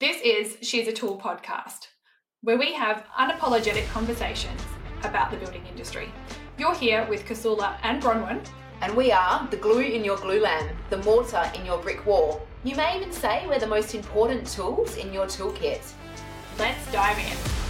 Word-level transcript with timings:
This 0.00 0.20
is 0.22 0.58
She's 0.62 0.86
a 0.86 0.92
Tool 0.92 1.18
podcast, 1.18 1.88
where 2.42 2.56
we 2.56 2.72
have 2.72 3.04
unapologetic 3.18 3.88
conversations 3.88 4.60
about 5.02 5.32
the 5.32 5.36
building 5.38 5.66
industry. 5.66 6.12
You're 6.56 6.76
here 6.76 7.04
with 7.10 7.24
Kasula 7.24 7.76
and 7.82 8.00
Bronwyn. 8.00 8.46
And 8.80 8.96
we 8.96 9.10
are 9.10 9.48
the 9.50 9.56
glue 9.56 9.80
in 9.80 10.04
your 10.04 10.16
glue 10.16 10.40
land, 10.40 10.70
the 10.90 10.98
mortar 10.98 11.50
in 11.56 11.66
your 11.66 11.78
brick 11.78 12.06
wall. 12.06 12.46
You 12.62 12.76
may 12.76 12.96
even 12.96 13.10
say 13.10 13.44
we're 13.48 13.58
the 13.58 13.66
most 13.66 13.92
important 13.96 14.46
tools 14.46 14.96
in 14.98 15.12
your 15.12 15.26
toolkit. 15.26 15.92
Let's 16.60 16.92
dive 16.92 17.18
in. 17.18 17.67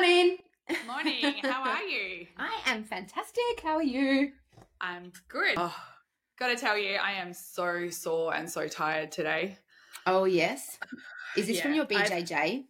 Morning. 0.00 0.38
Morning, 0.86 1.34
how 1.42 1.62
are 1.62 1.82
you? 1.82 2.26
I 2.38 2.58
am 2.66 2.84
fantastic. 2.84 3.60
How 3.62 3.74
are 3.76 3.82
you? 3.82 4.32
I'm 4.80 5.12
good. 5.28 5.54
Oh, 5.58 5.76
gotta 6.38 6.56
tell 6.56 6.78
you, 6.78 6.94
I 6.94 7.12
am 7.12 7.34
so 7.34 7.90
sore 7.90 8.34
and 8.34 8.48
so 8.48 8.66
tired 8.66 9.12
today. 9.12 9.58
Oh, 10.06 10.24
yes. 10.24 10.78
Is 11.36 11.48
this 11.48 11.60
from 11.60 11.72
Yeah, 11.72 11.84
your 11.88 11.98
I've- 12.00 12.22
BJJ? 12.24 12.64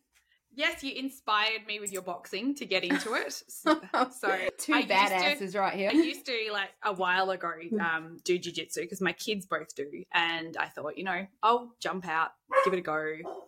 Yes, 0.57 0.83
you 0.83 0.93
inspired 0.97 1.65
me 1.69 1.79
with 1.79 1.93
your 1.93 2.03
boxing 2.03 2.57
to 2.57 2.67
get 2.67 2.83
into 2.83 3.15
it. 3.15 3.41
So, 3.49 3.81
so 4.19 4.37
Two 4.59 4.75
I 4.75 4.79
used 4.79 4.89
to- 4.89 4.95
badasses 4.95 5.55
right 5.57 5.75
here. 5.75 5.91
I 5.91 5.93
used 5.93 6.27
to 6.27 6.37
like 6.53 6.71
a 6.85 6.93
while 6.93 7.31
ago 7.31 7.53
um, 7.81 8.17
do 8.25 8.41
jujitsu 8.41 8.79
because 8.81 9.01
my 9.01 9.13
kids 9.13 9.47
both 9.47 9.73
do, 9.77 10.03
and 10.13 10.57
I 10.57 10.67
thought, 10.67 10.99
you 10.99 11.05
know, 11.05 11.27
I'll 11.45 11.77
jump 11.79 12.09
out, 12.09 12.31
give 12.65 12.73
it 12.75 12.79
a 12.79 12.83
go, 12.83 13.07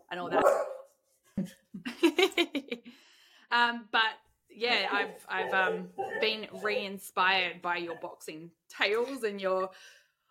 and 0.09 0.21
all 0.21 0.31
that. 0.31 0.45
Um, 3.53 3.89
but 3.93 4.03
yeah, 4.55 4.89
I've 4.93 5.27
I've 5.29 5.55
um, 5.55 5.89
been 6.21 6.47
re-inspired 6.63 7.63
by 7.63 7.77
your 7.77 7.97
boxing 7.97 8.51
tales 8.69 9.23
and 9.23 9.41
your 9.41 9.71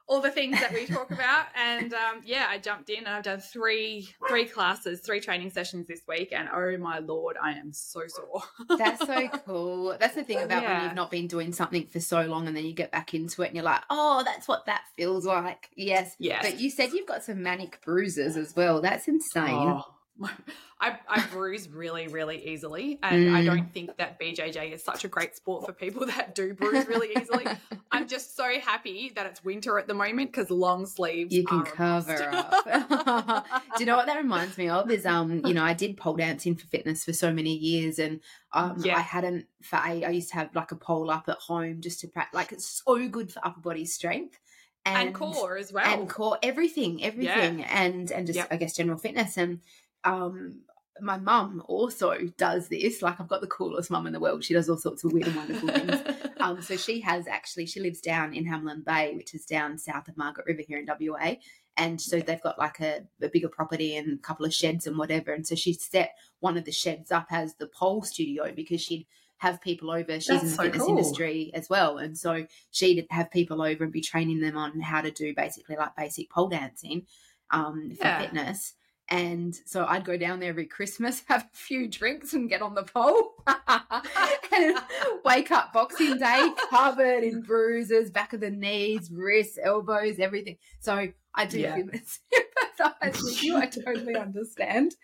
all 0.08 0.20
the 0.20 0.32
things 0.32 0.60
that 0.60 0.74
we 0.74 0.86
talk 0.86 1.10
about, 1.12 1.46
and 1.56 1.94
um, 1.94 2.22
yeah, 2.26 2.48
I 2.50 2.58
jumped 2.58 2.90
in 2.90 3.00
and 3.00 3.08
I've 3.08 3.24
done 3.24 3.40
three 3.40 4.10
three 4.28 4.46
classes, 4.46 5.00
three 5.00 5.22
training 5.22 5.52
sessions 5.52 5.88
this 5.88 6.02
week, 6.06 6.34
and 6.34 6.50
oh 6.54 6.78
my 6.78 7.00
lord, 7.00 7.38
I 7.42 7.54
am 7.54 7.72
so 7.72 8.02
sore. 8.08 8.44
That's 8.78 9.06
so 9.06 9.30
cool. 9.46 9.96
That's 9.98 10.16
the 10.16 10.24
thing 10.24 10.40
about 10.40 10.64
when 10.64 10.84
you've 10.84 10.96
not 10.96 11.12
been 11.12 11.28
doing 11.28 11.54
something 11.54 11.88
for 11.88 12.02
so 12.02 12.24
long 12.24 12.48
and 12.48 12.58
then 12.58 12.66
you 12.66 12.74
get 12.74 12.92
back 12.92 13.14
into 13.14 13.42
it 13.44 13.48
and 13.48 13.56
you're 13.56 13.64
like, 13.64 13.84
oh, 13.90 14.24
that's 14.26 14.48
what 14.48 14.66
that 14.66 14.82
feels 14.98 15.26
like. 15.26 15.70
Yes. 15.76 16.16
Yes. 16.20 16.44
But 16.44 16.60
you 16.60 16.70
said 16.70 16.92
you've 16.92 17.08
got 17.08 17.24
some 17.24 17.42
manic 17.42 17.80
bruises 17.84 18.36
as 18.36 18.56
well. 18.56 18.82
That's 18.82 19.08
insane. 19.08 19.54
Oh, 19.54 19.86
I, 20.80 20.98
I 21.08 21.26
bruise 21.32 21.70
really, 21.70 22.08
really 22.08 22.48
easily. 22.50 23.00
And 23.04 23.30
I 23.36 23.42
Mm. 23.42 23.46
don't 23.46 23.74
think 23.74 23.98
that 23.98 24.20
BJJ 24.20 24.72
is 24.74 24.84
such 24.84 25.04
a 25.06 25.08
great 25.08 25.36
sport 25.36 25.66
for 25.66 25.74
people 25.74 26.06
that 26.08 26.34
do 26.36 26.54
bruise 26.54 26.88
really 26.88 27.10
easily. 27.18 27.48
I'm 27.92 28.08
just 28.08 28.36
so 28.36 28.46
happy 28.60 29.12
that 29.16 29.26
it's 29.26 29.44
winter 29.44 29.78
at 29.78 29.88
the 29.88 29.94
moment 29.94 30.32
because 30.32 30.50
long 30.50 30.86
sleeves 30.86 31.34
You 31.36 31.44
can 31.46 31.64
cover 31.64 32.30
up. 32.34 33.46
Do 33.78 33.80
you 33.80 33.86
know 33.86 33.96
what 33.98 34.08
that 34.08 34.18
reminds 34.18 34.58
me 34.58 34.70
of? 34.70 34.90
Is 34.90 35.06
um, 35.06 35.42
you 35.46 35.54
know, 35.54 35.64
I 35.64 35.74
did 35.74 35.98
pole 35.98 36.16
dancing 36.16 36.56
for 36.56 36.68
fitness 36.68 37.04
for 37.04 37.14
so 37.14 37.32
many 37.34 37.56
years, 37.56 38.00
and 38.00 38.22
um, 38.54 38.78
Yeah. 38.84 38.98
I 38.98 39.02
hadn't. 39.02 39.46
For 39.62 39.76
I, 39.76 40.04
I 40.06 40.10
used 40.12 40.30
to 40.30 40.36
have 40.36 40.56
like 40.56 40.72
a 40.72 40.76
pole 40.76 41.12
up 41.12 41.26
at 41.28 41.38
home 41.38 41.82
just 41.82 42.00
to 42.02 42.08
practice. 42.08 42.36
Like 42.36 42.52
it's 42.52 42.82
so 42.86 43.08
good 43.08 43.32
for 43.32 43.46
upper 43.46 43.60
body 43.62 43.86
strength 43.86 44.40
and 44.84 45.14
core 45.14 45.58
as 45.58 45.72
well. 45.72 45.86
and 45.86 46.10
core 46.10 46.40
everything 46.42 47.04
everything 47.04 47.64
and 47.66 48.12
and 48.12 48.26
just 48.26 48.38
Yep. 48.38 48.48
i 48.50 48.56
guess 48.58 48.76
general 48.76 48.98
fitness 48.98 49.38
and 49.38 49.60
um 50.04 50.62
my 51.00 51.18
mum 51.18 51.64
also 51.68 52.16
does 52.38 52.68
this 52.68 53.02
like 53.02 53.20
i've 53.20 53.28
got 53.28 53.42
the 53.42 53.48
coolest 53.48 53.90
mum 53.90 54.06
in 54.08 54.14
the 54.14 54.20
world. 54.20 54.44
She 54.44 54.54
does 54.54 54.70
all 54.70 54.78
sorts 54.78 55.04
of 55.04 55.14
weird 55.14 55.28
and 55.28 55.36
wonderful 55.36 55.70
things. 55.70 56.02
Um 56.42 56.60
so 56.60 56.76
she 56.76 57.00
has 57.02 57.28
actually 57.28 57.68
she 57.68 57.80
lives 57.80 58.02
down 58.02 58.34
in 58.34 58.46
Hamelin 58.46 58.84
bay 58.84 59.14
which 59.16 59.36
is 59.36 59.46
down 59.46 59.78
south 59.78 60.08
of 60.08 60.18
margaret 60.18 60.48
river 60.48 60.64
here 60.68 60.80
in 60.80 60.88
wa 60.88 61.34
and 61.78 62.02
so 62.02 62.20
they've 62.20 62.42
got 62.42 62.60
like 62.60 62.80
a, 62.80 63.02
a 63.22 63.30
bigger 63.30 63.48
property 63.48 63.96
and 63.96 64.20
a 64.20 64.22
couple 64.22 64.46
of 64.46 64.54
sheds 64.54 64.88
and 64.88 64.98
whatever. 64.98 65.32
And 65.32 65.48
so 65.48 65.56
she 65.56 65.74
set 65.74 66.16
one 66.40 66.58
of 66.58 66.66
the 66.66 66.72
sheds 66.72 67.12
up 67.12 67.28
as 67.32 67.56
the 67.56 67.68
pole 67.68 68.02
studio 68.02 68.52
because 68.54 68.82
she'd 68.82 69.08
have 69.38 69.62
people 69.62 69.90
over. 69.90 70.20
She's 70.20 70.42
in 70.42 70.50
the 70.50 70.56
so 70.56 70.64
fitness 70.64 70.82
cool. 70.84 70.90
industry 70.98 71.52
as 71.54 71.70
well. 71.70 71.98
And 71.98 72.18
so 72.18 72.46
she'd 72.72 73.08
have 73.10 73.32
people 73.32 73.62
over 73.62 73.84
and 73.84 73.94
be 73.94 74.02
training 74.02 74.42
them 74.42 74.58
on 74.58 74.80
how 74.82 75.02
to 75.02 75.12
do 75.12 75.34
basically 75.34 75.76
like 75.78 75.96
basic 75.96 76.30
pole 76.30 76.50
dancing 76.50 77.06
um, 77.52 77.92
for 77.98 78.08
Yeah. 78.08 78.22
fitness. 78.22 78.74
And 79.12 79.54
so 79.66 79.86
I'd 79.86 80.06
go 80.06 80.16
down 80.18 80.40
there 80.40 80.50
every 80.50 80.66
Christmas, 80.66 81.22
have 81.28 81.44
a 81.44 81.58
few 81.58 81.88
drinks, 81.90 82.34
and 82.34 82.50
get 82.50 82.62
on 82.62 82.74
the 82.74 82.84
pole, 82.84 83.34
and 83.46 84.78
wake 85.26 85.52
up 85.52 85.74
Boxing 85.74 86.18
Day 86.18 86.50
covered 86.70 87.24
in 87.24 87.42
bruises, 87.42 88.10
back 88.10 88.32
of 88.32 88.40
the 88.40 88.50
knees, 88.50 89.12
wrists, 89.12 89.60
elbows, 89.62 90.18
everything. 90.18 90.58
So 90.80 91.10
I 91.36 91.46
do 91.46 91.60
Yeah. 91.60 91.76
sympathise 91.78 93.22
with 93.22 93.44
you. 93.44 93.58
I 93.58 93.66
totally 93.66 94.16
understand. 94.16 94.96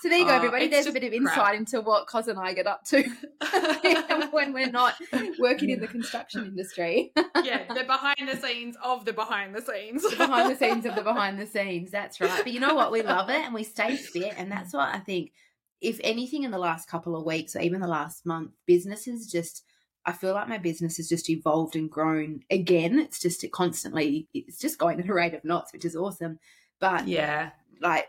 So 0.00 0.08
there 0.08 0.18
you 0.18 0.24
go, 0.26 0.30
Oh, 0.32 0.36
everybody. 0.36 0.64
it's 0.66 0.72
There's 0.74 0.86
a 0.86 0.92
bit 0.92 1.02
of 1.04 1.10
crap. 1.10 1.20
insight 1.22 1.54
into 1.56 1.80
what 1.80 2.06
Kos 2.06 2.28
and 2.28 2.38
I 2.38 2.52
get 2.52 2.66
up 2.66 2.84
to 2.86 3.02
when 4.30 4.52
we're 4.52 4.70
not 4.70 4.94
working 5.38 5.70
in 5.70 5.80
the 5.80 5.88
construction 5.88 6.44
industry. 6.46 7.12
yeah, 7.42 7.72
the 7.72 7.84
behind 7.84 8.28
the 8.28 8.36
scenes 8.36 8.76
of 8.82 9.04
the 9.04 9.12
behind 9.12 9.54
the 9.54 9.62
scenes. 9.62 10.02
the 10.02 10.16
behind 10.16 10.50
the 10.50 10.56
scenes 10.56 10.86
of 10.86 10.94
the 10.94 11.02
behind 11.12 11.38
the 11.38 11.46
scenes. 11.46 11.90
That's 11.90 12.20
right. 12.20 12.42
But 12.44 12.52
you 12.52 12.60
know 12.60 12.74
what? 12.74 12.92
We 12.92 13.02
love 13.02 13.28
it 13.28 13.44
and 13.44 13.54
we 13.54 13.64
stay 13.64 13.96
fit. 13.96 14.34
And 14.36 14.52
that's 14.52 14.72
what 14.72 14.94
I 14.94 14.98
think, 14.98 15.32
if 15.80 15.98
anything, 16.04 16.44
in 16.44 16.50
the 16.50 16.58
last 16.58 16.88
couple 16.88 17.16
of 17.16 17.24
weeks 17.24 17.56
or 17.56 17.60
even 17.60 17.80
the 17.80 17.88
last 17.88 18.24
month, 18.24 18.52
businesses 18.66 19.30
just, 19.30 19.64
I 20.06 20.12
feel 20.12 20.32
like 20.34 20.48
my 20.48 20.58
business 20.58 20.96
has 20.98 21.08
just 21.08 21.28
evolved 21.28 21.74
and 21.76 21.90
grown 21.90 22.40
again. 22.50 22.98
It's 23.00 23.18
just 23.20 23.42
it 23.44 23.52
constantly, 23.52 24.28
it's 24.32 24.58
just 24.58 24.78
going 24.78 25.00
at 25.00 25.08
a 25.08 25.14
rate 25.14 25.34
of 25.34 25.44
knots, 25.44 25.72
which 25.72 25.84
is 25.84 25.96
awesome. 25.96 26.38
But 26.80 27.08
yeah. 27.08 27.50
like 27.80 28.06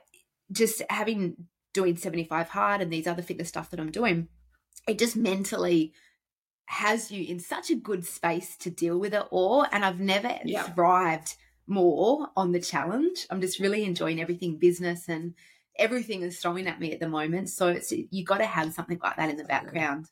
just 0.51 0.81
having 0.89 1.47
doing 1.73 1.97
75 1.97 2.49
hard 2.49 2.81
and 2.81 2.91
these 2.91 3.07
other 3.07 3.21
fitness 3.21 3.49
stuff 3.49 3.69
that 3.71 3.79
I'm 3.79 3.91
doing, 3.91 4.27
it 4.87 4.97
just 4.99 5.15
mentally 5.15 5.93
has 6.65 7.11
you 7.11 7.25
in 7.25 7.39
such 7.39 7.69
a 7.69 7.75
good 7.75 8.05
space 8.05 8.55
to 8.57 8.69
deal 8.69 8.99
with 8.99 9.13
it 9.13 9.23
all. 9.31 9.65
And 9.71 9.83
I've 9.83 9.99
never 9.99 10.39
Yeah. 10.45 10.63
thrived 10.63 11.35
more 11.67 12.29
on 12.35 12.51
the 12.51 12.59
challenge. 12.59 13.25
I'm 13.29 13.41
just 13.41 13.59
really 13.59 13.83
enjoying 13.83 14.19
everything 14.21 14.57
business 14.57 15.07
and 15.07 15.33
everything 15.77 16.21
is 16.21 16.39
throwing 16.39 16.67
at 16.67 16.79
me 16.79 16.91
at 16.91 16.99
the 16.99 17.07
moment. 17.09 17.49
So 17.49 17.69
it's 17.69 17.91
you 17.91 18.23
got 18.23 18.39
to 18.39 18.45
have 18.45 18.73
something 18.73 18.99
like 19.01 19.15
that 19.15 19.29
in 19.29 19.37
the 19.37 19.43
background. 19.45 20.07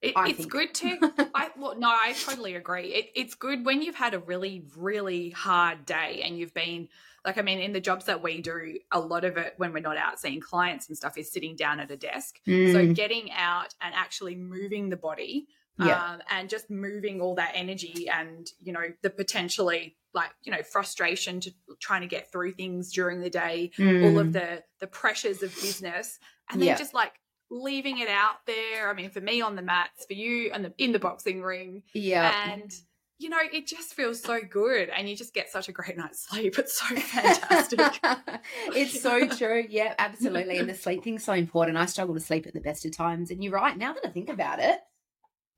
It, 0.00 0.12
it's 0.16 0.38
think. 0.38 0.50
good 0.52 0.74
to. 0.74 1.30
I 1.34 1.50
well, 1.58 1.76
no, 1.78 1.88
I 1.88 2.12
totally 2.12 2.54
agree. 2.54 2.88
It, 2.88 3.10
it's 3.14 3.34
good 3.34 3.64
when 3.64 3.80
you've 3.82 3.94
had 3.94 4.12
a 4.14 4.18
really, 4.18 4.64
really 4.76 5.30
hard 5.30 5.86
day 5.86 6.22
and 6.24 6.38
you've 6.38 6.52
been 6.54 6.88
like, 7.24 7.38
I 7.38 7.42
mean, 7.42 7.58
in 7.58 7.72
the 7.72 7.80
jobs 7.80 8.04
that 8.06 8.22
we 8.22 8.40
do, 8.42 8.78
a 8.92 9.00
lot 9.00 9.24
of 9.24 9.36
it 9.36 9.54
when 9.56 9.72
we're 9.72 9.80
not 9.80 9.96
out 9.96 10.20
seeing 10.20 10.40
clients 10.40 10.88
and 10.88 10.96
stuff 10.96 11.16
is 11.16 11.32
sitting 11.32 11.56
down 11.56 11.80
at 11.80 11.90
a 11.90 11.96
desk. 11.96 12.40
So 12.44 12.52
Mm, 12.52 12.94
getting 12.94 13.30
out 13.32 13.74
and 13.80 13.94
actually 13.94 14.34
moving 14.34 14.90
the 14.90 14.96
body, 14.96 15.46
Yeah. 15.78 16.00
um, 16.14 16.20
and 16.30 16.48
just 16.48 16.70
moving 16.70 17.20
all 17.20 17.34
that 17.36 17.52
energy 17.54 18.08
and 18.08 18.46
you 18.62 18.72
know 18.72 18.84
the 19.02 19.10
potentially 19.10 19.96
like 20.12 20.30
you 20.44 20.52
know 20.52 20.62
frustration 20.62 21.40
to 21.40 21.52
trying 21.80 22.02
to 22.02 22.06
get 22.06 22.30
through 22.30 22.52
things 22.52 22.92
during 22.92 23.20
the 23.20 23.30
day, 23.30 23.70
all 23.78 23.82
mm, 23.84 24.20
of 24.20 24.32
the 24.32 24.62
the 24.80 24.86
pressures 24.86 25.42
of 25.42 25.50
business 25.62 26.18
and 26.50 26.60
then 26.60 26.68
Yeah. 26.68 26.76
just 26.76 26.94
like 26.94 27.12
leaving 27.50 27.98
it 27.98 28.08
out 28.08 28.44
there 28.46 28.88
i 28.90 28.94
mean 28.94 29.10
for 29.10 29.20
me 29.20 29.40
on 29.40 29.54
the 29.54 29.62
mats 29.62 30.04
for 30.06 30.14
you 30.14 30.50
and 30.52 30.64
the 30.64 30.72
in 30.78 30.92
the 30.92 30.98
boxing 30.98 31.42
ring 31.42 31.82
yeah. 31.92 32.34
and 32.44 32.72
you 33.18 33.28
know 33.28 33.38
it 33.52 33.66
just 33.66 33.94
feels 33.94 34.20
so 34.20 34.40
good 34.48 34.90
and 34.90 35.08
you 35.08 35.16
just 35.16 35.32
get 35.32 35.50
such 35.50 35.68
a 35.68 35.72
great 35.72 35.96
night's 35.96 36.26
sleep 36.28 36.58
it's 36.58 36.78
so 36.78 36.94
fantastic 36.96 38.00
it's 38.68 39.00
so 39.00 39.26
true. 39.28 39.64
Yeah, 39.68 39.94
absolutely. 39.98 40.58
And 40.58 40.68
the 40.68 40.74
sleep 40.74 41.04
thing's 41.04 41.24
so 41.24 41.32
important. 41.32 41.76
I 41.76 41.86
struggle 41.86 42.14
to 42.14 42.20
sleep 42.20 42.46
at 42.46 42.54
the 42.54 42.60
best 42.60 42.84
of 42.84 42.96
times. 42.96 43.30
And 43.30 43.42
you're 43.42 43.52
right. 43.52 43.76
Now 43.76 43.92
that 43.92 44.06
I 44.06 44.10
think 44.10 44.28
about 44.28 44.58
it, 44.60 44.78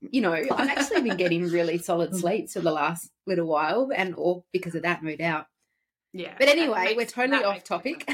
you 0.01 0.21
know, 0.21 0.33
I've 0.33 0.51
actually 0.69 1.01
been 1.01 1.17
getting 1.17 1.49
really 1.49 1.77
solid 1.77 2.15
sleeps 2.15 2.53
for 2.53 2.59
the 2.59 2.71
last 2.71 3.09
little 3.25 3.47
while, 3.47 3.89
and 3.95 4.13
or 4.15 4.43
because 4.53 4.75
of 4.75 4.83
that, 4.83 5.03
no 5.03 5.15
doubt. 5.15 5.47
yeah 6.13 6.35
But 6.37 6.49
anyway, 6.49 6.93
we're 6.95 7.05
totally 7.05 7.43
off 7.43 7.63
topic. 7.63 8.07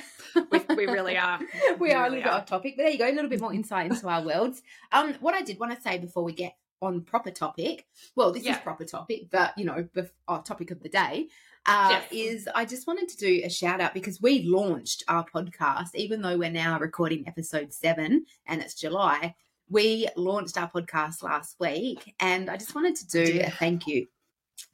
we, 0.52 0.60
we 0.76 0.86
really 0.86 1.18
are 1.18 1.40
we 1.80 1.92
are 1.92 2.06
a 2.06 2.10
really 2.10 2.18
little 2.18 2.32
bit 2.32 2.34
off 2.34 2.46
topic, 2.46 2.76
but 2.78 2.84
there 2.84 2.92
you 2.92 2.98
go, 2.98 3.10
a 3.10 3.12
little 3.12 3.30
bit 3.30 3.42
more 3.42 3.54
insight 3.54 3.92
into 3.92 4.08
our 4.08 4.24
worlds. 4.24 4.62
Um, 4.92 5.14
what 5.20 5.36
I 5.36 5.42
did 5.42 5.60
want 5.60 5.76
to 5.76 5.82
say 5.82 5.98
before 5.98 6.24
we 6.24 6.34
get 6.34 6.56
on 6.84 7.02
proper 7.02 7.32
topic, 7.32 7.86
well, 8.16 8.32
this 8.32 8.44
Yeah. 8.44 8.54
is 8.54 8.58
proper 8.60 8.86
topic, 8.86 9.30
but 9.32 9.58
you 9.58 9.66
know, 9.66 9.88
bef- 9.96 10.12
our 10.28 10.44
topic 10.44 10.72
of 10.72 10.82
the 10.82 10.90
day 10.90 11.28
uh, 11.66 11.88
Yes. 11.92 12.08
is 12.12 12.50
I 12.54 12.66
just 12.66 12.88
wanted 12.88 13.08
to 13.10 13.18
do 13.18 13.42
a 13.46 13.50
shout 13.50 13.80
out 13.80 13.94
because 13.94 14.22
we 14.22 14.44
launched 14.44 15.04
our 15.08 15.26
podcast, 15.26 15.96
even 15.96 16.22
though 16.22 16.38
we're 16.38 16.50
now 16.52 16.78
recording 16.78 17.26
episode 17.28 17.72
seven 17.72 18.26
and 18.48 18.62
it's 18.62 18.74
July. 18.76 19.34
We 19.70 20.08
launched 20.18 20.58
our 20.58 20.70
podcast 20.70 21.24
last 21.24 21.56
week, 21.60 22.14
and 22.20 22.50
I 22.50 22.58
just 22.58 22.76
wanted 22.76 22.96
to 22.98 23.08
do 23.08 23.34
Yeah. 23.36 23.48
a 23.48 23.52
thank 23.52 23.88
you 23.88 24.08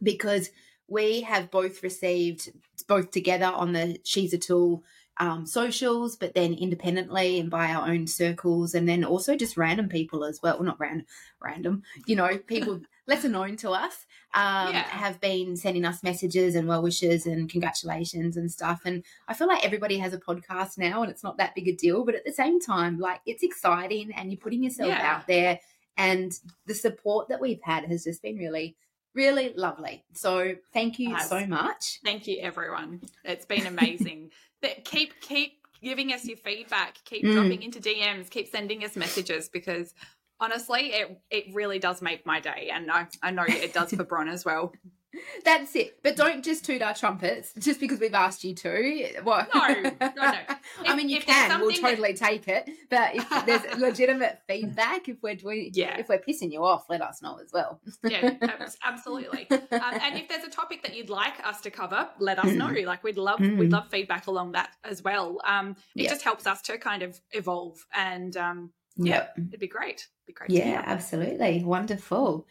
because 0.02 0.50
we 0.88 1.22
have 1.22 1.52
both 1.52 1.84
received 1.84 2.52
both 2.88 3.12
together 3.12 3.46
on 3.46 3.72
the 3.74 4.00
She's 4.04 4.34
a 4.34 4.38
Tool 4.40 4.84
um, 5.20 5.46
socials, 5.46 6.16
but 6.16 6.34
then 6.34 6.54
independently 6.54 7.40
and 7.40 7.50
by 7.50 7.68
our 7.74 7.88
own 7.90 8.08
circles, 8.08 8.74
and 8.74 8.88
then 8.88 9.04
also 9.04 9.36
just 9.36 9.58
random 9.58 9.90
people 9.90 10.24
as 10.24 10.42
well. 10.42 10.56
well 10.56 10.64
not 10.64 10.80
random, 10.80 11.06
random, 11.42 11.84
you 12.08 12.16
know, 12.16 12.38
people 12.38 12.82
lesser 13.08 13.28
known 13.28 13.58
to 13.58 13.72
us 13.72 14.06
um, 14.34 14.74
yeah. 14.74 14.84
have 14.84 15.20
been 15.20 15.58
sending 15.58 15.84
us 15.84 16.04
messages 16.04 16.56
and 16.56 16.68
well 16.68 16.82
wishes 16.82 17.26
and 17.26 17.50
congratulations 17.50 18.38
and 18.38 18.50
stuff. 18.52 18.82
And 18.86 19.04
I 19.28 19.34
feel 19.34 19.48
like 19.48 19.66
everybody 19.66 19.98
has 19.98 20.14
a 20.14 20.20
podcast 20.20 20.78
now, 20.78 21.02
and 21.02 21.12
it's 21.12 21.24
not 21.24 21.38
that 21.38 21.54
big 21.54 21.68
a 21.68 21.74
deal, 21.74 22.06
but 22.06 22.16
at 22.16 22.26
the 22.26 22.32
same 22.32 22.60
time, 22.60 22.98
like 22.98 23.20
it's 23.26 23.44
exciting, 23.44 24.12
and 24.16 24.32
you're 24.32 24.40
putting 24.40 24.64
yourself 24.64 24.90
yeah. 24.90 25.16
out 25.16 25.28
there, 25.28 25.60
and 25.98 26.32
the 26.66 26.76
support 26.76 27.28
that 27.28 27.42
we've 27.42 27.62
had 27.62 27.86
has 27.86 28.06
just 28.06 28.22
been 28.22 28.38
really 28.38 28.78
really 29.16 29.54
lovely. 29.56 30.04
So 30.14 30.56
thank 30.74 31.00
you 31.00 31.20
so 31.20 31.46
much. 31.46 32.00
Thank 32.04 32.28
you, 32.28 32.40
everyone. 32.42 33.02
It's 33.24 33.46
been 33.46 33.68
amazing. 33.68 34.32
but 34.62 34.84
keep 34.86 35.20
keep 35.22 35.60
giving 35.82 36.14
us 36.14 36.26
your 36.26 36.38
feedback. 36.38 36.98
Keep 37.06 37.26
mm. 37.26 37.34
dropping 37.34 37.64
into 37.64 37.80
DMs. 37.80 38.30
Keep 38.30 38.48
sending 38.48 38.84
us 38.84 38.96
messages 38.96 39.50
because 39.50 39.94
honestly, 40.40 40.88
it 40.94 41.22
it 41.30 41.46
really 41.54 41.80
does 41.80 42.02
make 42.02 42.26
my 42.26 42.40
day, 42.40 42.70
and 42.74 42.92
I 42.92 43.08
I 43.22 43.32
know 43.32 43.46
it 43.48 43.74
does 43.74 43.94
for 43.94 44.04
Bron 44.04 44.28
as 44.28 44.46
well. 44.46 44.74
That's 45.46 45.76
it. 45.76 46.00
But 46.04 46.16
don't 46.16 46.44
just 46.44 46.66
toot 46.66 46.82
our 46.82 46.94
trumpets 46.94 47.54
just 47.58 47.80
because 47.80 48.00
we've 48.00 48.14
asked 48.14 48.44
you 48.44 48.54
to. 48.56 49.22
What? 49.24 49.50
No, 49.54 49.68
no, 49.68 49.92
no. 50.00 50.34
If, 50.50 50.58
I 50.86 50.96
mean, 50.96 51.10
you 51.10 51.20
can. 51.20 51.60
We'll 51.60 51.72
totally 51.72 52.14
that... 52.14 52.26
take 52.26 52.48
it. 52.48 52.70
But 52.90 53.16
if 53.16 53.46
there's 53.46 53.78
legitimate 53.80 54.40
feedback, 54.48 55.10
if 55.10 55.18
we're 55.22 55.36
doing, 55.36 55.72
yeah. 55.74 55.98
if 55.98 56.10
we're 56.10 56.20
pissing 56.20 56.52
you 56.52 56.64
off, 56.64 56.86
let 56.90 57.02
us 57.02 57.22
know 57.22 57.40
as 57.44 57.52
well. 57.54 57.80
yeah, 58.04 58.36
absolutely. 58.84 59.48
Um, 59.50 59.60
and 59.72 60.18
if 60.18 60.28
there's 60.30 60.44
a 60.44 60.50
topic 60.50 60.84
that 60.84 60.96
you'd 60.96 61.10
like 61.10 61.46
us 61.46 61.62
to 61.62 61.72
cover, 61.72 62.10
let 62.20 62.40
us 62.40 62.54
know. 62.54 62.68
Mm. 62.68 62.86
Like 62.86 63.04
we'd 63.04 63.18
love, 63.18 63.40
mm. 63.40 63.58
we'd 63.58 63.72
love 63.72 63.90
feedback 63.90 64.28
along 64.28 64.54
that 64.54 64.70
as 64.84 65.02
well. 65.02 65.40
Um, 65.44 65.76
it 65.96 66.10
just 66.10 66.24
helps 66.24 66.46
us 66.46 66.62
to 66.64 66.78
kind 66.78 67.04
of 67.04 67.20
evolve, 67.32 67.86
and 67.94 68.36
um, 68.38 68.72
yeah, 68.96 69.14
yep. 69.14 69.34
it'd 69.48 69.60
be 69.60 69.68
great. 69.68 70.08
It'd 70.08 70.28
be 70.28 70.34
great. 70.34 70.50
Yeah, 70.52 70.84
absolutely, 70.86 71.64
wonderful. 71.64 72.46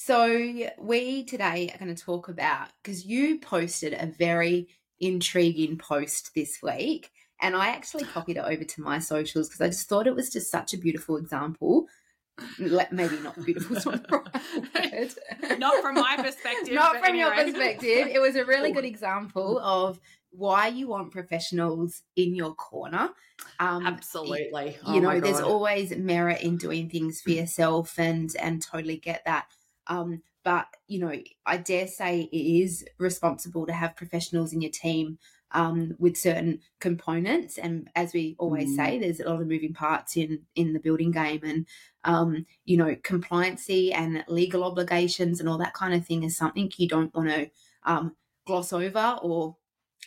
So, 0.00 0.28
we 0.78 1.24
today 1.24 1.72
are 1.74 1.84
going 1.84 1.92
to 1.92 2.00
talk 2.00 2.28
about 2.28 2.68
because 2.80 3.04
you 3.04 3.40
posted 3.40 3.94
a 3.94 4.06
very 4.06 4.68
intriguing 5.00 5.76
post 5.76 6.36
this 6.36 6.60
week, 6.62 7.10
and 7.42 7.56
I 7.56 7.70
actually 7.70 8.04
copied 8.04 8.36
it 8.36 8.44
over 8.44 8.62
to 8.62 8.80
my 8.80 9.00
socials 9.00 9.48
because 9.48 9.60
I 9.60 9.66
just 9.66 9.88
thought 9.88 10.06
it 10.06 10.14
was 10.14 10.30
just 10.30 10.52
such 10.52 10.72
a 10.72 10.78
beautiful 10.78 11.16
example. 11.16 11.88
Maybe 12.60 13.18
not 13.18 13.44
beautiful, 13.44 13.74
not 15.58 15.82
from 15.82 15.94
my 15.96 16.16
perspective. 16.16 16.74
Not 16.74 17.04
from 17.04 17.16
your 17.16 17.34
perspective. 17.34 18.06
It 18.06 18.20
was 18.20 18.36
a 18.36 18.44
really 18.44 18.70
good 18.70 18.84
example 18.84 19.58
of 19.58 19.98
why 20.30 20.68
you 20.68 20.86
want 20.86 21.10
professionals 21.10 22.02
in 22.14 22.36
your 22.36 22.54
corner. 22.54 23.10
Um, 23.58 23.84
Absolutely. 23.84 24.76
you 24.86 24.94
oh 24.94 24.98
know, 25.00 25.18
there's 25.18 25.40
always 25.40 25.90
merit 25.96 26.42
in 26.42 26.56
doing 26.56 26.88
things 26.88 27.20
for 27.20 27.30
yourself, 27.30 27.98
and 27.98 28.30
and 28.40 28.62
totally 28.62 28.98
get 28.98 29.24
that. 29.24 29.46
Um, 29.88 30.22
but 30.44 30.66
you 30.86 31.00
know, 31.00 31.12
I 31.44 31.56
dare 31.58 31.86
say 31.86 32.28
it 32.32 32.36
is 32.36 32.84
responsible 32.98 33.66
to 33.66 33.72
have 33.72 33.96
professionals 33.96 34.52
in 34.52 34.60
your 34.60 34.70
team 34.70 35.18
um, 35.52 35.94
with 35.98 36.16
certain 36.16 36.60
components. 36.80 37.58
And 37.58 37.88
as 37.96 38.12
we 38.12 38.36
always 38.38 38.70
mm. 38.70 38.76
say, 38.76 38.98
there's 38.98 39.20
a 39.20 39.28
lot 39.28 39.40
of 39.40 39.48
moving 39.48 39.74
parts 39.74 40.16
in 40.16 40.40
in 40.54 40.72
the 40.72 40.80
building 40.80 41.10
game, 41.10 41.40
and 41.42 41.66
um, 42.04 42.46
you 42.64 42.76
know, 42.76 42.94
compliancy 42.96 43.94
and 43.94 44.24
legal 44.28 44.64
obligations 44.64 45.40
and 45.40 45.48
all 45.48 45.58
that 45.58 45.74
kind 45.74 45.94
of 45.94 46.06
thing 46.06 46.22
is 46.22 46.36
something 46.36 46.70
you 46.76 46.88
don't 46.88 47.14
want 47.14 47.28
to 47.28 47.50
um, 47.84 48.16
gloss 48.46 48.72
over, 48.72 49.18
or 49.22 49.56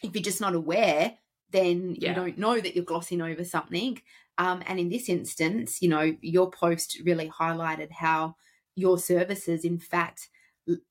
if 0.03 0.13
you're 0.15 0.23
just 0.23 0.41
not 0.41 0.55
aware, 0.55 1.13
then 1.51 1.95
yeah. 1.99 2.09
you 2.09 2.15
don't 2.15 2.37
know 2.37 2.59
that 2.59 2.75
you're 2.75 2.85
glossing 2.85 3.21
over 3.21 3.43
something. 3.43 4.01
Um, 4.37 4.63
and 4.65 4.79
in 4.79 4.89
this 4.89 5.09
instance, 5.09 5.81
you 5.81 5.89
know, 5.89 6.15
your 6.21 6.49
post 6.49 6.99
really 7.03 7.29
highlighted 7.29 7.91
how 7.91 8.35
your 8.75 8.97
services, 8.97 9.65
in 9.65 9.77
fact, 9.77 10.29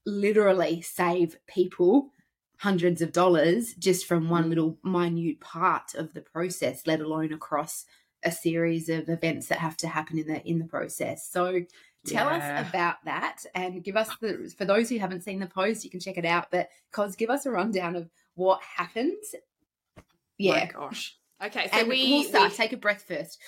literally 0.05 0.81
save 0.83 1.37
people 1.47 2.11
hundreds 2.59 3.01
of 3.01 3.13
dollars 3.13 3.73
just 3.75 4.07
from 4.07 4.29
one 4.29 4.45
mm. 4.45 4.49
little 4.51 4.79
minute 4.85 5.41
part 5.41 5.95
of 5.95 6.13
the 6.13 6.21
process, 6.21 6.87
let 6.87 7.01
alone 7.01 7.33
across 7.33 7.87
a 8.23 8.31
series 8.31 8.91
of 8.91 9.09
events 9.09 9.47
that 9.47 9.59
have 9.59 9.77
to 9.79 9.89
happen 9.89 10.19
in 10.19 10.27
the 10.27 10.47
in 10.47 10.59
the 10.59 10.67
process. 10.67 11.27
So 11.31 11.63
tell 12.07 12.27
yeah. 12.27 12.61
us 12.61 12.69
about 12.69 12.97
that 13.05 13.45
and 13.55 13.83
give 13.83 13.97
us 13.97 14.11
the 14.21 14.53
for 14.57 14.65
those 14.65 14.91
who 14.91 14.99
haven't 14.99 15.23
seen 15.23 15.41
the 15.41 15.47
post, 15.47 15.85
you 15.85 15.91
can 15.91 16.01
check 16.01 16.19
it 16.19 16.27
out. 16.27 16.51
But 16.51 16.69
Kos 16.93 17.17
give 17.17 17.31
us 17.31 17.47
a 17.47 17.51
rundown 17.51 17.97
of 17.97 18.11
what 18.35 18.61
happens. 18.63 19.35
Yeah. 20.37 20.69
Oh 20.75 20.81
gosh. 20.81 21.17
Okay, 21.43 21.71
so 21.73 21.79
and 21.79 21.89
we, 21.89 22.13
will 22.13 22.25
start. 22.25 22.51
We... 22.51 22.57
Take 22.57 22.75
a 22.75 22.77
breath 22.77 23.03
first. 23.09 23.39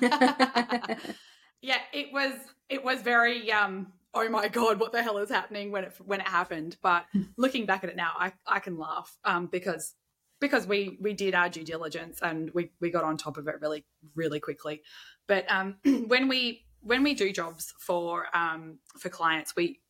yeah, 1.64 1.78
it 1.94 2.12
was 2.12 2.34
it 2.68 2.84
was 2.84 3.00
very 3.00 3.50
um 3.50 3.92
oh 4.12 4.28
my 4.28 4.48
god 4.48 4.78
what 4.78 4.92
the 4.92 5.02
hell 5.02 5.18
is 5.18 5.30
happening 5.30 5.72
when 5.72 5.84
it 5.84 5.94
when 6.04 6.20
it 6.20 6.28
happened? 6.28 6.76
But 6.82 7.06
looking 7.38 7.64
back 7.64 7.82
at 7.84 7.90
it 7.90 7.96
now 7.96 8.12
i 8.18 8.32
i 8.46 8.58
can 8.60 8.78
laugh 8.78 9.16
um 9.24 9.46
because 9.46 9.94
because 10.40 10.66
we 10.66 10.98
we 11.00 11.14
did 11.14 11.34
our 11.34 11.48
due 11.48 11.64
diligence 11.64 12.20
and 12.20 12.50
we 12.52 12.70
we 12.80 12.90
got 12.90 13.02
on 13.02 13.16
top 13.16 13.38
of 13.38 13.48
it 13.48 13.56
really 13.60 13.84
really 14.14 14.40
quickly. 14.40 14.82
But 15.26 15.50
um 15.50 15.76
when 16.06 16.28
we 16.28 16.66
when 16.82 17.02
we 17.02 17.14
do 17.14 17.32
jobs 17.32 17.72
for 17.78 18.26
um 18.36 18.78
for 18.98 19.08
clients 19.08 19.56
we 19.56 19.80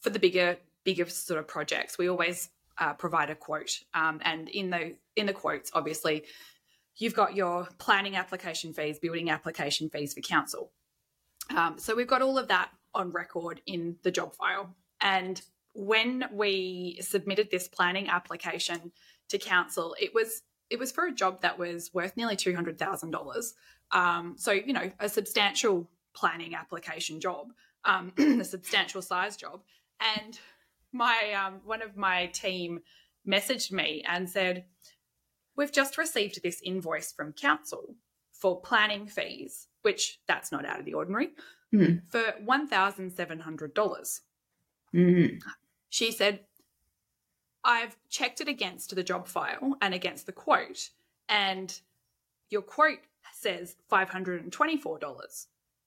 for 0.00 0.08
the 0.10 0.18
bigger 0.18 0.56
bigger 0.84 1.06
sort 1.06 1.38
of 1.38 1.46
projects 1.46 1.98
we 1.98 2.08
always 2.08 2.48
uh, 2.78 2.94
provide 2.94 3.28
a 3.28 3.34
quote 3.34 3.72
um 3.92 4.20
and 4.22 4.48
in 4.48 4.70
the 4.70 4.94
in 5.16 5.26
the 5.26 5.32
quotes 5.32 5.70
obviously 5.74 6.24
you've 6.96 7.14
got 7.14 7.34
your 7.34 7.68
planning 7.78 8.16
application 8.16 8.72
fees 8.72 8.98
building 8.98 9.28
application 9.28 9.90
fees 9.90 10.14
for 10.14 10.20
council 10.20 10.72
um, 11.54 11.78
so 11.78 11.94
we've 11.94 12.06
got 12.06 12.22
all 12.22 12.38
of 12.38 12.48
that 12.48 12.70
on 12.94 13.10
record 13.10 13.60
in 13.66 13.96
the 14.02 14.10
job 14.10 14.34
file. 14.34 14.74
And 15.00 15.40
when 15.74 16.24
we 16.32 16.98
submitted 17.00 17.50
this 17.50 17.68
planning 17.68 18.08
application 18.08 18.92
to 19.28 19.38
council, 19.38 19.94
it 20.00 20.14
was 20.14 20.42
it 20.70 20.78
was 20.78 20.92
for 20.92 21.06
a 21.06 21.14
job 21.14 21.40
that 21.40 21.58
was 21.58 21.94
worth 21.94 22.16
nearly 22.16 22.36
two 22.36 22.54
hundred 22.54 22.78
thousand 22.78 23.14
um, 23.14 23.22
dollars. 23.22 23.54
So 24.36 24.52
you 24.52 24.72
know, 24.72 24.90
a 25.00 25.08
substantial 25.08 25.88
planning 26.14 26.54
application 26.54 27.20
job, 27.20 27.52
um, 27.84 28.12
a 28.18 28.44
substantial 28.44 29.02
size 29.02 29.36
job. 29.36 29.62
And 30.16 30.38
my 30.92 31.32
um, 31.32 31.60
one 31.64 31.82
of 31.82 31.96
my 31.96 32.26
team 32.26 32.80
messaged 33.26 33.72
me 33.72 34.04
and 34.06 34.28
said, 34.28 34.64
"We've 35.56 35.72
just 35.72 35.96
received 35.96 36.42
this 36.42 36.60
invoice 36.64 37.12
from 37.12 37.32
council 37.32 37.94
for 38.32 38.60
planning 38.60 39.06
fees 39.06 39.67
which 39.82 40.20
that's 40.26 40.52
not 40.52 40.64
out 40.64 40.78
of 40.78 40.84
the 40.84 40.94
ordinary, 40.94 41.30
mm. 41.72 42.00
for 42.08 42.34
$1,700. 42.44 44.20
Mm. 44.94 45.40
She 45.90 46.12
said, 46.12 46.40
I've 47.64 47.96
checked 48.08 48.40
it 48.40 48.48
against 48.48 48.94
the 48.94 49.02
job 49.02 49.28
file 49.28 49.76
and 49.80 49.94
against 49.94 50.26
the 50.26 50.32
quote, 50.32 50.90
and 51.28 51.78
your 52.50 52.62
quote 52.62 53.00
says 53.32 53.76
$524. 53.90 55.46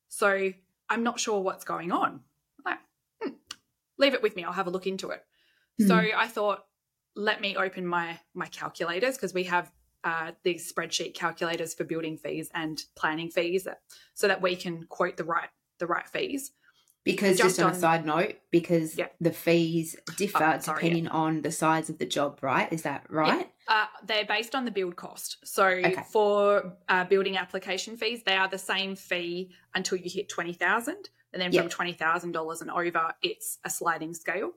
So 0.09 0.51
I'm 0.89 1.03
not 1.03 1.19
sure 1.19 1.39
what's 1.39 1.63
going 1.63 1.91
on. 1.91 2.21
Like, 2.65 2.79
hmm, 3.21 3.31
leave 3.97 4.13
it 4.13 4.21
with 4.21 4.35
me. 4.35 4.43
I'll 4.43 4.51
have 4.51 4.67
a 4.67 4.71
look 4.71 4.87
into 4.87 5.09
it. 5.09 5.23
Mm. 5.81 5.87
So 5.87 5.95
I 5.95 6.27
thought, 6.27 6.65
let 7.15 7.41
me 7.41 7.55
open 7.55 7.85
my 7.85 8.19
my 8.33 8.47
calculators 8.47 9.15
because 9.15 9.33
we 9.33 9.43
have 9.45 9.71
uh, 10.03 10.31
these 10.43 10.71
spreadsheet 10.71 11.13
calculators 11.13 11.73
for 11.73 11.83
building 11.83 12.17
fees 12.17 12.49
and 12.53 12.83
planning 12.95 13.29
fees 13.29 13.67
so 14.13 14.27
that 14.27 14.41
we 14.41 14.55
can 14.55 14.83
quote 14.83 15.17
the 15.17 15.23
right 15.23 15.49
the 15.79 15.87
right 15.87 16.07
fees 16.07 16.51
because 17.03 17.37
just, 17.37 17.59
on, 17.59 17.67
on, 17.67 17.71
a 17.71 17.79
side 17.79 18.05
note 18.05 18.35
because 18.51 18.97
yeah. 18.97 19.07
the 19.19 19.31
fees 19.31 19.95
differ 20.17 20.55
oh, 20.55 20.59
sorry, 20.59 20.81
depending 20.81 21.05
yeah. 21.05 21.11
on 21.11 21.41
the 21.41 21.51
size 21.51 21.89
of 21.89 21.97
the 21.97 22.05
job 22.05 22.39
right 22.41 22.71
is 22.71 22.83
that 22.83 23.05
right 23.09 23.49
yeah. 23.67 23.75
uh, 23.75 23.85
they're 24.05 24.25
based 24.25 24.53
on 24.53 24.65
the 24.65 24.71
build 24.71 24.95
cost 24.95 25.37
so 25.43 25.65
okay. 25.65 26.03
for 26.11 26.73
uh, 26.89 27.03
building 27.05 27.37
application 27.37 27.97
fees 27.97 28.21
they 28.23 28.35
are 28.35 28.47
the 28.47 28.57
same 28.57 28.95
fee 28.95 29.51
until 29.73 29.97
you 29.97 30.09
hit 30.09 30.29
20000 30.29 31.09
and 31.33 31.41
then 31.41 31.51
from 31.51 31.69
$20000 31.69 32.61
and 32.61 32.71
over 32.71 33.13
it's 33.23 33.57
a 33.65 33.69
sliding 33.69 34.13
scale 34.13 34.51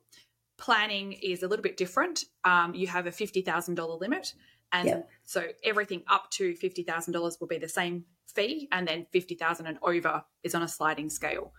planning 0.59 1.13
is 1.13 1.43
a 1.43 1.49
little 1.49 1.63
bit 1.63 1.77
different 1.77 2.25
um, 2.45 2.75
you 2.75 2.87
have 2.87 3.07
a 3.07 3.11
$50000 3.11 4.01
limit 4.01 4.35
and 4.75 4.89
yep. 4.89 5.09
so 5.25 5.45
everything 5.63 6.03
up 6.09 6.31
to 6.33 6.53
$50,000 6.55 7.41
will 7.41 7.47
be 7.47 7.59
the 7.59 7.69
same 7.69 8.05
fee, 8.27 8.69
and 8.73 8.87
then 8.87 9.07
50,000 9.13 9.67
and 9.67 9.79
over 9.83 10.25
is 10.43 10.55
on 10.55 10.63
a 10.63 10.69
sliding 10.69 11.09
scale. 11.09 11.53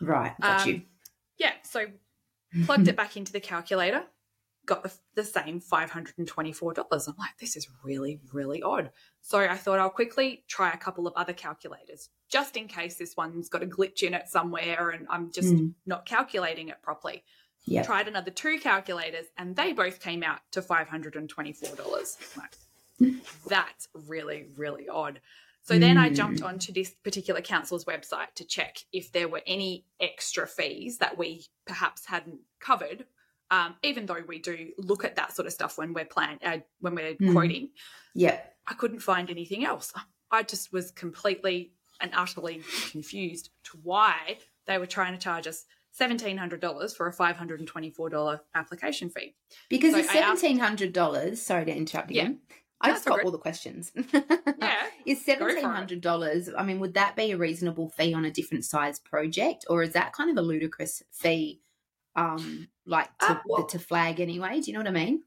Right, 0.00 0.34
got 0.40 0.62
um, 0.62 0.68
you. 0.68 0.82
Yeah, 1.38 1.52
so 1.62 1.86
plugged 2.64 2.88
it 2.88 2.96
back 2.96 3.16
into 3.16 3.32
the 3.32 3.40
calculator, 3.40 4.02
got 4.66 4.82
the, 4.82 4.92
the 5.14 5.24
same 5.24 5.60
$524. 5.60 7.08
I'm 7.08 7.14
like, 7.18 7.38
this 7.38 7.56
is 7.56 7.68
really, 7.84 8.20
really 8.32 8.62
odd. 8.62 8.90
So 9.22 9.38
I 9.38 9.56
thought 9.56 9.78
I'll 9.78 9.88
quickly 9.88 10.44
try 10.48 10.72
a 10.72 10.76
couple 10.76 11.06
of 11.06 11.14
other 11.14 11.32
calculators 11.32 12.10
just 12.28 12.56
in 12.56 12.66
case 12.66 12.96
this 12.96 13.16
one's 13.16 13.48
got 13.48 13.62
a 13.62 13.66
glitch 13.66 14.02
in 14.02 14.12
it 14.12 14.28
somewhere 14.28 14.90
and 14.90 15.06
I'm 15.08 15.30
just 15.30 15.54
mm. 15.54 15.72
not 15.86 16.04
calculating 16.06 16.68
it 16.68 16.82
properly. 16.82 17.22
Yep. 17.66 17.86
Tried 17.86 18.08
another 18.08 18.30
two 18.30 18.58
calculators 18.60 19.26
and 19.36 19.56
they 19.56 19.72
both 19.72 20.00
came 20.00 20.22
out 20.22 20.38
to 20.52 20.62
$524. 20.62 22.36
Like, 22.36 23.12
that's 23.48 23.88
really, 23.92 24.46
really 24.56 24.88
odd. 24.88 25.20
So 25.62 25.78
then 25.80 25.98
I 25.98 26.10
jumped 26.10 26.42
Mm. 26.42 26.46
onto 26.46 26.72
this 26.72 26.90
particular 26.90 27.40
council's 27.40 27.84
website 27.84 28.32
to 28.36 28.44
check 28.44 28.78
if 28.92 29.10
there 29.10 29.26
were 29.26 29.42
any 29.48 29.84
extra 29.98 30.46
fees 30.46 30.98
that 30.98 31.18
we 31.18 31.46
perhaps 31.66 32.06
hadn't 32.06 32.38
covered. 32.60 33.04
Um, 33.50 33.74
even 33.82 34.06
though 34.06 34.22
we 34.26 34.38
do 34.38 34.72
look 34.78 35.04
at 35.04 35.16
that 35.16 35.34
sort 35.34 35.46
of 35.46 35.52
stuff 35.52 35.76
when 35.78 35.92
we're 35.92 36.04
plan 36.04 36.38
uh, 36.44 36.58
when 36.80 36.94
we're 36.94 37.14
Mm. 37.16 37.32
quoting, 37.32 37.70
Yeah. 38.14 38.40
I 38.68 38.74
couldn't 38.74 39.00
find 39.00 39.28
anything 39.28 39.64
else. 39.64 39.92
I 40.30 40.42
just 40.44 40.72
was 40.72 40.90
completely 40.92 41.72
and 42.00 42.12
utterly 42.14 42.62
confused 42.90 43.50
to 43.64 43.76
why 43.82 44.38
they 44.66 44.78
were 44.78 44.86
trying 44.86 45.12
to 45.14 45.18
charge 45.18 45.46
us 45.46 45.64
seventeen 45.96 46.36
hundred 46.36 46.60
dollars 46.60 46.94
for 46.94 47.06
a 47.06 47.12
five 47.12 47.36
hundred 47.36 47.60
and 47.60 47.68
twenty 47.68 47.90
four 47.90 48.08
dollar 48.10 48.40
application 48.54 49.10
fee. 49.10 49.34
Because 49.68 49.92
So 49.92 49.98
it's 49.98 50.12
seventeen 50.12 50.58
hundred 50.58 50.92
dollars. 50.92 51.40
Sorry 51.40 51.64
to 51.64 51.74
interrupt 51.74 52.10
Yeah. 52.10 52.22
again. 52.22 52.40
I 52.80 52.88
That's 52.90 52.98
just 53.04 53.08
got 53.08 53.24
all 53.24 53.30
the 53.30 53.38
questions. 53.38 53.90
Yeah, 54.12 54.86
Is 55.06 55.24
seventeen 55.24 55.64
hundred 55.64 56.00
dollars? 56.02 56.50
I 56.56 56.62
mean, 56.62 56.78
would 56.80 56.94
that 56.94 57.16
be 57.16 57.30
a 57.32 57.36
reasonable 57.38 57.88
fee 57.90 58.12
on 58.14 58.24
a 58.24 58.30
different 58.30 58.64
size 58.64 58.98
project, 58.98 59.64
or 59.70 59.82
is 59.82 59.92
that 59.94 60.12
kind 60.12 60.30
of 60.30 60.36
a 60.36 60.42
ludicrous 60.46 61.02
fee? 61.10 61.60
Um, 62.14 62.68
like 62.86 63.08
to 63.18 63.32
Uh, 63.32 63.40
well- 63.46 63.66
to 63.66 63.78
flag 63.78 64.20
anyway. 64.20 64.60
Do 64.60 64.66
you 64.70 64.72
know 64.74 64.80
what 64.80 64.88
I 64.88 64.92
mean? 65.04 65.22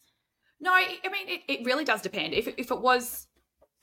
No, 0.59 0.71
I 0.71 0.97
I 1.03 1.09
mean 1.09 1.27
it, 1.29 1.41
it 1.47 1.65
really 1.65 1.85
does 1.85 2.01
depend. 2.01 2.33
If 2.33 2.47
if 2.57 2.69
it 2.71 2.81
was 2.81 3.27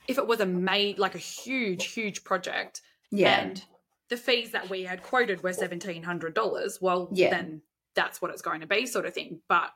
if 0.07 0.17
it 0.17 0.27
was 0.27 0.39
a 0.39 0.45
made 0.45 0.97
like 0.99 1.15
a 1.15 1.19
huge 1.19 1.85
huge 1.87 2.23
project 2.23 2.81
Yeah. 3.11 3.39
and 3.41 3.63
the 4.09 4.17
fees 4.17 4.51
that 4.51 4.69
we 4.69 4.83
had 4.83 5.03
quoted 5.03 5.43
were 5.43 5.53
seventeen 5.53 6.03
hundred 6.03 6.33
dollars, 6.33 6.79
well 6.81 7.09
Yeah. 7.11 7.29
then 7.31 7.61
that's 7.95 8.21
what 8.21 8.31
it's 8.31 8.41
going 8.41 8.61
to 8.61 8.67
be, 8.67 8.85
sort 8.85 9.05
of 9.05 9.13
thing. 9.13 9.41
But 9.49 9.71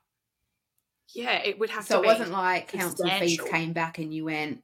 yeah, 1.14 1.38
it 1.44 1.60
would 1.60 1.70
have 1.72 1.86
so 1.86 1.98
to 1.98 2.00
So 2.00 2.04
it 2.04 2.06
wasn't 2.06 2.32
like 2.32 2.72
council 2.72 3.10
fees 3.10 3.42
came 3.42 3.74
back 3.74 3.98
and 3.98 4.14
you 4.14 4.26
went, 4.26 4.64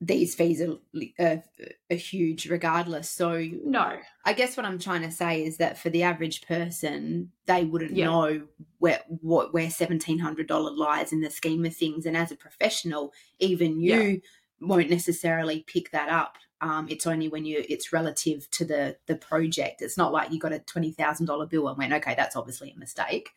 these 0.00 0.34
fees 0.34 0.60
are, 0.60 0.78
are, 1.20 1.44
are 1.90 1.96
huge 1.96 2.48
regardless. 2.50 3.08
So 3.08 3.38
no, 3.64 3.98
I 4.24 4.32
guess 4.32 4.56
what 4.56 4.66
I'm 4.66 4.80
trying 4.80 5.02
to 5.02 5.12
say 5.12 5.44
is 5.44 5.58
that 5.58 5.78
for 5.78 5.90
the 5.90 6.02
average 6.02 6.42
person, 6.42 7.30
they 7.46 7.64
wouldn't 7.64 7.92
Yeah. 7.92 8.06
know 8.06 8.48
where 8.78 9.00
what 9.06 9.54
where 9.54 9.70
seventeen 9.70 10.18
hundred 10.18 10.48
dollar 10.48 10.72
lies 10.72 11.12
in 11.12 11.20
the 11.20 11.30
scheme 11.30 11.64
of 11.64 11.76
things. 11.76 12.06
And 12.06 12.16
as 12.16 12.32
a 12.32 12.36
professional, 12.36 13.12
even 13.38 13.80
you 13.80 14.22
won't 14.60 14.90
necessarily 14.90 15.64
pick 15.68 15.90
that 15.92 16.08
up. 16.08 16.36
Um, 16.62 16.86
it's 16.88 17.06
only 17.08 17.28
when 17.28 17.44
you 17.44 17.64
it's 17.68 17.92
relative 17.92 18.48
to 18.52 18.64
the 18.64 18.96
the 19.06 19.16
project. 19.16 19.82
It's 19.82 19.98
not 19.98 20.12
like 20.12 20.30
you 20.32 20.38
got 20.38 20.52
a 20.52 20.60
twenty 20.60 20.92
thousand 20.92 21.26
dollar 21.26 21.44
bill 21.46 21.68
and 21.68 21.76
went, 21.76 21.92
okay, 21.92 22.14
that's 22.16 22.36
obviously 22.36 22.70
a 22.74 22.78
mistake. 22.78 23.30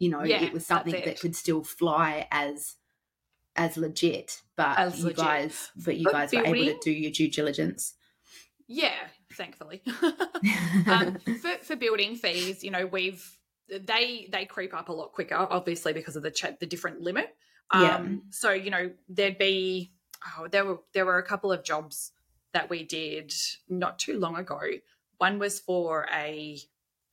You 0.00 0.10
know, 0.10 0.24
Yeah, 0.24 0.42
it 0.42 0.52
was 0.52 0.66
something 0.66 0.92
that 1.04 1.20
could 1.20 1.36
still 1.36 1.62
fly 1.62 2.26
as 2.32 2.74
as 3.54 3.76
legit. 3.76 4.42
But 4.56 4.78
As 4.78 4.98
you 4.98 5.04
legit. 5.06 5.16
guys, 5.18 5.70
but 5.76 5.96
you 5.96 6.04
But 6.04 6.12
guys 6.12 6.32
were 6.32 6.44
able 6.44 6.64
to 6.72 6.78
do 6.82 6.90
your 6.90 7.12
due 7.12 7.30
diligence. 7.30 7.94
yeah, 8.66 8.96
thankfully. 9.34 9.82
um, 10.86 11.18
for 11.40 11.50
for 11.62 11.76
building 11.76 12.16
fees, 12.16 12.64
you 12.64 12.70
know, 12.72 12.86
we've 12.86 13.24
they 13.68 14.28
they 14.32 14.44
creep 14.44 14.74
up 14.74 14.88
a 14.88 14.92
lot 14.92 15.12
quicker, 15.12 15.36
obviously 15.36 15.92
because 15.92 16.16
of 16.16 16.22
the 16.24 16.30
ch- 16.32 16.58
the 16.58 16.66
different 16.66 17.00
limit. 17.00 17.28
Um, 17.70 17.82
Yeah. 17.82 18.08
So 18.30 18.50
you 18.50 18.70
know, 18.70 18.90
there'd 19.08 19.38
be 19.38 19.92
oh, 20.36 20.48
there 20.48 20.64
were 20.64 20.80
there 20.94 21.06
were 21.06 21.18
a 21.18 21.22
couple 21.22 21.52
of 21.52 21.62
jobs 21.62 22.10
that 22.52 22.68
we 22.70 22.82
did 22.84 23.32
not 23.68 23.98
too 23.98 24.18
long 24.18 24.36
ago. 24.36 24.60
One 25.18 25.38
was 25.38 25.60
for 25.60 26.06
a 26.12 26.58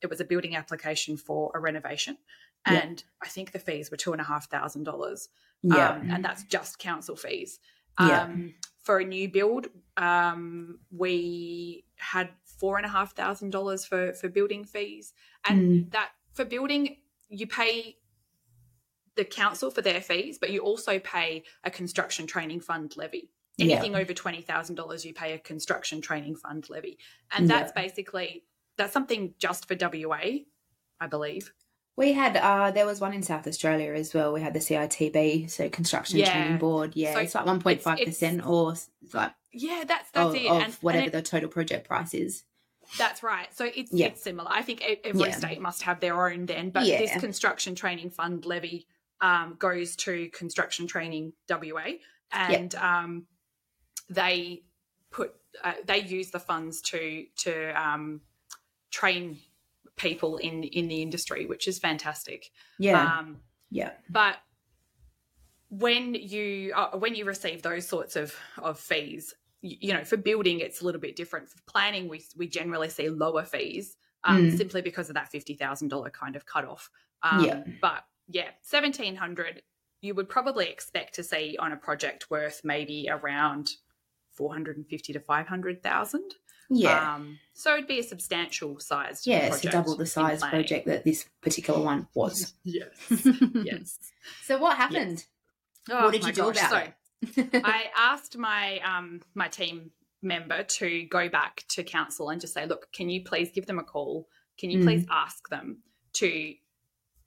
it 0.02 0.08
was 0.08 0.20
a 0.20 0.24
building 0.24 0.56
application 0.56 1.16
for 1.18 1.50
a 1.54 1.58
renovation, 1.60 2.16
Yeah. 2.66 2.80
and 2.80 3.04
I 3.22 3.28
think 3.28 3.52
the 3.52 3.58
fees 3.58 3.90
were 3.90 3.98
two 3.98 4.12
and 4.12 4.20
a 4.20 4.24
half 4.24 4.48
thousand 4.50 4.84
dollars. 4.84 5.28
yeah, 5.62 5.90
Um, 5.90 6.10
and 6.10 6.24
that's 6.24 6.42
just 6.44 6.78
council 6.78 7.16
fees. 7.16 7.58
Yeah. 7.98 8.22
Um, 8.22 8.54
for 8.82 8.98
a 8.98 9.04
new 9.04 9.28
build, 9.28 9.66
um, 9.98 10.80
we 10.90 11.84
had 11.96 12.30
four 12.44 12.78
and 12.78 12.86
a 12.86 12.88
half 12.88 13.14
thousand 13.14 13.50
dollars 13.50 13.84
for 13.84 14.14
for 14.14 14.28
building 14.30 14.64
fees, 14.64 15.12
and 15.44 15.60
Mm. 15.60 15.90
that 15.92 16.12
for 16.32 16.44
building 16.46 16.96
you 17.28 17.46
pay 17.46 17.98
the 19.16 19.24
council 19.24 19.70
for 19.70 19.82
their 19.82 20.00
fees, 20.00 20.38
but 20.38 20.50
you 20.50 20.60
also 20.60 20.98
pay 20.98 21.44
a 21.64 21.70
construction 21.70 22.26
training 22.26 22.60
fund 22.60 22.96
levy. 22.96 23.30
Yeah. 23.56 23.76
Anything 23.76 23.96
over 23.96 24.14
twenty 24.14 24.40
thousand 24.42 24.76
dollars, 24.76 25.04
you 25.04 25.12
pay 25.12 25.32
a 25.34 25.38
construction 25.38 26.00
training 26.00 26.36
fund 26.36 26.68
levy, 26.70 26.98
and 27.32 27.48
Yeah. 27.48 27.58
that's 27.60 27.72
basically 27.72 28.44
that's 28.76 28.92
something 28.92 29.34
just 29.38 29.68
for 29.68 29.74
WA, 29.78 30.44
I 31.00 31.06
believe. 31.08 31.52
We 31.96 32.12
had 32.14 32.36
uh 32.36 32.70
there 32.70 32.86
was 32.86 33.00
one 33.00 33.12
in 33.12 33.22
South 33.22 33.46
Australia 33.46 33.92
as 33.92 34.14
well. 34.14 34.32
We 34.32 34.40
had 34.40 34.54
the 34.54 34.60
CITB, 34.60 35.50
so 35.50 35.68
Construction 35.68 36.18
Yeah. 36.18 36.32
Training 36.32 36.58
Board. 36.58 36.92
Yeah, 36.94 37.12
So 37.14 37.20
it's 37.20 37.34
like 37.34 37.46
one 37.46 37.60
point 37.60 37.82
five 37.82 37.98
percent 37.98 38.46
or 38.46 38.74
like 39.12 39.32
Yeah, 39.52 39.84
that's 39.86 40.10
that's 40.12 40.28
of, 40.30 40.34
it. 40.36 40.46
of 40.46 40.52
And- 40.52 40.64
and 40.64 40.74
whatever 40.74 41.06
it- 41.08 41.12
the 41.12 41.22
total 41.22 41.48
project 41.50 41.86
price 41.88 42.14
is. 42.14 42.44
That's 42.96 43.22
right. 43.22 43.54
So 43.54 43.66
it's 43.66 43.92
Yeah. 43.92 44.06
it's 44.06 44.22
similar. 44.22 44.50
I 44.50 44.62
think 44.62 44.82
every 45.04 45.28
Yeah. 45.28 45.36
state 45.36 45.60
must 45.60 45.82
have 45.82 46.00
their 46.00 46.26
own 46.30 46.46
then, 46.46 46.70
but 46.70 46.86
Yeah. 46.86 46.98
this 47.00 47.20
construction 47.20 47.74
training 47.74 48.10
fund 48.10 48.46
levy 48.46 48.86
um, 49.20 49.56
goes 49.58 49.96
to 49.96 50.30
construction 50.30 50.86
training 50.86 51.34
WA, 51.46 51.98
and 52.32 52.74
um, 52.76 53.26
they 54.10 54.64
put 55.10 55.34
uh, 55.64 55.74
they 55.86 55.98
use 56.02 56.30
the 56.30 56.40
funds 56.40 56.80
to 56.82 57.26
to 57.38 57.70
um, 57.80 58.20
train 58.90 59.38
people 59.96 60.36
in 60.38 60.64
in 60.64 60.88
the 60.88 61.02
industry, 61.02 61.46
which 61.46 61.66
is 61.68 61.78
fantastic. 61.78 62.50
Yeah, 62.78 63.18
Um, 63.18 63.40
yeah, 63.70 63.92
but 64.08 64.36
when 65.68 66.14
you 66.14 66.72
uh, 66.74 66.96
when 66.98 67.14
you 67.14 67.24
receive 67.24 67.62
those 67.62 67.86
sorts 67.86 68.16
of 68.16 68.34
of 68.58 68.78
fees 68.78 69.34
you, 69.62 69.76
you 69.80 69.92
know 69.94 70.04
for 70.04 70.16
building 70.16 70.60
it's 70.60 70.80
a 70.80 70.84
little 70.84 71.00
bit 71.00 71.14
different 71.16 71.48
for 71.48 71.58
planning 71.68 72.08
we 72.08 72.24
we 72.36 72.48
generally 72.48 72.88
see 72.88 73.08
lower 73.08 73.44
fees 73.44 73.96
um, 74.24 74.50
Mm. 74.50 74.58
simply 74.58 74.82
because 74.82 75.08
of 75.08 75.14
that 75.14 75.32
$50000 75.32 76.12
kind 76.12 76.36
of 76.36 76.44
cutoff 76.44 76.90
um, 77.22 77.40
Yeah. 77.46 77.62
but 77.80 78.04
yeah 78.28 78.50
1700 78.68 79.62
you 80.02 80.14
would 80.14 80.28
probably 80.28 80.68
expect 80.68 81.14
to 81.14 81.22
see 81.22 81.56
on 81.58 81.72
a 81.72 81.76
project 81.76 82.30
worth 82.30 82.62
maybe 82.64 83.06
around 83.08 83.70
450 84.40 85.12
to 85.12 85.20
500000 85.20 86.22
yeah, 86.72 87.14
um, 87.16 87.38
so 87.52 87.74
it'd 87.74 87.88
be 87.88 87.98
a 87.98 88.02
substantial 88.04 88.78
sized 88.78 89.26
yeah. 89.26 89.48
project 89.48 89.62
So 89.64 89.70
double 89.70 89.96
the 89.96 90.06
size 90.06 90.40
project 90.40 90.86
that 90.86 91.04
this 91.04 91.26
particular 91.42 91.80
one 91.80 92.06
was. 92.14 92.54
yes 92.64 92.88
yes 93.64 93.98
So 94.44 94.56
what 94.58 94.76
happened? 94.76 95.24
Oh, 95.90 96.04
what 96.04 96.12
did 96.12 96.24
you 96.24 96.32
do 96.32 96.42
gosh. 96.42 96.58
about 96.58 96.70
so, 96.70 96.76
it? 97.42 97.50
I 97.64 97.86
asked 97.96 98.38
my 98.38 98.78
um 98.80 99.20
my 99.34 99.48
team 99.48 99.90
member 100.22 100.62
to 100.62 101.04
go 101.06 101.28
back 101.28 101.64
to 101.70 101.82
council 101.82 102.30
and 102.30 102.40
just 102.40 102.54
say, 102.54 102.66
look, 102.66 102.92
can 102.92 103.08
you 103.10 103.24
please 103.24 103.50
give 103.50 103.66
them 103.66 103.80
a 103.80 103.84
call? 103.84 104.28
Can 104.56 104.70
you 104.70 104.78
Mm. 104.78 104.84
please 104.84 105.06
ask 105.10 105.48
them 105.48 105.82
to 106.20 106.54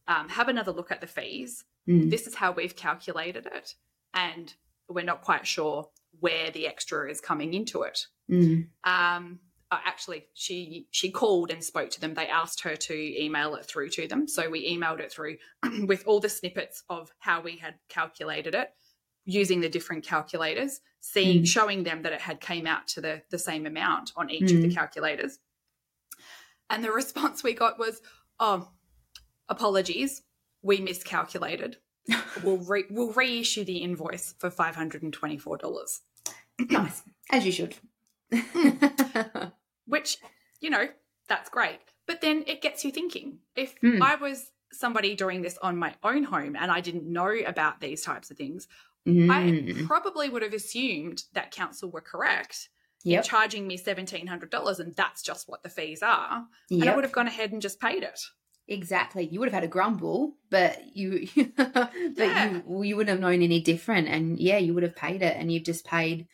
um, 0.07 0.29
have 0.29 0.47
another 0.47 0.71
look 0.71 0.91
at 0.91 1.01
the 1.01 1.07
fees? 1.07 1.65
Mm, 1.89 2.09
This 2.09 2.27
is 2.27 2.35
how 2.35 2.53
we've 2.53 2.75
calculated 2.77 3.45
it, 3.47 3.75
and 4.13 4.53
we're 4.87 5.03
not 5.03 5.21
quite 5.21 5.45
sure 5.45 5.89
where 6.19 6.51
the 6.51 6.67
extra 6.67 7.09
is 7.09 7.19
coming 7.21 7.53
into 7.53 7.83
it. 7.83 8.07
mm, 8.29 8.67
Um, 8.83 9.39
uh, 9.71 9.79
actually, 9.85 10.27
she 10.33 10.87
she 10.91 11.09
called 11.09 11.49
and 11.51 11.63
spoke 11.63 11.89
to 11.91 11.99
them. 12.01 12.13
They 12.13 12.27
asked 12.27 12.61
her 12.61 12.75
to 12.75 12.93
email 13.23 13.55
it 13.55 13.65
through 13.65 13.89
to 13.91 14.07
them, 14.07 14.27
so 14.27 14.49
we 14.49 14.69
emailed 14.71 14.99
it 14.99 15.11
through 15.11 15.37
with 15.87 16.03
all 16.05 16.19
the 16.19 16.29
snippets 16.29 16.83
of 16.89 17.11
how 17.19 17.41
we 17.41 17.57
had 17.57 17.75
calculated 17.89 18.53
it 18.55 18.69
using 19.25 19.61
the 19.61 19.69
different 19.69 20.03
calculators, 20.05 20.81
seeing 20.99 21.41
Mm. 21.43 21.47
showing 21.47 21.83
them 21.83 22.01
that 22.03 22.13
it 22.13 22.21
had 22.21 22.39
came 22.39 22.67
out 22.67 22.87
to 22.89 23.01
the 23.01 23.23
the 23.31 23.39
same 23.39 23.65
amount 23.65 24.11
on 24.15 24.29
each 24.29 24.51
of 24.51 24.61
the 24.61 24.67
Mm. 24.67 24.75
calculators. 24.75 25.39
And 26.69 26.83
the 26.83 26.91
response 27.01 27.43
we 27.43 27.53
got 27.53 27.79
was, 27.79 28.01
"Oh, 28.39 28.69
apologies, 29.49 30.21
we 30.61 30.79
miscalculated. 30.79 31.77
We'll 32.43 32.57
re- 32.57 32.85
we'll 32.89 33.13
reissue 33.13 33.63
the 33.63 33.77
invoice 33.77 34.33
for 34.37 34.49
five 34.49 34.75
hundred 34.75 35.03
and 35.03 35.13
twenty 35.13 35.37
four 35.37 35.57
dollars." 35.57 36.01
nice, 36.69 37.01
as 37.31 37.45
you 37.45 37.51
should. 37.51 37.75
which 39.87 40.17
you 40.59 40.69
know 40.69 40.87
that's 41.27 41.49
great. 41.49 41.79
But 42.05 42.21
then 42.21 42.43
it 42.47 42.61
gets 42.61 42.83
you 42.83 42.91
thinking. 42.91 43.39
If 43.55 43.75
Hmm. 43.81 44.01
i 44.01 44.15
was 44.15 44.51
somebody 44.71 45.13
doing 45.15 45.41
this 45.43 45.57
on 45.61 45.77
my 45.77 45.93
own 46.03 46.23
home 46.23 46.55
and 46.59 46.71
i 46.71 46.81
didn't 46.81 47.05
know 47.05 47.29
about 47.45 47.79
these 47.79 48.01
types 48.01 48.31
of 48.31 48.37
things 48.37 48.67
i 49.07 49.11
Mm, 49.11 49.85
probably 49.85 50.27
would 50.29 50.41
have 50.41 50.53
assumed 50.53 51.25
that 51.33 51.51
council 51.51 51.91
were 51.91 52.01
correct 52.01 52.69
in 53.05 53.11
Yep, 53.11 53.23
charging 53.25 53.67
me 53.67 53.77
$1700 53.77 54.79
and 54.79 54.95
that's 54.95 55.21
just 55.21 55.47
what 55.47 55.61
the 55.61 55.69
fees 55.69 56.01
are. 56.01 56.45
And 56.71 56.89
i 56.89 56.95
would 56.95 57.03
have 57.03 57.13
gone 57.13 57.27
ahead 57.27 57.51
and 57.51 57.61
just 57.61 57.79
paid 57.79 58.01
it 58.01 58.19
Exactly. 58.67 59.27
You 59.27 59.39
would 59.39 59.47
have 59.49 59.53
had 59.53 59.63
a 59.65 59.67
grumble, 59.67 60.37
but 60.49 60.95
you 60.95 61.27
but 61.57 62.31
Yeah. 62.31 62.35
you 62.35 62.63
you 62.83 62.95
wouldn't 62.95 63.09
have 63.09 63.19
known 63.19 63.41
any 63.41 63.61
different 63.61 64.07
and 64.07 64.39
yeah, 64.39 64.57
you 64.57 64.73
would 64.73 64.83
have 64.83 64.95
paid 64.95 65.21
it 65.21 65.35
and 65.35 65.51
you've 65.51 65.63
just 65.63 65.85
paid 65.85 66.27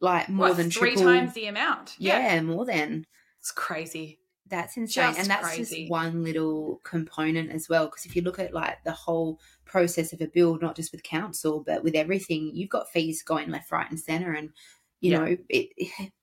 like 0.00 0.28
more 0.28 0.54
What, 0.54 0.56
than 0.56 0.70
three 0.70 0.96
triple 0.96 1.02
times 1.02 1.34
the 1.34 1.46
amount 1.46 1.96
yeah, 1.98 2.40
more 2.42 2.66
than. 2.66 3.06
it's 3.38 3.50
crazy 3.52 4.18
That's 4.46 4.76
insane. 4.76 5.14
Just 5.14 5.20
and 5.20 5.30
that's 5.30 5.48
crazy. 5.48 5.84
just 5.84 5.90
one 5.90 6.22
little 6.24 6.80
component 6.84 7.50
as 7.50 7.68
well. 7.68 7.86
Because 7.86 8.04
if 8.04 8.14
you 8.16 8.22
look 8.22 8.38
at 8.38 8.52
like 8.52 8.82
the 8.84 8.92
whole 8.92 9.40
process 9.64 10.12
of 10.12 10.20
a 10.20 10.26
build, 10.26 10.60
not 10.60 10.76
just 10.76 10.92
with 10.92 11.02
council, 11.02 11.62
but 11.64 11.82
with 11.82 11.94
everything, 11.94 12.50
you've 12.54 12.68
got 12.70 12.90
fees 12.90 13.22
going 13.22 13.50
left, 13.50 13.70
right, 13.70 13.88
and 13.88 13.98
center. 14.00 14.32
And, 14.32 14.50
you 15.00 15.10
Yeah. 15.10 15.18
know, 15.18 15.36
it, 15.48 16.12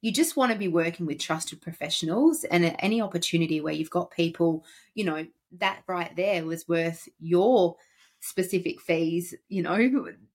you 0.00 0.12
just 0.12 0.36
want 0.36 0.52
to 0.52 0.58
be 0.58 0.68
working 0.68 1.06
with 1.06 1.18
trusted 1.18 1.60
professionals. 1.60 2.44
And 2.44 2.64
at 2.64 2.76
any 2.78 3.00
opportunity 3.00 3.60
where 3.60 3.74
you've 3.74 3.90
got 3.90 4.10
people, 4.10 4.64
you 4.94 5.04
know, 5.04 5.26
that 5.58 5.82
right 5.86 6.14
there 6.14 6.44
was 6.44 6.68
worth 6.68 7.08
your 7.18 7.76
specific 8.20 8.80
fees, 8.80 9.34
you 9.48 9.62
know, 9.62 9.76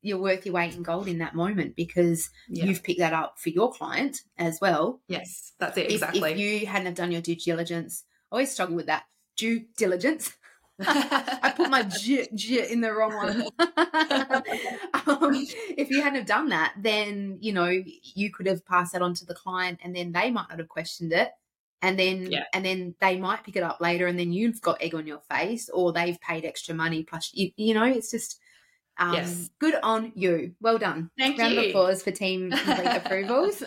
you're 0.01 0.17
worth 0.17 0.46
your 0.46 0.53
weight 0.55 0.75
in 0.75 0.84
gold 0.84 1.08
in 1.08 1.17
that 1.20 1.36
moment 1.36 1.75
because 1.75 2.29
Yeah. 2.48 2.65
you've 2.65 2.84
picked 2.84 3.00
that 3.00 3.13
up 3.13 3.39
for 3.39 3.50
your 3.50 3.72
client 3.72 4.22
as 4.38 4.60
well 4.62 5.01
yes, 5.08 5.53
that's 5.60 5.77
it 5.77 5.88
if- 5.88 5.93
exactly. 5.93 6.32
If, 6.32 6.38
you 6.39 6.65
hadn't 6.65 6.86
have 6.88 6.96
done 6.96 7.12
your 7.12 7.22
due 7.22 7.36
diligence, 7.36 8.03
I 8.32 8.36
always 8.36 8.51
struggle 8.51 8.75
with 8.75 8.86
that 8.88 9.03
due 9.36 9.65
diligence. 9.77 10.34
I 10.88 11.54
put 11.56 11.70
my 11.70 11.84
j, 12.02 12.28
j 12.34 12.72
in 12.72 12.82
the 12.82 12.92
wrong 12.94 13.13
one. 13.16 13.42
um, 15.08 15.46
if 15.78 15.90
you 15.90 16.02
hadn't 16.02 16.20
have 16.20 16.25
done 16.25 16.50
that, 16.50 16.74
then 16.78 17.38
you 17.42 17.54
know 17.54 17.68
you 18.16 18.32
could 18.32 18.46
have 18.48 18.66
passed 18.66 18.94
that 18.94 19.02
on 19.02 19.13
to 19.16 19.25
the 19.25 19.34
client, 19.36 19.80
and 19.84 19.96
then 19.96 20.12
they 20.12 20.32
might 20.32 20.50
not 20.50 20.60
have 20.60 20.68
questioned 20.68 21.13
it, 21.13 21.32
and 21.82 21.98
then 21.98 22.32
Yeah. 22.32 22.44
and 22.54 22.66
then 22.66 22.96
they 23.00 23.18
might 23.18 23.44
pick 23.44 23.56
it 23.56 23.63
up 23.63 23.80
later, 23.82 24.08
and 24.08 24.18
then 24.20 24.32
you've 24.34 24.62
got 24.62 24.82
egg 24.82 24.96
on 24.96 25.08
your 25.08 25.22
face, 25.30 25.70
or 25.70 25.92
they've 25.94 26.20
paid 26.22 26.46
extra 26.46 26.74
money 26.75 27.04
plus 27.04 27.32
you, 27.34 27.52
you 27.58 27.74
know 27.74 27.86
it's 27.86 28.12
just. 28.12 28.40
Um, 29.00 29.13
Yes. 29.16 29.50
Good 29.58 29.74
on 29.82 30.12
you. 30.13 30.54
Well 30.62 30.78
done. 30.78 31.10
Thank 31.18 31.38
you. 31.38 31.44
Round 31.44 31.58
of 31.58 31.66
applause 31.66 32.04
for 32.04 32.12
team 32.12 32.52
complete 32.52 32.96
approvals. 32.96 33.58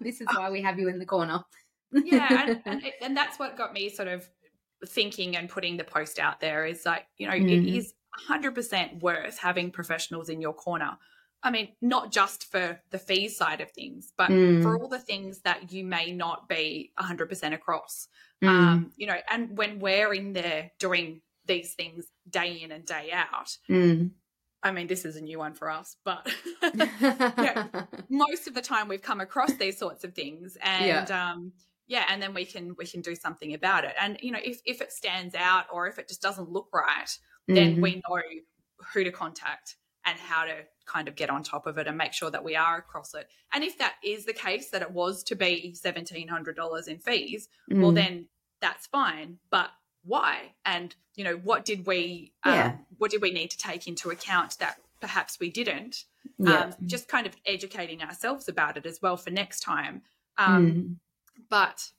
this 0.00 0.20
is 0.20 0.26
why 0.34 0.50
we 0.50 0.62
have 0.62 0.80
you 0.80 0.88
in 0.88 0.98
the 0.98 1.06
corner. 1.06 1.44
yeah 1.92 2.46
and, 2.48 2.60
and, 2.66 2.84
it- 2.84 2.94
and 3.00 3.16
that's 3.16 3.38
what 3.38 3.56
got 3.56 3.72
me 3.72 3.88
sort 3.88 4.08
of 4.08 4.28
thinking 4.86 5.36
and 5.36 5.48
putting 5.48 5.76
the 5.76 5.84
post 5.84 6.18
out 6.18 6.40
there 6.40 6.64
is 6.66 6.84
like 6.86 7.06
you 7.16 7.26
know 7.26 7.34
Mhm. 7.34 7.50
it 7.50 7.76
is 7.76 7.94
100% 8.28 9.02
worth 9.02 9.38
having 9.38 9.70
professionals 9.70 10.28
in 10.28 10.40
your 10.40 10.54
corner 10.54 10.96
i 11.42 11.50
mean 11.50 11.68
not 11.80 12.12
just 12.12 12.50
for 12.50 12.80
the 12.90 12.98
fees 12.98 13.36
side 13.36 13.60
of 13.60 13.70
things 13.72 14.12
but 14.16 14.30
Mm. 14.30 14.62
for 14.62 14.78
all 14.80 14.88
the 14.88 14.98
things 15.00 15.40
that 15.40 15.72
you 15.72 15.84
may 15.84 16.12
not 16.12 16.48
be 16.48 16.92
100% 16.98 17.54
across 17.54 18.08
Mm. 18.42 18.48
um 18.48 18.92
you 18.96 19.06
know 19.06 19.18
and 19.30 19.56
when 19.58 19.78
we're 19.80 20.12
in 20.14 20.32
there 20.32 20.70
doing 20.78 21.22
these 21.46 21.74
things 21.74 22.06
day 22.30 22.62
in 22.62 22.70
and 22.72 22.86
day 22.86 23.10
out 23.12 23.56
Mm. 23.68 24.12
i 24.62 24.70
mean 24.70 24.86
this 24.86 25.04
is 25.04 25.16
a 25.16 25.20
new 25.20 25.38
one 25.38 25.54
for 25.54 25.68
us 25.70 25.96
but 26.04 26.26
Yeah. 26.74 27.66
most 28.08 28.46
of 28.46 28.54
the 28.54 28.62
time 28.62 28.88
we've 28.88 29.02
come 29.02 29.20
across 29.20 29.52
these 29.54 29.76
sorts 29.78 30.04
of 30.04 30.14
things 30.14 30.56
and 30.62 31.10
um 31.10 31.52
yeah 31.86 32.04
and 32.08 32.20
then 32.22 32.32
we 32.34 32.44
can 32.44 32.74
we 32.78 32.86
can 32.86 33.00
do 33.00 33.14
something 33.14 33.54
about 33.54 33.84
it 33.84 33.94
and 34.00 34.18
you 34.22 34.30
know 34.32 34.38
if 34.42 34.60
if 34.64 34.80
it 34.80 34.92
stands 34.92 35.34
out 35.34 35.64
or 35.72 35.86
if 35.86 35.98
it 35.98 36.08
just 36.08 36.22
doesn't 36.22 36.50
look 36.50 36.68
right 36.72 37.18
then 37.48 37.76
Mhm. 37.76 37.82
we 37.82 37.94
know 38.08 38.22
who 38.92 39.04
to 39.04 39.10
contact 39.12 39.76
and 40.06 40.18
how 40.18 40.44
to 40.44 40.64
kind 40.86 41.08
of 41.08 41.14
get 41.14 41.30
on 41.30 41.42
top 41.42 41.66
of 41.66 41.78
it 41.78 41.86
and 41.86 41.96
make 41.96 42.12
sure 42.12 42.30
that 42.30 42.42
we 42.44 42.56
are 42.56 42.78
across 42.78 43.14
it 43.14 43.28
and 43.52 43.62
if 43.64 43.76
that 43.78 43.94
is 44.04 44.24
the 44.24 44.32
case 44.32 44.70
that 44.70 44.82
it 44.82 44.90
was 44.90 45.22
to 45.24 45.34
be 45.34 45.74
$1700 45.76 46.88
in 46.88 46.98
fees 46.98 47.48
well 47.70 47.92
Mm. 47.92 47.94
then 47.94 48.28
that's 48.60 48.86
fine 48.86 49.38
but 49.50 49.70
why 50.04 50.54
and 50.64 50.94
you 51.16 51.24
know 51.24 51.36
what 51.36 51.64
did 51.64 51.86
we 51.86 52.32
um, 52.44 52.86
what 52.98 53.10
did 53.10 53.22
we 53.22 53.30
need 53.30 53.50
to 53.50 53.58
take 53.58 53.86
into 53.86 54.10
account 54.10 54.58
that 54.58 54.76
perhaps 55.00 55.38
we 55.40 55.50
didn't 55.50 56.04
yeah. 56.38 56.60
um, 56.64 56.74
just 56.86 57.08
kind 57.08 57.26
of 57.26 57.36
educating 57.46 58.02
ourselves 58.02 58.48
about 58.48 58.76
it 58.76 58.86
as 58.86 59.00
well 59.02 59.16
for 59.18 59.30
next 59.30 59.60
time. 59.60 60.02
Um, 60.38 60.66
Mm. 60.66 60.96
But 61.54 61.92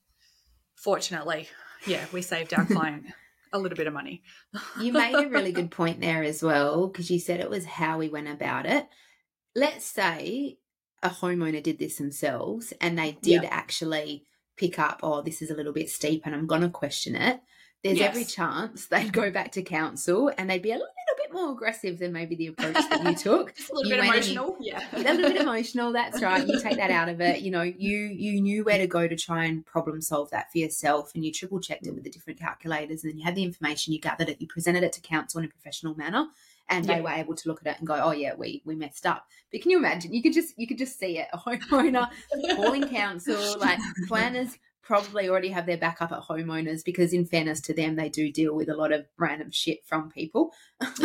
fortunately, 0.76 1.48
yeah, 1.88 2.04
we 2.12 2.22
saved 2.22 2.54
our 2.54 2.66
client 2.76 3.06
a 3.54 3.58
little 3.58 3.78
bit 3.78 3.88
of 3.88 3.94
money. 3.94 4.22
you 4.82 4.92
made 4.92 5.16
a 5.16 5.30
really 5.30 5.54
good 5.54 5.72
point 5.72 6.02
there 6.02 6.24
as 6.24 6.44
well 6.44 6.88
because 6.90 7.10
you 7.10 7.20
said 7.20 7.40
it 7.40 7.50
was 7.50 7.64
how 7.64 7.98
we 7.98 8.10
went 8.10 8.28
about 8.28 8.66
it. 8.66 8.86
Let's 9.56 9.86
say 9.86 10.58
a 11.02 11.08
homeowner 11.10 11.64
did 11.64 11.80
this 11.80 11.96
themselves 11.96 12.74
and 12.82 13.00
they 13.00 13.14
did 13.22 13.46
actually 13.46 14.26
pick 14.58 14.78
up, 14.78 15.00
oh, 15.04 15.22
this 15.22 15.42
is 15.42 15.50
a 15.50 15.56
little 15.56 15.72
bit 15.72 15.90
steep 15.90 16.24
and 16.26 16.36
I'm 16.36 16.48
going 16.48 16.64
to 16.64 16.70
question 16.70 17.16
it. 17.16 17.40
There's 17.82 18.02
every 18.02 18.26
chance 18.26 18.88
they'd 18.88 19.14
go 19.14 19.32
back 19.32 19.54
to 19.54 19.62
council 19.62 20.34
and 20.38 20.50
they'd 20.50 20.62
be 20.62 20.72
a 20.72 20.74
little 20.74 20.88
bit 20.88 21.15
more 21.36 21.52
aggressive 21.52 22.00
than 22.00 22.12
maybe 22.14 22.36
the 22.36 22.48
approach 22.48 22.74
that 22.74 23.04
you 23.04 23.16
took. 23.16 23.56
Just 23.56 23.70
a 23.70 23.76
little 23.76 23.92
You 23.92 23.96
bit 23.96 24.08
went 24.10 24.16
and 24.16 24.26
you- 24.26 24.42
emotional. 24.42 24.58
Yeah. 24.60 24.84
a 24.94 24.98
little 25.00 25.30
bit 25.30 25.42
emotional 25.42 25.92
that's 25.92 26.22
right 26.22 26.48
you 26.48 26.60
take 26.62 26.78
that 26.78 26.92
out 26.92 27.10
of 27.10 27.22
it 27.22 27.42
you 27.42 27.52
know 27.52 27.62
you 27.62 27.98
you 27.98 28.42
knew 28.42 28.64
where 28.64 28.78
to 28.78 28.88
go 28.88 29.08
to 29.08 29.16
try 29.16 29.46
and 29.46 29.66
problem 29.66 30.02
solve 30.02 30.30
that 30.32 30.52
for 30.52 30.58
yourself 30.58 31.12
and 31.14 31.24
you 31.24 31.32
triple 31.32 31.60
checked 31.60 31.86
it 31.86 31.92
mm. 31.92 31.96
with 31.96 32.04
the 32.04 32.10
different 32.10 32.40
calculators 32.40 33.04
and 33.04 33.12
then 33.12 33.20
you 33.20 33.24
had 33.24 33.36
the 33.36 33.44
information 33.44 33.94
you 33.94 34.00
gathered 34.00 34.30
it 34.30 34.42
you 34.42 34.48
presented 34.48 34.84
it 34.84 34.94
to 34.94 35.02
council 35.02 35.40
in 35.40 35.46
a 35.46 35.50
professional 35.50 35.96
manner 35.96 36.28
and 36.70 36.86
they 36.86 37.02
were 37.02 37.10
able 37.10 37.36
to 37.36 37.48
look 37.48 37.62
at 37.62 37.76
it 37.76 37.80
and 37.80 37.88
go 37.88 38.00
oh 38.02 38.12
yeah 38.12 38.34
we 38.36 38.62
we 38.66 38.76
messed 38.76 39.06
up 39.06 39.28
but 39.52 39.62
can 39.62 39.72
you 39.72 39.78
imagine 39.78 40.14
you 40.14 40.22
could 40.22 40.34
just 40.34 40.54
you 40.58 40.68
could 40.68 40.78
just 40.78 40.98
see 40.98 41.20
it 41.20 41.28
a 41.34 41.38
homeowner 41.46 42.08
calling 42.56 42.88
council 42.88 43.60
like 43.60 43.80
planners 44.08 44.58
probably 44.86 45.28
already 45.28 45.50
have 45.50 45.66
their 45.66 45.78
backup 45.78 46.12
at 46.12 46.22
homeowners 46.22 46.86
because 46.86 47.12
in 47.12 47.26
fairness 47.26 47.60
to 47.60 47.74
them 47.74 47.96
they 47.96 48.08
do 48.08 48.32
deal 48.32 48.56
with 48.56 48.70
a 48.70 48.76
lot 48.76 48.92
of 48.94 49.06
random 49.18 49.52
shit 49.52 49.80
from 49.86 50.10
people 50.10 50.54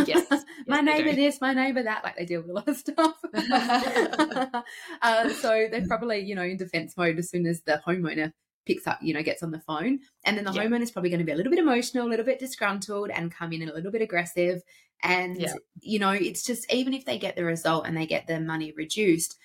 Yes. 0.07 0.27
my 0.67 0.81
Yes, 0.81 0.85
they 0.85 1.03
neighbor 1.03 1.17
this, 1.17 1.41
my 1.41 1.53
neighbor 1.53 1.83
that. 1.83 2.05
Like 2.05 2.17
they 2.17 2.25
deal 2.25 2.43
with 2.43 2.51
a 2.51 2.55
lot 2.55 2.69
of 2.69 2.77
stuff. 2.77 3.17
uh, 5.03 5.29
so 5.35 5.69
they're 5.71 5.87
probably, 5.87 6.21
you 6.21 6.35
know, 6.35 6.43
in 6.43 6.57
defense 6.57 6.97
mode 6.97 7.19
as 7.19 7.31
soon 7.31 7.47
as 7.47 7.63
the 7.63 7.81
homeowner 7.87 8.33
picks 8.67 8.87
up, 8.87 8.99
you 9.03 9.15
know, 9.15 9.23
gets 9.23 9.43
on 9.43 9.51
the 9.51 9.61
phone. 9.61 10.01
And 10.25 10.37
then 10.37 10.45
the 10.45 10.53
Yeah. 10.53 10.77
is 10.79 10.91
probably 10.91 11.11
going 11.11 11.21
to 11.21 11.25
be 11.25 11.33
a 11.33 11.37
little 11.37 11.51
bit 11.51 11.59
emotional, 11.59 12.07
a 12.07 12.11
little 12.11 12.27
bit 12.27 12.39
disgruntled, 12.39 13.11
and 13.11 13.33
come 13.33 13.53
in 13.53 13.69
a 13.69 13.73
little 13.73 13.91
bit 13.91 14.03
aggressive. 14.03 14.63
And, 15.03 15.41
Yeah. 15.41 15.55
you 15.81 15.99
know, 15.99 16.11
it's 16.11 16.45
just 16.45 16.71
even 16.73 16.93
if 16.93 17.05
they 17.05 17.19
get 17.19 17.37
the 17.37 17.45
result 17.45 17.87
and 17.87 17.97
they 17.97 18.07
get 18.07 18.27
their 18.27 18.41
money 18.41 18.73
reduced, 18.77 19.37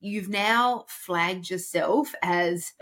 you've 0.00 0.28
now 0.28 0.84
flagged 0.88 1.50
yourself 1.50 2.14
as 2.22 2.72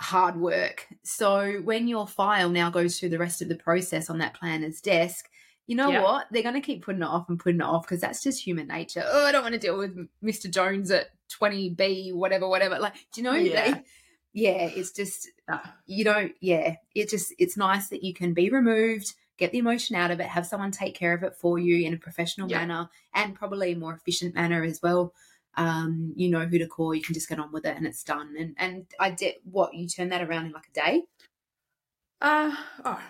hard 0.00 0.36
work. 0.36 0.86
So 1.02 1.60
when 1.62 1.86
your 1.86 2.06
file 2.06 2.48
now 2.48 2.70
goes 2.70 2.98
through 2.98 3.10
the 3.10 3.18
rest 3.18 3.42
of 3.42 3.48
the 3.48 3.56
process 3.56 4.08
on 4.10 4.18
that 4.18 4.34
planner's 4.34 4.80
desk, 4.80 5.28
you 5.66 5.76
know 5.76 5.90
Yeah. 5.90 6.02
what? 6.02 6.26
They're 6.30 6.42
going 6.42 6.54
to 6.54 6.60
keep 6.60 6.84
putting 6.84 7.02
it 7.02 7.06
off 7.06 7.28
and 7.28 7.38
putting 7.38 7.60
it 7.60 7.66
off 7.66 7.82
because 7.86 8.00
that's 8.00 8.22
just 8.22 8.44
human 8.44 8.66
nature. 8.66 9.04
Oh, 9.06 9.26
I 9.26 9.30
don't 9.32 9.42
want 9.42 9.52
to 9.54 9.60
deal 9.60 9.76
with 9.78 9.96
Mr. 10.24 10.50
Jones 10.50 10.90
at 10.90 11.08
20B, 11.40 12.12
whatever, 12.14 12.48
whatever. 12.48 12.78
Like, 12.78 12.94
do 13.12 13.20
you 13.20 13.22
know? 13.22 13.34
Yeah. 13.34 13.72
They, 13.72 13.82
yeah, 14.32 14.68
it's 14.74 14.92
just, 14.92 15.28
uh. 15.52 15.58
you 15.86 16.04
don't, 16.04 16.32
yeah, 16.40 16.76
it 16.94 17.08
just, 17.10 17.34
it's 17.38 17.56
nice 17.56 17.88
that 17.88 18.02
you 18.02 18.14
can 18.14 18.32
be 18.32 18.48
removed, 18.48 19.14
get 19.38 19.52
the 19.52 19.58
emotion 19.58 19.96
out 19.96 20.10
of 20.10 20.20
it, 20.20 20.26
have 20.26 20.46
someone 20.46 20.70
take 20.70 20.94
care 20.94 21.12
of 21.12 21.22
it 21.22 21.34
for 21.36 21.58
you 21.58 21.86
in 21.86 21.94
a 21.94 21.98
professional 21.98 22.48
Yeah. 22.50 22.58
manner 22.60 22.88
and 23.14 23.34
probably 23.34 23.72
a 23.72 23.76
more 23.76 23.94
efficient 23.94 24.34
manner 24.34 24.62
as 24.64 24.80
well. 24.82 25.12
Um, 25.56 26.12
you 26.16 26.28
know 26.30 26.46
who 26.46 26.58
to 26.58 26.66
call, 26.66 26.94
you 26.94 27.02
can 27.02 27.14
just 27.14 27.28
get 27.28 27.38
on 27.40 27.52
with 27.52 27.66
it 27.66 27.76
and 27.76 27.86
it's 27.86 28.04
done. 28.04 28.34
And, 28.38 28.54
and 28.56 28.86
I 28.98 29.10
did 29.10 29.34
what, 29.44 29.74
you 29.74 29.88
turn 29.88 30.08
that 30.10 30.22
around 30.22 30.46
in 30.46 30.52
like 30.52 30.68
a 30.68 30.72
day? 30.72 31.02
Uh, 32.20 32.54
oh, 32.84 33.00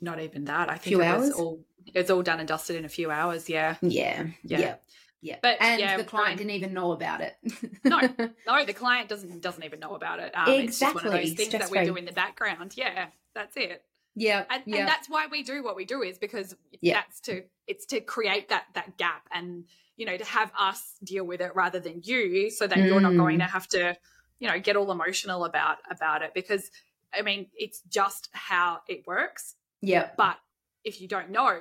not 0.00 0.20
even 0.20 0.44
that. 0.44 0.68
I 0.68 0.74
think 0.74 0.96
Few 0.96 1.02
it 1.02 1.18
was 1.18 1.32
all 1.32 1.60
it's 1.94 2.10
all 2.10 2.22
done 2.22 2.38
and 2.38 2.48
dusted 2.48 2.76
in 2.76 2.84
a 2.84 2.88
few 2.88 3.10
hours. 3.10 3.48
Yeah. 3.48 3.76
Yeah. 3.80 4.26
Yeah. 4.42 4.58
Yeah. 4.58 4.74
Yeah. 5.20 5.36
But, 5.42 5.56
and 5.60 5.80
yeah, 5.80 5.96
the 5.96 6.04
client 6.04 6.38
didn't 6.38 6.52
even 6.52 6.72
know 6.74 6.92
about 6.92 7.20
it. 7.20 7.36
No. 7.84 8.00
No, 8.46 8.64
the 8.64 8.72
client 8.72 9.08
doesn't 9.08 9.40
doesn't 9.40 9.64
even 9.64 9.80
know 9.80 9.94
about 9.94 10.20
it. 10.20 10.32
Um, 10.36 10.48
It's 10.50 10.78
just 10.78 10.94
one 10.94 11.06
of 11.06 11.12
those 11.12 11.32
things 11.32 11.48
Stress 11.48 11.70
that 11.70 11.80
we 11.80 11.86
do 11.86 11.96
in 11.96 12.04
the 12.04 12.12
background. 12.12 12.74
Yeah, 12.76 13.06
that's 13.34 13.56
it. 13.56 13.82
yeah. 14.14 14.44
and, 14.50 14.62
yeah. 14.66 14.76
and 14.78 14.88
that's 14.88 15.08
why 15.08 15.26
we 15.30 15.42
do 15.42 15.62
what 15.62 15.76
we 15.76 15.84
do 15.84 16.02
is 16.02 16.18
because 16.18 16.54
Yeah. 16.80 16.94
that's 16.94 17.20
to 17.22 17.42
it's 17.66 17.86
to 17.86 18.00
create 18.00 18.48
that 18.50 18.64
that 18.74 18.96
gap 18.96 19.28
and 19.32 19.64
you 19.98 20.06
know 20.06 20.16
to 20.16 20.24
have 20.24 20.50
us 20.58 20.94
deal 21.04 21.24
with 21.24 21.40
it 21.42 21.54
rather 21.54 21.80
than 21.80 22.00
you 22.04 22.50
so 22.50 22.66
that 22.66 22.78
you're 22.78 23.00
not 23.00 23.12
Mm. 23.12 23.18
going 23.18 23.38
to 23.40 23.44
have 23.44 23.66
to 23.68 23.94
you 24.38 24.48
know 24.48 24.58
get 24.58 24.76
all 24.76 24.90
emotional 24.90 25.44
about 25.44 25.76
about 25.90 26.22
it 26.22 26.32
because 26.34 26.70
i 27.12 27.20
mean 27.20 27.48
it's 27.54 27.82
just 27.88 28.30
how 28.32 28.80
it 28.88 29.06
works 29.06 29.54
yeah. 29.82 30.08
but 30.16 30.36
if 30.84 31.00
you 31.00 31.08
don't 31.08 31.30
know 31.30 31.60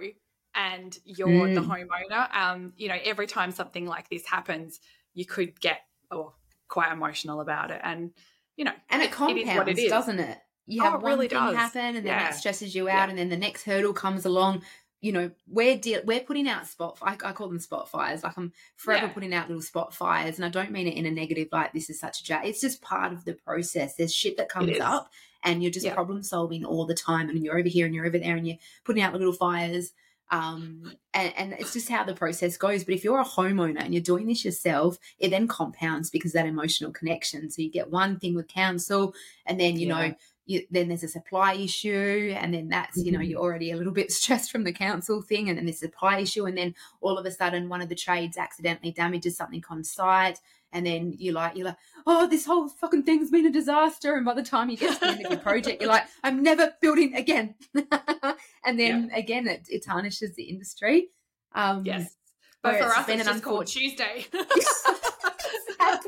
and 0.55 0.97
you're 1.03 1.53
the 1.53 1.61
Mm. 1.61 1.67
homeowner 1.89 2.35
um 2.35 2.73
you 2.77 2.87
know 2.87 2.97
every 3.03 3.27
time 3.27 3.51
something 3.51 3.85
like 3.85 4.07
this 4.09 4.25
happens 4.25 4.79
you 5.13 5.25
could 5.25 5.59
get 5.59 5.81
oh, 6.11 6.33
quite 6.69 6.91
emotional 6.91 7.41
about 7.41 7.71
it 7.71 7.81
and 7.83 8.11
you 8.55 8.63
know 8.65 8.71
And 8.89 9.01
it 9.01 9.05
it 9.05 9.09
is 9.11 9.15
compounds, 9.15 9.57
what 9.57 9.67
it 9.67 9.79
is 9.79 9.89
doesn't 9.89 10.19
it? 10.19 10.37
You 10.67 10.81
Oh, 10.81 10.85
have 10.85 10.93
it 10.95 11.03
one 11.03 11.11
really 11.13 11.27
thing 11.27 11.39
does. 11.39 11.55
happen, 11.55 11.95
and 11.95 11.97
then 11.97 12.05
Yeah. 12.05 12.19
that 12.19 12.35
stresses 12.35 12.75
you 12.75 12.89
out, 12.89 12.95
Yeah. 12.95 13.09
and 13.09 13.17
then 13.17 13.29
the 13.29 13.37
next 13.37 13.63
hurdle 13.63 13.93
comes 13.93 14.25
along. 14.25 14.63
You 14.99 15.11
know, 15.11 15.31
we're 15.47 15.77
de- 15.77 16.01
we're 16.05 16.21
putting 16.21 16.47
out 16.47 16.65
spot. 16.67 16.97
I, 17.01 17.13
I 17.23 17.31
call 17.31 17.49
them 17.49 17.59
spot 17.59 17.87
fires. 17.89 18.23
Like 18.23 18.37
I'm 18.37 18.51
forever 18.77 19.05
Yeah. 19.05 19.11
putting 19.13 19.33
out 19.33 19.47
little 19.47 19.61
spot 19.61 19.93
fires, 19.93 20.37
and 20.37 20.45
I 20.45 20.49
don't 20.49 20.71
mean 20.71 20.87
it 20.87 20.95
in 20.95 21.05
a 21.05 21.11
negative. 21.11 21.49
Like 21.51 21.71
this 21.73 21.89
is 21.89 21.99
such 21.99 22.21
a 22.21 22.23
jack. 22.23 22.45
It's 22.45 22.61
just 22.61 22.81
part 22.81 23.13
of 23.13 23.23
the 23.23 23.33
process. 23.33 23.95
There's 23.95 24.13
shit 24.13 24.37
that 24.37 24.49
comes 24.49 24.79
up, 24.79 25.11
and 25.43 25.61
you're 25.61 25.71
just 25.71 25.85
Yeah. 25.85 25.93
problem 25.93 26.23
solving 26.23 26.65
all 26.65 26.85
the 26.87 26.95
time, 26.95 27.29
and 27.29 27.43
you're 27.43 27.59
over 27.59 27.69
here 27.69 27.85
and 27.85 27.93
you're 27.93 28.07
over 28.07 28.17
there, 28.17 28.35
and 28.35 28.47
you're 28.47 28.57
putting 28.85 29.03
out 29.03 29.11
the 29.13 29.19
little 29.19 29.33
fires. 29.33 29.93
Um, 30.29 30.91
and, 31.13 31.31
and 31.37 31.53
it's 31.53 31.71
just 31.71 31.87
how 31.87 32.03
the 32.03 32.13
process 32.13 32.57
goes. 32.57 32.83
But 32.83 32.95
if 32.95 33.03
you're 33.05 33.21
a 33.21 33.23
homeowner 33.25 33.81
and 33.81 33.93
you're 33.93 34.03
doing 34.03 34.27
this 34.27 34.43
yourself, 34.43 34.97
it 35.19 35.29
then 35.29 35.47
compounds 35.47 36.09
because 36.09 36.31
of 36.31 36.41
that 36.41 36.47
emotional 36.47 36.91
connection. 36.91 37.49
So 37.49 37.61
you 37.61 37.71
get 37.71 37.91
one 37.91 38.19
thing 38.19 38.35
with 38.35 38.49
council, 38.49 39.13
and 39.45 39.57
then 39.59 39.79
you 39.79 39.87
Yeah. 39.87 40.07
know 40.09 40.15
you, 40.47 40.63
then 40.71 40.87
there's 40.87 41.03
a 41.03 41.07
supply 41.07 41.53
issue, 41.53 42.33
and 42.35 42.53
then 42.53 42.69
that's 42.69 42.97
you 42.97 43.11
know 43.11 43.19
Mhm. 43.19 43.29
you're 43.29 43.39
already 43.41 43.69
a 43.71 43.77
little 43.77 43.93
bit 43.93 44.11
stressed 44.19 44.51
from 44.51 44.63
the 44.63 44.73
council 44.73 45.21
thing, 45.21 45.49
and 45.49 45.57
then 45.57 45.65
there's 45.65 45.77
a 45.83 45.87
supply 45.87 46.19
issue, 46.19 46.45
and 46.45 46.57
then 46.57 46.73
all 47.01 47.17
of 47.17 47.25
a 47.25 47.31
sudden 47.31 47.69
one 47.69 47.81
of 47.81 47.89
the 47.89 47.95
trades 47.95 48.37
accidentally 48.37 48.91
damages 48.91 49.37
something 49.37 49.63
on 49.69 49.83
site, 49.83 50.39
and 50.71 50.85
then 50.85 51.13
you're 51.19 51.33
like 51.33 51.55
you're 51.55 51.65
like 51.67 51.77
oh 52.05 52.27
this 52.27 52.45
whole 52.45 52.67
fucking 52.69 53.03
thing's 53.03 53.29
been 53.29 53.45
a 53.45 53.51
disaster, 53.51 54.15
and 54.15 54.25
by 54.25 54.33
the 54.33 54.43
time 54.43 54.69
you 54.69 54.77
get 54.77 54.93
to 54.93 54.99
the 55.01 55.07
end 55.07 55.25
of 55.25 55.31
your 55.31 55.39
project, 55.41 55.81
you're 55.81 55.91
like 55.91 56.05
I'm 56.23 56.41
never 56.41 56.73
building 56.81 57.13
again, 57.15 57.55
and 58.65 58.79
then 58.79 59.11
again 59.13 59.47
it, 59.47 59.67
it 59.69 59.83
tarnishes 59.85 60.33
the 60.35 60.43
industry. 60.43 61.09
Um, 61.53 61.85
Yes. 61.85 62.13
But 62.63 62.79
for 62.79 62.87
it's 62.87 62.97
us, 62.97 63.05
been 63.05 63.19
it's 63.19 63.27
an 63.27 63.33
just 63.35 63.43
called 63.43 63.67
Tuesday. 63.67 64.25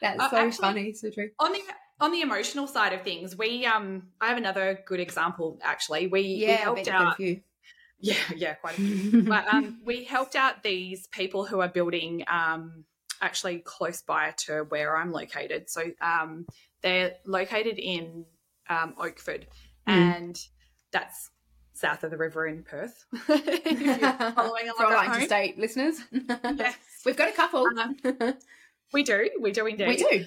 That's 0.00 0.20
Uh, 0.20 0.30
so 0.30 0.36
actually- 0.36 0.50
funny, 0.52 0.92
so 0.94 1.10
true. 1.10 1.30
on 1.38 1.52
the 1.52 1.60
on 2.00 2.12
the 2.12 2.22
emotional 2.22 2.66
side 2.66 2.92
of 2.94 3.02
things, 3.02 3.36
we 3.36 3.66
um 3.66 4.08
I 4.20 4.28
have 4.28 4.38
another 4.38 4.80
good 4.86 5.00
example 5.00 5.58
actually. 5.62 6.06
We, 6.06 6.22
we 6.22 6.22
Yeah, 6.46 6.52
I 6.52 6.56
helped 6.56 6.88
out 6.88 7.16
few. 7.16 7.40
yeah, 8.00 8.14
yeah, 8.34 8.54
quite 8.54 8.78
a 8.78 8.80
few. 8.80 9.22
but 9.22 9.46
um 9.52 9.80
we 9.84 10.04
helped 10.04 10.34
out 10.36 10.62
these 10.62 11.06
people 11.08 11.44
who 11.44 11.60
are 11.60 11.68
building 11.68 12.24
um 12.28 12.84
actually 13.20 13.58
close 13.58 14.00
by 14.00 14.32
to 14.46 14.62
where 14.70 14.96
I'm 14.96 15.12
located. 15.12 15.68
So 15.68 15.82
um 16.00 16.46
they're 16.82 17.16
located 17.26 17.78
in 17.78 18.24
um 18.68 18.94
Oakford 18.98 19.46
Mm. 19.88 19.92
and 19.92 20.38
that's 20.92 21.30
south 21.80 22.04
of 22.04 22.10
the 22.10 22.16
river 22.16 22.46
in 22.46 22.62
Perth. 22.62 23.06
following 23.26 24.68
along 24.68 24.76
For 24.76 24.84
our 24.86 25.04
home. 25.04 25.14
interstate 25.14 25.58
listeners, 25.58 25.96
Yes. 26.12 26.76
we've 27.06 27.16
got 27.16 27.28
a 27.28 27.32
couple. 27.32 27.66
Um, 27.78 27.96
We 28.92 29.02
do, 29.04 29.30
we 29.40 29.52
do 29.52 29.66
indeed. 29.66 29.88
we 29.88 29.96
do. 29.96 30.24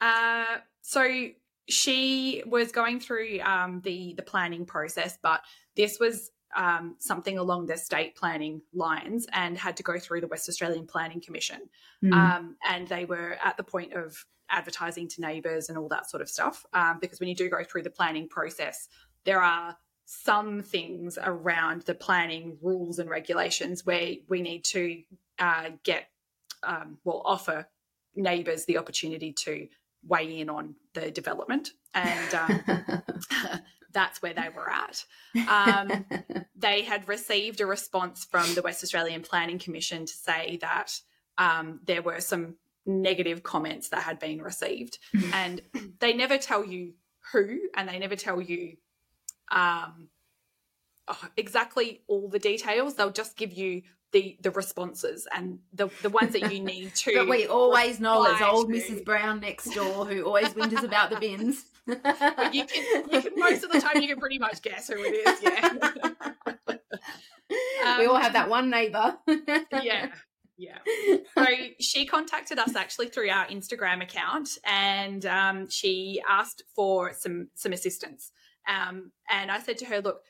Uh, 0.00 0.56
so 0.82 1.28
she 1.68 2.42
was 2.46 2.72
going 2.72 3.00
through 3.00 3.40
um, 3.40 3.80
the 3.84 4.14
the 4.16 4.22
planning 4.22 4.66
process, 4.66 5.18
but 5.22 5.40
this 5.76 5.98
was 6.00 6.30
um, 6.56 6.96
something 6.98 7.38
along 7.38 7.66
the 7.66 7.76
state 7.76 8.16
planning 8.16 8.62
lines 8.72 9.26
and 9.32 9.56
had 9.58 9.76
to 9.76 9.82
go 9.82 9.98
through 9.98 10.20
the 10.20 10.26
West 10.26 10.48
Australian 10.48 10.86
Planning 10.86 11.20
Commission. 11.20 11.60
Mm. 12.04 12.12
Um, 12.12 12.56
and 12.68 12.88
they 12.88 13.04
were 13.04 13.36
at 13.44 13.56
the 13.56 13.62
point 13.64 13.92
of 13.94 14.24
advertising 14.48 15.08
to 15.08 15.20
neighbours 15.20 15.68
and 15.68 15.76
all 15.76 15.88
that 15.88 16.08
sort 16.08 16.22
of 16.22 16.28
stuff. 16.28 16.64
Um, 16.72 16.98
because 17.00 17.20
when 17.20 17.28
you 17.28 17.34
do 17.34 17.48
go 17.50 17.62
through 17.64 17.82
the 17.82 17.90
planning 17.90 18.28
process, 18.28 18.88
there 19.24 19.40
are 19.42 19.76
some 20.06 20.62
things 20.62 21.18
around 21.20 21.82
the 21.82 21.94
planning 21.94 22.56
rules 22.62 23.00
and 23.00 23.10
regulations 23.10 23.84
where 23.84 24.14
we 24.28 24.40
need 24.40 24.64
to 24.64 25.02
uh, 25.40 25.70
get, 25.82 26.08
um, 26.62 26.96
well, 27.04 27.22
offer 27.24 27.66
neighbours 28.14 28.64
the 28.64 28.78
opportunity 28.78 29.32
to 29.32 29.66
weigh 30.06 30.40
in 30.40 30.48
on 30.48 30.76
the 30.94 31.10
development. 31.10 31.70
And 31.92 32.34
um, 32.34 33.02
that's 33.92 34.22
where 34.22 34.32
they 34.32 34.48
were 34.54 34.70
at. 34.70 35.04
Um, 35.48 36.06
they 36.54 36.82
had 36.82 37.08
received 37.08 37.60
a 37.60 37.66
response 37.66 38.24
from 38.24 38.54
the 38.54 38.62
West 38.62 38.84
Australian 38.84 39.22
Planning 39.22 39.58
Commission 39.58 40.06
to 40.06 40.12
say 40.12 40.58
that 40.60 41.00
um, 41.36 41.80
there 41.84 42.02
were 42.02 42.20
some 42.20 42.54
negative 42.86 43.42
comments 43.42 43.88
that 43.88 44.04
had 44.04 44.20
been 44.20 44.40
received, 44.40 44.98
and 45.32 45.60
they 45.98 46.12
never 46.12 46.38
tell 46.38 46.64
you 46.64 46.92
who, 47.32 47.58
and 47.74 47.88
they 47.88 47.98
never 47.98 48.14
tell 48.14 48.40
you 48.40 48.76
um, 49.50 50.08
oh, 51.08 51.20
exactly 51.36 52.02
all 52.08 52.28
the 52.28 52.38
details. 52.38 52.94
They'll 52.94 53.10
just 53.10 53.36
give 53.36 53.52
you 53.52 53.82
the 54.12 54.36
the 54.40 54.50
responses 54.52 55.26
and 55.36 55.58
the 55.72 55.88
the 56.02 56.10
ones 56.10 56.32
that 56.32 56.52
you 56.52 56.60
need 56.60 56.94
to. 57.04 57.12
but 57.16 57.28
we 57.28 57.46
always 57.46 57.98
know 58.00 58.24
it's 58.24 58.40
old 58.40 58.68
to. 58.68 58.74
Mrs. 58.74 59.04
Brown 59.04 59.40
next 59.40 59.70
door 59.74 60.06
who 60.06 60.22
always 60.24 60.48
whinges 60.50 60.82
about 60.84 61.10
the 61.10 61.16
bins. 61.16 61.64
But 61.86 62.52
you 62.54 62.64
can, 62.66 63.10
you 63.10 63.22
can 63.22 63.32
most 63.36 63.62
of 63.64 63.70
the 63.70 63.80
time 63.80 64.00
you 64.02 64.08
can 64.08 64.18
pretty 64.18 64.38
much 64.38 64.62
guess 64.62 64.88
who 64.88 64.94
it 64.98 65.26
is. 65.28 65.42
Yeah. 65.42 66.76
we 67.98 68.06
all 68.06 68.16
Um, 68.16 68.22
have 68.22 68.32
that 68.32 68.48
one 68.48 68.70
neighbour. 68.70 69.16
yeah. 69.82 70.10
Yeah. 70.58 70.78
So 71.36 71.44
she 71.80 72.06
contacted 72.06 72.58
us 72.58 72.74
actually 72.74 73.08
through 73.08 73.28
our 73.28 73.46
Instagram 73.46 74.02
account, 74.02 74.48
and 74.64 75.24
um, 75.26 75.68
she 75.68 76.22
asked 76.28 76.62
for 76.74 77.12
some 77.12 77.48
some 77.54 77.72
assistance. 77.74 78.32
Um, 78.66 79.12
and 79.30 79.50
I 79.50 79.60
said 79.60 79.78
to 79.78 79.84
her, 79.86 80.00
"Look, 80.00 80.22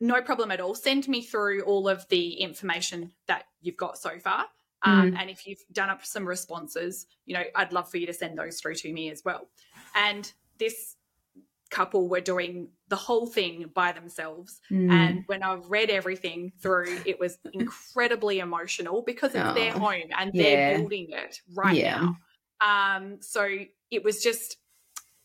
no 0.00 0.20
problem 0.22 0.50
at 0.50 0.60
all. 0.60 0.74
Send 0.74 1.08
me 1.08 1.22
through 1.22 1.62
all 1.62 1.88
of 1.88 2.06
the 2.08 2.34
information 2.34 3.12
that 3.28 3.44
you've 3.60 3.76
got 3.76 3.98
so 3.98 4.18
far, 4.18 4.46
um, 4.82 5.14
and 5.16 5.30
if 5.30 5.46
you've 5.46 5.62
done 5.72 5.90
up 5.90 6.04
some 6.04 6.26
responses, 6.26 7.06
you 7.24 7.34
know, 7.34 7.44
I'd 7.54 7.72
love 7.72 7.90
for 7.90 7.98
you 7.98 8.06
to 8.06 8.12
send 8.12 8.36
those 8.38 8.60
through 8.60 8.74
to 8.76 8.92
me 8.92 9.10
as 9.10 9.22
well." 9.24 9.48
And 9.94 10.30
this 10.58 10.96
couple 11.70 12.06
were 12.08 12.20
doing 12.20 12.68
the 12.88 12.96
whole 12.96 13.26
thing 13.26 13.70
by 13.74 13.92
themselves 13.92 14.60
Mm. 14.70 14.90
and 14.92 15.22
when 15.26 15.42
I 15.42 15.54
read 15.54 15.88
everything 15.88 16.52
through, 16.60 17.00
it 17.06 17.18
was 17.18 17.38
incredibly 17.54 18.40
emotional 18.40 19.00
because 19.00 19.34
it's 19.34 19.54
their 19.54 19.72
Oh, 19.74 19.78
home 19.78 20.10
and 20.18 20.32
yeah. 20.34 20.42
they're 20.42 20.76
building 20.78 21.06
it 21.12 21.40
right 21.54 21.74
Yeah. 21.74 22.10
now. 22.60 22.96
Um, 22.96 23.22
so 23.22 23.48
it 23.90 24.04
was 24.04 24.22
just, 24.22 24.58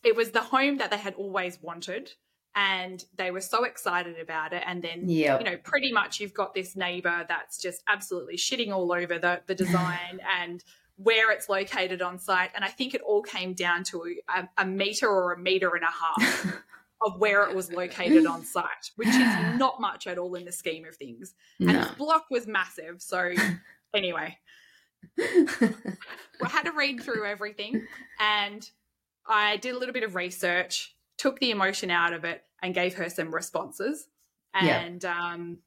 it 0.02 0.16
was 0.16 0.30
the 0.30 0.40
home 0.40 0.78
that 0.78 0.90
they 0.90 0.96
had 0.96 1.14
always 1.16 1.60
wanted, 1.60 2.12
and 2.58 3.04
they 3.14 3.30
were 3.30 3.40
so 3.40 3.62
excited 3.62 4.18
about 4.18 4.52
it. 4.52 4.64
And 4.66 4.82
then, 4.82 5.08
yeah. 5.08 5.38
you 5.38 5.44
know, 5.44 5.56
pretty 5.58 5.92
much 5.92 6.18
you've 6.18 6.34
got 6.34 6.54
this 6.54 6.74
neighbor 6.74 7.24
that's 7.28 7.62
just 7.62 7.84
absolutely 7.86 8.36
shitting 8.36 8.72
all 8.72 8.92
over 8.92 9.18
the 9.18 9.40
the 9.46 9.54
design 9.64 10.20
and 10.40 10.64
where 10.96 11.30
it's 11.30 11.48
located 11.48 12.02
on 12.02 12.18
site. 12.18 12.50
And 12.56 12.64
I 12.64 12.68
think 12.68 12.94
it 12.94 13.00
all 13.02 13.22
came 13.22 13.54
down 13.54 13.84
to 13.84 14.16
a, 14.36 14.48
a 14.58 14.66
meter 14.66 15.08
or 15.08 15.32
a 15.32 15.38
meter 15.38 15.76
and 15.76 15.84
a 15.84 15.86
half 15.86 16.46
of 17.06 17.20
where 17.20 17.48
it 17.48 17.54
was 17.54 17.72
located 17.72 18.26
on 18.26 18.44
site, 18.44 18.90
which 18.96 19.06
is 19.06 19.14
not 19.56 19.80
much 19.80 20.08
at 20.08 20.18
all 20.18 20.34
in 20.34 20.44
the 20.44 20.50
scheme 20.50 20.84
of 20.84 20.96
things. 20.96 21.34
And 21.60 21.70
the 21.70 21.94
block 21.96 22.24
was 22.28 22.48
massive. 22.48 23.00
So, 23.00 23.30
anyway, 23.94 24.36
I 25.16 26.48
had 26.48 26.64
to 26.64 26.72
read 26.72 27.00
through 27.04 27.24
everything 27.24 27.86
and 28.18 28.68
I 29.28 29.58
did 29.58 29.76
a 29.76 29.78
little 29.78 29.92
bit 29.92 30.02
of 30.02 30.16
research, 30.16 30.96
took 31.16 31.38
the 31.38 31.52
emotion 31.52 31.92
out 31.92 32.12
of 32.12 32.24
it, 32.24 32.42
and 32.62 32.74
gave 32.74 32.94
her 32.94 33.08
some 33.08 33.34
responses. 33.34 34.08
Yeah. 34.54 34.80
And 34.80 35.04
um, 35.04 35.58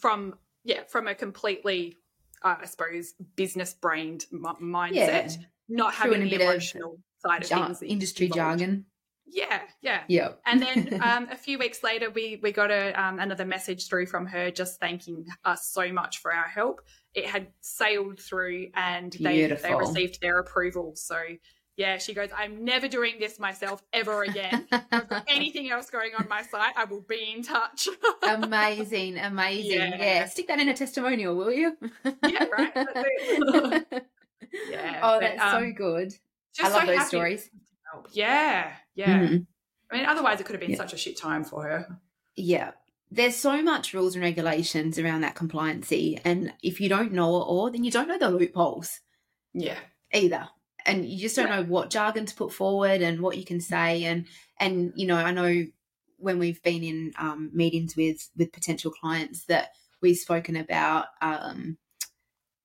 from, 0.00 0.34
yeah, 0.64 0.82
from 0.88 1.08
a 1.08 1.14
completely, 1.14 1.96
uh, 2.42 2.56
I 2.60 2.66
suppose, 2.66 3.14
business 3.36 3.74
brained 3.74 4.26
m- 4.32 4.44
mindset, 4.60 4.92
yeah. 4.92 5.46
not 5.68 5.94
in 5.94 6.00
having 6.00 6.20
the 6.24 6.30
bit 6.30 6.40
of 6.40 6.48
emotional 6.48 6.98
side 7.18 7.42
of 7.42 7.48
Jar- 7.48 7.66
things. 7.66 7.82
industry 7.82 8.26
involved. 8.26 8.60
jargon. 8.60 8.84
Yeah, 9.30 9.60
yeah. 9.82 10.02
Yeah. 10.08 10.28
And 10.46 10.62
then 10.62 11.00
um, 11.02 11.28
a 11.30 11.36
few 11.36 11.58
weeks 11.58 11.82
later, 11.82 12.10
we 12.10 12.38
we 12.42 12.52
got 12.52 12.70
a, 12.70 12.92
um, 12.92 13.18
another 13.18 13.44
message 13.44 13.88
through 13.88 14.06
from 14.06 14.26
her 14.26 14.50
just 14.50 14.80
thanking 14.80 15.26
us 15.44 15.68
so 15.68 15.92
much 15.92 16.18
for 16.18 16.32
our 16.32 16.48
help. 16.48 16.80
It 17.14 17.26
had 17.26 17.48
sailed 17.60 18.20
through, 18.20 18.68
and 18.74 19.12
they 19.12 19.46
they 19.46 19.74
received 19.74 20.20
their 20.20 20.38
approval. 20.38 20.92
So 20.96 21.18
yeah, 21.78 21.96
she 21.96 22.12
goes, 22.12 22.28
"I'm 22.36 22.64
never 22.64 22.88
doing 22.88 23.14
this 23.18 23.38
myself 23.38 23.82
ever 23.94 24.22
again. 24.24 24.66
If 24.70 24.82
I've 24.92 25.08
got 25.08 25.24
anything 25.28 25.70
else 25.70 25.88
going 25.88 26.10
on 26.18 26.26
my 26.28 26.42
site, 26.42 26.74
I 26.76 26.84
will 26.84 27.00
be 27.00 27.32
in 27.34 27.42
touch." 27.42 27.88
amazing, 28.22 29.16
amazing. 29.18 29.70
Yeah. 29.72 29.96
Yeah. 29.96 30.26
Stick 30.26 30.48
that 30.48 30.58
in 30.58 30.68
a 30.68 30.74
testimonial, 30.76 31.34
will 31.36 31.52
you? 31.52 31.76
yeah, 32.26 32.44
right. 32.46 33.86
Yeah, 34.70 35.00
Oh, 35.02 35.20
but, 35.20 35.36
that's 35.36 35.50
so 35.52 35.58
um, 35.58 35.72
good. 35.74 36.14
Just 36.54 36.70
I 36.72 36.78
love 36.78 36.86
so 36.86 36.96
those 36.96 37.08
stories. 37.08 37.50
Yeah, 38.12 38.72
yeah. 38.94 39.18
Mhm. 39.20 39.46
I 39.90 39.96
mean, 39.96 40.06
otherwise 40.06 40.40
it 40.40 40.44
could 40.44 40.54
have 40.54 40.60
been 40.60 40.70
Yeah. 40.70 40.76
such 40.78 40.92
a 40.94 40.96
shit 40.96 41.16
time 41.18 41.44
for 41.44 41.62
her. 41.64 41.98
Yeah. 42.34 42.72
There's 43.10 43.36
so 43.36 43.62
much 43.62 43.92
rules 43.94 44.14
and 44.14 44.22
regulations 44.24 44.98
around 44.98 45.20
that 45.22 45.34
compliancy. 45.34 46.20
And 46.24 46.52
if 46.62 46.80
you 46.80 46.88
don't 46.88 47.12
know 47.12 47.36
it 47.36 47.44
all, 47.44 47.70
then 47.70 47.84
you 47.84 47.90
don't 47.90 48.08
know 48.08 48.18
the 48.18 48.30
loopholes 48.30 49.00
Yeah, 49.54 49.78
either. 50.12 50.48
And 50.88 51.08
you 51.08 51.18
just 51.18 51.36
don't 51.36 51.50
know 51.50 51.64
what 51.64 51.90
jargon 51.90 52.26
to 52.26 52.34
put 52.34 52.52
forward 52.52 53.02
and 53.02 53.20
what 53.20 53.38
you 53.38 53.44
can 53.44 53.60
say. 53.60 54.04
And 54.04 54.26
and 54.58 54.92
you 54.96 55.06
know, 55.06 55.16
I 55.16 55.32
know 55.32 55.66
when 56.18 56.38
we've 56.40 56.62
been 56.62 56.82
in 56.82 57.12
um, 57.18 57.50
meetings 57.54 57.96
with 57.96 58.30
with 58.36 58.52
potential 58.52 58.90
clients 58.90 59.44
that 59.46 59.70
we've 60.02 60.16
spoken 60.18 60.56
about 60.56 61.06
um, 61.22 61.78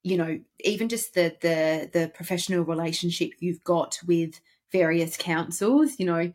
you 0.03 0.17
know, 0.17 0.39
even 0.61 0.89
just 0.89 1.13
the 1.13 1.35
the 1.41 1.89
the 1.93 2.11
professional 2.13 2.63
relationship 2.63 3.31
you've 3.39 3.63
got 3.63 3.99
with 4.05 4.39
various 4.71 5.15
councils, 5.17 5.99
you 5.99 6.05
know, 6.05 6.31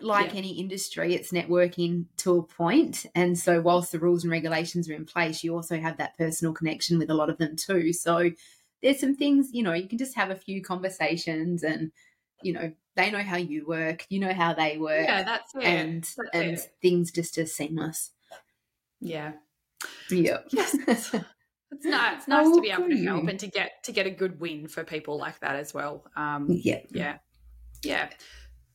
like 0.00 0.28
Yeah. 0.28 0.34
any 0.34 0.60
industry, 0.60 1.14
it's 1.14 1.32
networking 1.32 2.06
to 2.18 2.36
a. 2.36 3.06
And 3.14 3.38
so, 3.38 3.60
whilst 3.60 3.92
the 3.92 3.98
rules 3.98 4.22
and 4.24 4.30
regulations 4.30 4.88
are 4.88 4.94
in 4.94 5.06
place, 5.06 5.42
you 5.42 5.54
also 5.54 5.80
have 5.80 5.96
that 5.98 6.16
personal 6.16 6.54
connection 6.54 6.98
with 6.98 7.10
a 7.10 7.14
lot 7.14 7.30
of 7.30 7.38
them 7.38 7.56
too. 7.56 7.92
So, 7.92 8.30
there's 8.82 9.00
some 9.00 9.16
things, 9.16 9.50
you 9.52 9.62
know, 9.62 9.72
you 9.72 9.88
can 9.88 9.98
just 9.98 10.16
have 10.16 10.30
a 10.30 10.36
few 10.36 10.62
conversations 10.62 11.62
and, 11.62 11.92
you 12.42 12.52
know, 12.52 12.72
they 12.96 13.10
know 13.10 13.22
how 13.22 13.36
you 13.36 13.66
work, 13.66 14.06
you 14.08 14.20
know 14.20 14.32
how 14.32 14.54
they 14.54 14.76
work, 14.78 15.06
yeah, 15.06 15.22
that's 15.22 15.54
it. 15.54 15.64
and 15.64 16.02
That's 16.02 16.30
and 16.34 16.50
it. 16.52 16.72
things 16.82 17.10
just 17.10 17.38
are 17.38 17.46
seamless. 17.46 18.10
Yeah. 19.00 19.32
Yeah. 20.10 20.38
Yes. 20.50 21.14
It's 21.70 21.84
nice. 21.84 22.16
It's 22.16 22.28
nice 22.28 22.46
oh, 22.46 22.54
to 22.56 22.60
be 22.62 22.70
able 22.70 22.88
to 22.88 23.04
help 23.04 23.28
and 23.28 23.38
to 23.40 23.46
get 23.46 23.84
to 23.84 23.92
get 23.92 24.06
a 24.06 24.10
good 24.10 24.40
win 24.40 24.68
for 24.68 24.84
people 24.84 25.18
like 25.18 25.38
that 25.40 25.54
as 25.56 25.74
well. 25.74 26.02
Um, 26.16 26.46
yeah, 26.48 26.80
yeah, 26.90 27.18
yeah. 27.82 28.08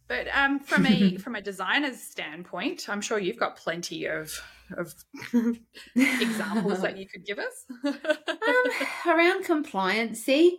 But 0.07 0.27
um, 0.33 0.59
from 0.59 0.85
a 0.85 1.17
from 1.17 1.35
a 1.35 1.41
designer's 1.41 1.99
standpoint, 1.99 2.87
I'm 2.89 3.01
sure 3.01 3.17
you've 3.17 3.39
got 3.39 3.57
plenty 3.57 4.05
of 4.05 4.31
of 4.77 4.93
examples 5.95 6.81
that 6.81 6.97
you 6.97 7.07
could 7.07 7.25
give 7.25 7.39
us 7.39 7.65
um, 7.83 7.93
around 9.07 9.45
compliancy. 9.45 10.53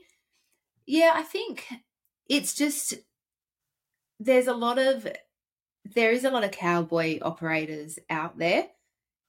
Yeah, 0.86 1.12
I 1.14 1.22
think 1.22 1.66
it's 2.28 2.54
just 2.54 2.94
there's 4.20 4.46
a 4.46 4.54
lot 4.54 4.78
of 4.78 5.06
there 5.84 6.12
is 6.12 6.24
a 6.24 6.30
lot 6.30 6.44
of 6.44 6.50
cowboy 6.50 7.18
operators 7.20 7.98
out 8.08 8.38
there. 8.38 8.68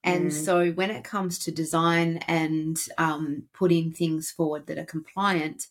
And 0.02 0.30
mm. 0.30 0.32
so 0.32 0.70
when 0.70 0.90
it 0.90 1.04
comes 1.04 1.38
to 1.40 1.50
design 1.50 2.18
and 2.28 2.78
um, 2.96 3.44
putting 3.52 3.92
things 3.92 4.30
forward 4.30 4.66
that 4.66 4.78
are 4.78 4.84
compliant, 4.84 5.66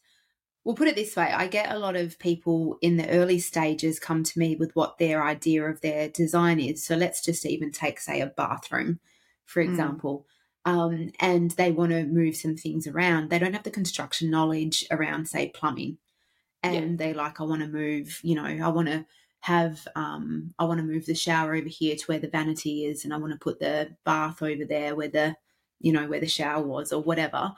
we'll 0.65 0.75
put 0.75 0.87
it 0.87 0.95
this 0.95 1.15
way 1.15 1.31
I 1.31 1.47
get 1.47 1.71
a 1.71 1.79
lot 1.79 1.95
of 1.95 2.19
people 2.19 2.77
in 2.81 2.97
the 2.97 3.07
early 3.09 3.39
stages 3.39 3.99
come 3.99 4.23
to 4.23 4.39
me 4.39 4.55
with 4.55 4.75
what 4.75 4.97
their 4.97 5.23
idea 5.23 5.63
of 5.63 5.79
their 5.79 6.09
design 6.09 6.59
is. 6.59 6.83
So 6.83 6.95
let's 6.95 7.23
just 7.23 7.45
even 7.45 7.71
take, 7.71 7.99
say, 7.99 8.19
a 8.19 8.25
bathroom, 8.27 8.99
for 9.45 9.63
mm. 9.63 9.69
example. 9.69 10.25
Um, 10.65 11.11
and 11.19 11.51
they 11.51 11.71
want 11.71 11.91
to 11.91 12.05
move 12.05 12.35
some 12.35 12.57
things 12.57 12.87
around. 12.87 13.29
They 13.29 13.37
don't 13.37 13.53
have 13.53 13.63
the 13.63 13.71
construction 13.71 14.31
knowledge 14.31 14.83
around, 14.89 15.27
say, 15.27 15.49
plumbing. 15.49 15.99
And 16.63 16.91
yeah. 16.91 16.95
they 16.97 17.13
like, 17.13 17.39
I 17.39 17.43
want 17.43 17.61
to 17.61 17.67
move, 17.67 18.19
you 18.23 18.33
know, 18.33 18.45
I 18.45 18.67
want 18.69 18.87
to 18.87 19.05
have 19.41 19.87
um, 19.95 20.55
I 20.57 20.63
want 20.63 20.79
to 20.79 20.83
move 20.83 21.05
the 21.05 21.13
shower 21.13 21.53
over 21.53 21.69
here 21.69 21.95
to 21.95 22.05
where 22.05 22.17
the 22.17 22.27
vanity 22.27 22.85
is, 22.85 23.05
and 23.05 23.13
I 23.13 23.17
want 23.17 23.31
to 23.31 23.37
put 23.37 23.59
the 23.59 23.95
bath 24.03 24.41
over 24.41 24.65
there 24.65 24.95
where 24.95 25.07
the 25.07 25.35
you 25.79 25.93
know 25.93 26.07
where 26.07 26.19
the 26.19 26.27
shower 26.27 26.63
was 26.63 26.91
or 26.91 27.03
whatever. 27.03 27.53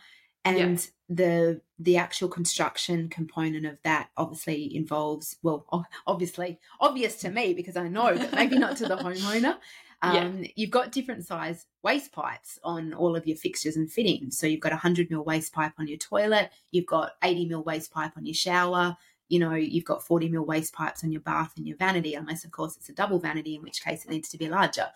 And 0.48 0.80
yeah. 0.80 0.86
the 1.10 1.62
the 1.80 1.98
actual 1.98 2.28
construction 2.28 3.10
component 3.10 3.66
of 3.66 3.78
that 3.84 4.10
obviously 4.18 4.76
involves 4.76 5.38
well 5.44 5.66
obviously 6.08 6.60
obvious 6.80 7.18
to 7.18 7.30
me 7.30 7.54
because 7.54 7.78
I 7.78 7.88
know 7.88 8.16
but 8.18 8.34
maybe 8.34 8.58
not 8.58 8.78
to 8.78 8.88
the 8.88 8.98
homeowner. 8.98 9.58
Um, 10.02 10.44
yeah. 10.44 10.50
You've 10.56 10.72
got 10.72 10.92
different 10.92 11.26
size 11.26 11.66
waste 11.84 12.12
pipes 12.12 12.60
on 12.64 12.94
all 12.94 13.16
of 13.16 13.26
your 13.26 13.38
fixtures 13.38 13.78
and 13.78 13.92
fittings. 13.92 14.38
So 14.38 14.46
you've 14.46 14.60
got 14.60 14.72
a 14.72 14.76
100 14.76 15.10
mil 15.10 15.24
waste 15.24 15.54
pipe 15.54 15.74
on 15.80 15.88
your 15.88 15.98
toilet, 15.98 16.52
you've 16.72 16.86
got 16.86 17.14
80 17.24 17.48
mil 17.48 17.64
waste 17.64 17.92
pipe 17.92 18.12
on 18.16 18.26
your 18.26 18.36
shower, 18.36 18.96
you 19.30 19.40
know, 19.40 19.54
you've 19.54 19.86
got 19.86 20.06
40 20.06 20.30
mil 20.30 20.46
waste 20.46 20.74
pipes 20.74 21.04
on 21.04 21.12
your 21.12 21.22
bath 21.22 21.54
and 21.58 21.68
your 21.68 21.78
vanity, 21.78 22.14
unless, 22.14 22.46
of 22.46 22.52
course, 22.52 22.78
it's 22.78 22.90
a 22.90 22.94
double 22.94 23.20
vanity, 23.20 23.56
in 23.56 23.62
which 23.62 23.84
case 23.84 24.06
it 24.06 24.12
needs 24.12 24.30
to 24.30 24.38
be 24.38 24.50
larger. 24.50 24.88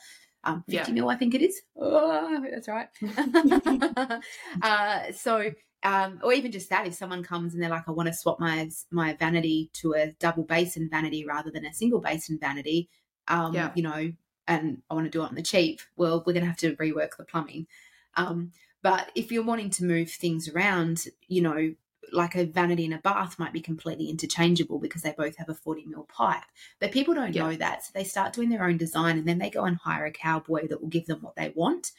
Um, 0.43 0.63
50 0.67 0.91
yeah. 0.91 0.95
mil, 0.95 1.09
I 1.09 1.15
think 1.17 1.35
it 1.35 1.41
is. 1.41 1.61
Oh, 1.79 2.43
that's 2.51 2.67
right. 2.67 2.87
uh, 4.61 5.11
so, 5.11 5.51
um, 5.83 6.19
or 6.23 6.33
even 6.33 6.51
just 6.51 6.69
that, 6.69 6.87
if 6.87 6.95
someone 6.95 7.23
comes 7.23 7.53
and 7.53 7.61
they're 7.61 7.69
like, 7.69 7.87
I 7.87 7.91
want 7.91 8.07
to 8.07 8.13
swap 8.13 8.39
my 8.39 8.69
my 8.89 9.13
vanity 9.13 9.69
to 9.73 9.93
a 9.93 10.11
double 10.19 10.43
basin 10.43 10.89
vanity 10.89 11.25
rather 11.25 11.51
than 11.51 11.65
a 11.65 11.73
single 11.73 11.99
basin 11.99 12.39
vanity, 12.39 12.89
um, 13.27 13.53
yeah. 13.53 13.71
you 13.75 13.83
know, 13.83 14.11
and 14.47 14.81
I 14.89 14.93
want 14.93 15.05
to 15.05 15.11
do 15.11 15.23
it 15.23 15.29
on 15.29 15.35
the 15.35 15.43
cheap, 15.43 15.81
well, 15.95 16.23
we're 16.25 16.33
going 16.33 16.43
to 16.43 16.49
have 16.49 16.57
to 16.57 16.75
rework 16.75 17.17
the 17.17 17.23
plumbing. 17.23 17.67
Um, 18.15 18.51
but 18.81 19.11
if 19.15 19.31
you're 19.31 19.43
wanting 19.43 19.69
to 19.71 19.85
move 19.85 20.09
things 20.09 20.49
around, 20.49 21.05
you 21.27 21.41
know, 21.41 21.75
like 22.11 22.35
a 22.35 22.45
vanity 22.45 22.85
and 22.85 22.93
a 22.93 22.97
bath 22.97 23.37
might 23.39 23.53
be 23.53 23.61
completely 23.61 24.09
interchangeable 24.09 24.79
because 24.79 25.01
they 25.01 25.13
both 25.17 25.37
have 25.37 25.49
a 25.49 25.53
40 25.53 25.85
mil 25.85 26.03
pipe. 26.03 26.43
But 26.79 26.91
people 26.91 27.13
don't 27.13 27.33
yeah. 27.33 27.43
know 27.43 27.55
that. 27.55 27.85
So 27.85 27.91
they 27.93 28.03
start 28.03 28.33
doing 28.33 28.49
their 28.49 28.63
own 28.63 28.77
design 28.77 29.17
and 29.17 29.27
then 29.27 29.39
they 29.39 29.49
go 29.49 29.65
and 29.65 29.77
hire 29.77 30.05
a 30.05 30.11
cowboy 30.11 30.67
that 30.67 30.81
will 30.81 30.89
give 30.89 31.05
them 31.05 31.21
what 31.21 31.35
they 31.35 31.51
want. 31.55 31.91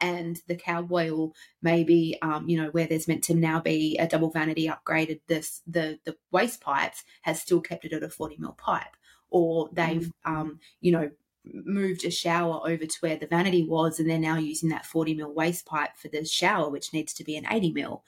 And 0.00 0.38
the 0.46 0.56
cowboy 0.56 1.10
will 1.10 1.34
maybe, 1.62 2.18
um, 2.20 2.48
you 2.48 2.60
know, 2.60 2.68
where 2.68 2.86
there's 2.86 3.08
meant 3.08 3.24
to 3.24 3.34
now 3.34 3.60
be 3.60 3.96
a 3.96 4.06
double 4.06 4.30
vanity 4.30 4.68
upgraded, 4.68 5.20
this 5.26 5.62
the 5.66 5.98
the 6.04 6.16
waste 6.30 6.60
pipes 6.60 7.02
has 7.22 7.40
still 7.40 7.62
kept 7.62 7.86
it 7.86 7.94
at 7.94 8.02
a 8.02 8.10
40 8.10 8.36
mil 8.38 8.52
pipe, 8.52 8.94
or 9.30 9.70
they've, 9.72 10.12
mm. 10.26 10.30
um, 10.30 10.60
you 10.82 10.92
know, 10.92 11.10
moved 11.44 12.04
a 12.04 12.10
shower 12.10 12.60
over 12.68 12.84
to 12.84 12.98
where 13.00 13.16
the 13.16 13.26
vanity 13.26 13.64
was, 13.64 13.98
and 13.98 14.10
they're 14.10 14.18
now 14.18 14.36
using 14.36 14.68
that 14.68 14.84
40 14.84 15.14
mil 15.14 15.32
waste 15.32 15.64
pipe 15.64 15.96
for 15.96 16.08
the 16.08 16.26
shower, 16.26 16.68
which 16.68 16.92
needs 16.92 17.14
to 17.14 17.24
be 17.24 17.36
an 17.36 17.46
80 17.50 17.72
mil. 17.72 18.04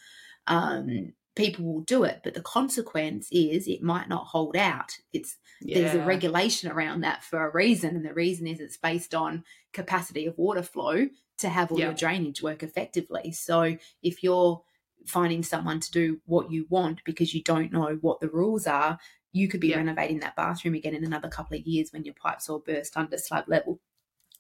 Um, 0.47 1.15
people 1.39 1.65
will 1.65 1.83
do 1.83 2.03
it 2.03 2.21
but 2.25 2.35
the 2.35 2.43
consequence 2.43 3.29
is 3.31 3.69
it 3.69 3.81
might 3.81 4.09
not 4.09 4.27
hold 4.27 4.57
out 4.57 4.99
it's 5.13 5.39
yeah. 5.61 5.79
there's 5.79 5.95
a 5.95 6.05
regulation 6.05 6.69
around 6.69 7.01
that 7.01 7.23
for 7.23 7.47
a 7.47 7.53
reason 7.53 7.95
and 7.95 8.05
the 8.05 8.13
reason 8.13 8.47
is 8.47 8.59
it's 8.59 8.77
based 8.77 9.15
on 9.15 9.45
capacity 9.73 10.27
of 10.27 10.37
water 10.37 10.65
flow 10.65 11.07
to 11.39 11.49
have 11.49 11.71
all 11.71 11.79
yeah. 11.79 11.87
your 11.87 11.95
drainage 11.95 12.43
work 12.43 12.65
effectively 12.65 13.31
so 13.31 13.77
if 14.03 14.25
you're 14.25 14.61
finding 15.07 15.45
someone 15.45 15.79
to 15.79 15.93
do 15.93 16.21
what 16.27 16.51
you 16.51 16.67
want 16.69 17.01
because 17.05 17.33
you 17.33 17.43
don't 17.45 17.73
know 17.73 17.97
what 18.01 18.19
the 18.19 18.29
rules 18.29 18.67
are 18.67 18.99
you 19.33 19.47
could 19.47 19.61
be 19.61 19.69
yeah. 19.69 19.77
renovating 19.77 20.19
that 20.19 20.35
bathroom 20.35 20.75
again 20.75 20.95
in 20.95 21.05
another 21.05 21.29
couple 21.29 21.57
of 21.57 21.65
years 21.65 21.93
when 21.93 22.05
your 22.05 22.15
pipes 22.15 22.49
all 22.49 22.59
burst 22.59 22.97
under 22.97 23.17
slab 23.17 23.45
level 23.47 23.79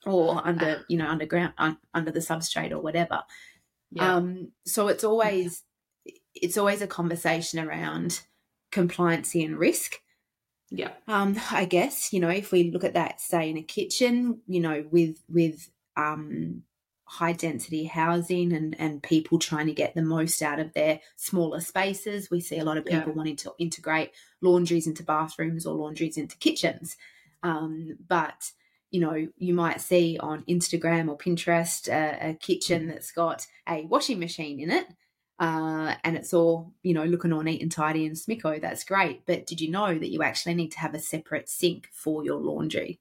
or 0.05 0.45
under 0.45 0.85
you 0.89 0.99
know 0.99 1.07
underground 1.07 1.53
un, 1.59 1.79
under 1.95 2.11
the 2.11 2.19
substrate 2.19 2.73
or 2.73 2.81
whatever 2.81 3.23
um 4.01 4.51
so 4.67 4.89
it's 4.89 5.05
always 5.05 5.63
it's 6.35 6.59
always 6.59 6.83
a 6.83 6.87
conversation 6.87 7.59
around 7.59 8.23
compliancy 8.73 9.45
and 9.45 9.59
risk. 9.59 9.97
Yeah. 10.71 10.91
Um, 11.07 11.37
I 11.51 11.65
guess, 11.65 12.13
you 12.13 12.21
know, 12.21 12.29
if 12.29 12.53
we 12.53 12.71
look 12.71 12.85
at 12.85 12.95
that, 12.95 13.21
say 13.21 13.51
in 13.51 13.57
a 13.57 13.63
kitchen, 13.63 14.43
you 14.47 14.61
know, 14.61 14.85
with 14.91 15.23
with 15.29 15.71
um 15.97 16.63
high 17.05 17.33
density 17.33 17.85
housing 17.85 18.53
and, 18.53 18.79
and 18.79 19.03
people 19.03 19.39
trying 19.39 19.67
to 19.67 19.73
get 19.73 19.95
the 19.95 20.03
most 20.03 20.43
out 20.43 20.61
of 20.61 20.75
their 20.75 21.01
smaller 21.17 21.59
spaces. 21.59 22.31
We 22.31 22.41
see 22.41 22.59
a 22.59 22.65
lot 22.65 22.77
of 22.77 22.85
people 22.85 23.09
yeah. 23.09 23.15
wanting 23.15 23.37
to 23.37 23.53
integrate 23.59 24.11
laundries 24.43 24.87
into 24.87 25.03
bathrooms 25.03 25.65
or 25.65 25.75
laundries 25.75 26.19
into 26.19 26.37
kitchens. 26.37 26.99
Um, 27.43 27.97
but 28.07 28.51
you 28.91 29.01
know, 29.01 29.27
you 29.37 29.55
might 29.55 29.81
see 29.81 30.19
on 30.21 30.45
Instagram 30.49 31.09
or 31.09 31.17
Pinterest 31.17 31.89
a 31.89 32.35
kitchen 32.35 32.89
that's 32.89 33.13
got 33.13 33.47
a 33.67 33.87
washing 33.87 34.19
machine 34.19 34.61
in 34.61 34.71
it 34.71 34.87
uh, 35.39 35.95
and 36.05 36.17
it's 36.17 36.35
all 36.35 36.73
you 36.83 36.95
know 36.95 37.05
looking 37.05 37.33
all 37.33 37.43
neat 37.43 37.63
and 37.63 37.73
tidy 37.73 38.07
and 38.07 38.17
smicko 38.17 38.61
that's 38.61 38.85
great. 38.85 39.25
But 39.27 39.47
did 39.47 39.61
you 39.61 39.71
know 39.71 39.99
that 39.99 40.11
you 40.11 40.23
actually 40.23 40.55
need 40.55 40.73
to 40.73 40.81
have 40.81 40.95
a 40.95 41.01
separate 41.01 41.49
sink 41.49 41.89
for 41.93 42.25
your 42.25 42.39
laundry? 42.39 43.01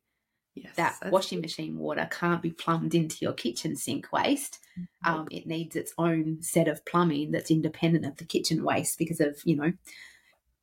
Yes, 0.56 0.76
that 0.76 1.12
washing 1.12 1.42
machine 1.42 1.78
water 1.78 2.08
can't 2.10 2.42
be 2.42 2.52
plumbed 2.52 2.96
into 2.96 3.18
your 3.22 3.34
kitchen 3.34 3.76
sink 3.76 4.12
waste. 4.12 4.60
Mm-hmm. 4.78 5.12
um, 5.12 5.28
it 5.32 5.48
needs 5.48 5.76
its 5.76 5.94
own 5.98 6.38
set 6.42 6.68
of 6.68 6.86
plumbing 6.86 7.32
that's 7.32 7.50
independent 7.50 8.06
of 8.06 8.18
the 8.18 8.26
kitchen 8.26 8.64
waste 8.64 9.00
because 9.00 9.20
of 9.20 9.40
you 9.44 9.56
know 9.56 9.74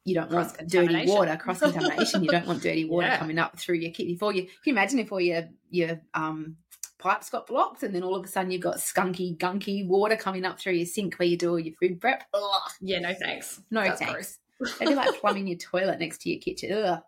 you 0.04 0.14
don't 0.14 0.30
want 0.30 0.56
dirty 0.68 1.06
water 1.06 1.36
cross 1.40 1.58
contamination 1.58 2.22
you 2.22 2.30
don't 2.30 2.46
want 2.46 2.62
dirty 2.62 2.84
water 2.84 3.08
yeah. 3.08 3.18
coming 3.18 3.38
up 3.38 3.58
through 3.58 3.76
your 3.76 3.90
kitchen 3.90 4.12
before 4.12 4.32
you 4.32 4.42
can 4.42 4.52
you 4.66 4.72
imagine 4.72 5.00
if 5.00 5.10
all 5.10 5.20
your 5.20 5.48
your 5.70 6.00
um 6.12 6.56
pipes 7.04 7.28
got 7.28 7.46
blocked, 7.46 7.82
and 7.82 7.94
then 7.94 8.02
all 8.02 8.16
of 8.16 8.24
a 8.24 8.28
sudden 8.28 8.50
you've 8.50 8.62
got 8.62 8.76
skunky, 8.76 9.36
gunky 9.36 9.86
water 9.86 10.16
coming 10.16 10.46
up 10.46 10.58
through 10.58 10.72
your 10.72 10.86
sink 10.86 11.16
where 11.16 11.28
you 11.28 11.36
do 11.36 11.50
all 11.50 11.60
your 11.60 11.74
food 11.74 12.00
prep. 12.00 12.24
Ugh. 12.32 12.70
Yeah, 12.80 13.00
no 13.00 13.12
thanks. 13.12 13.60
No 13.70 13.82
That's 13.82 14.00
thanks. 14.00 14.38
It'd 14.80 14.88
be 14.88 14.94
like 14.94 15.20
plumbing 15.20 15.46
your 15.46 15.58
toilet 15.58 16.00
next 16.00 16.22
to 16.22 16.30
your 16.30 16.40
kitchen. 16.40 16.72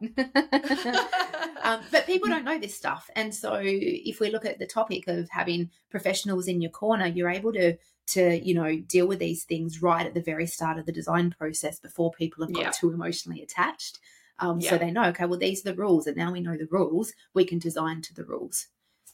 um, 1.62 1.80
but 1.90 2.04
people 2.04 2.28
don't 2.28 2.44
know 2.44 2.58
this 2.58 2.76
stuff, 2.76 3.08
and 3.16 3.34
so 3.34 3.58
if 3.62 4.20
we 4.20 4.30
look 4.30 4.44
at 4.44 4.58
the 4.58 4.66
topic 4.66 5.08
of 5.08 5.30
having 5.30 5.70
professionals 5.90 6.46
in 6.46 6.60
your 6.60 6.70
corner, 6.70 7.06
you're 7.06 7.30
able 7.30 7.52
to 7.54 7.76
to 8.08 8.38
you 8.46 8.54
know 8.54 8.76
deal 8.76 9.06
with 9.06 9.18
these 9.18 9.44
things 9.44 9.80
right 9.80 10.06
at 10.06 10.12
the 10.12 10.20
very 10.20 10.46
start 10.46 10.78
of 10.78 10.84
the 10.84 10.92
design 10.92 11.34
process 11.38 11.80
before 11.80 12.12
people 12.12 12.44
have 12.44 12.52
got 12.52 12.62
yeah. 12.62 12.70
too 12.70 12.92
emotionally 12.92 13.40
attached. 13.40 13.98
Um, 14.38 14.60
yeah. 14.60 14.70
So 14.70 14.78
they 14.78 14.90
know, 14.90 15.04
okay, 15.06 15.24
well, 15.24 15.38
these 15.38 15.64
are 15.64 15.72
the 15.72 15.80
rules, 15.80 16.06
and 16.06 16.18
now 16.18 16.30
we 16.30 16.40
know 16.42 16.58
the 16.58 16.68
rules, 16.70 17.14
we 17.32 17.46
can 17.46 17.58
design 17.58 18.02
to 18.02 18.12
the 18.12 18.24
rules. 18.24 18.66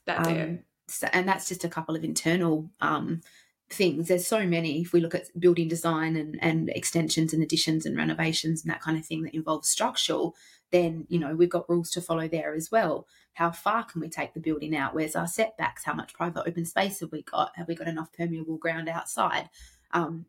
That's 0.05 0.27
um, 0.27 0.35
it 0.35 0.65
and 1.13 1.29
that's 1.29 1.49
just 1.49 1.65
a 1.65 1.69
couple 1.69 1.97
of 1.97 2.05
internal 2.05 2.71
um, 2.81 3.23
things. 3.71 4.09
There's 4.09 4.27
so 4.27 4.47
many. 4.47 4.81
If 4.81 4.93
we 4.93 5.01
look 5.01 5.15
at 5.15 5.29
building 5.39 5.69
design 5.69 6.17
and, 6.17 6.39
and 6.43 6.71
extensions 6.71 7.33
and 7.33 7.43
additions 7.43 7.87
and 7.87 7.97
renovations 7.97 8.63
and 8.63 8.71
that 8.71 8.83
kind 8.83 8.99
of 8.99 9.05
thing 9.05 9.23
that 9.23 9.35
involves 9.35 9.69
structural, 9.69 10.35
then 10.71 11.07
you 11.09 11.19
know 11.19 11.35
we've 11.35 11.51
got 11.51 11.69
rules 11.69 11.91
to 11.91 12.01
follow 12.01 12.29
there 12.29 12.55
as 12.55 12.71
well. 12.71 13.07
How 13.35 13.51
far 13.51 13.85
can 13.85 14.01
we 14.01 14.09
take 14.09 14.35
the 14.35 14.41
building 14.41 14.77
out? 14.77 14.95
Where's 14.95 15.17
our 15.17 15.27
setbacks? 15.27 15.85
How 15.85 15.95
much 15.95 16.15
private 16.15 16.47
open 16.47 16.65
space 16.65 17.01
have 17.01 17.13
we 17.13 17.23
got? 17.23 17.53
Have 17.57 17.69
we 17.69 17.75
got 17.75 17.89
enough 17.89 18.13
permeable 18.13 18.59
ground 18.59 18.89
outside? 18.89 19.49
Um, 19.93 20.27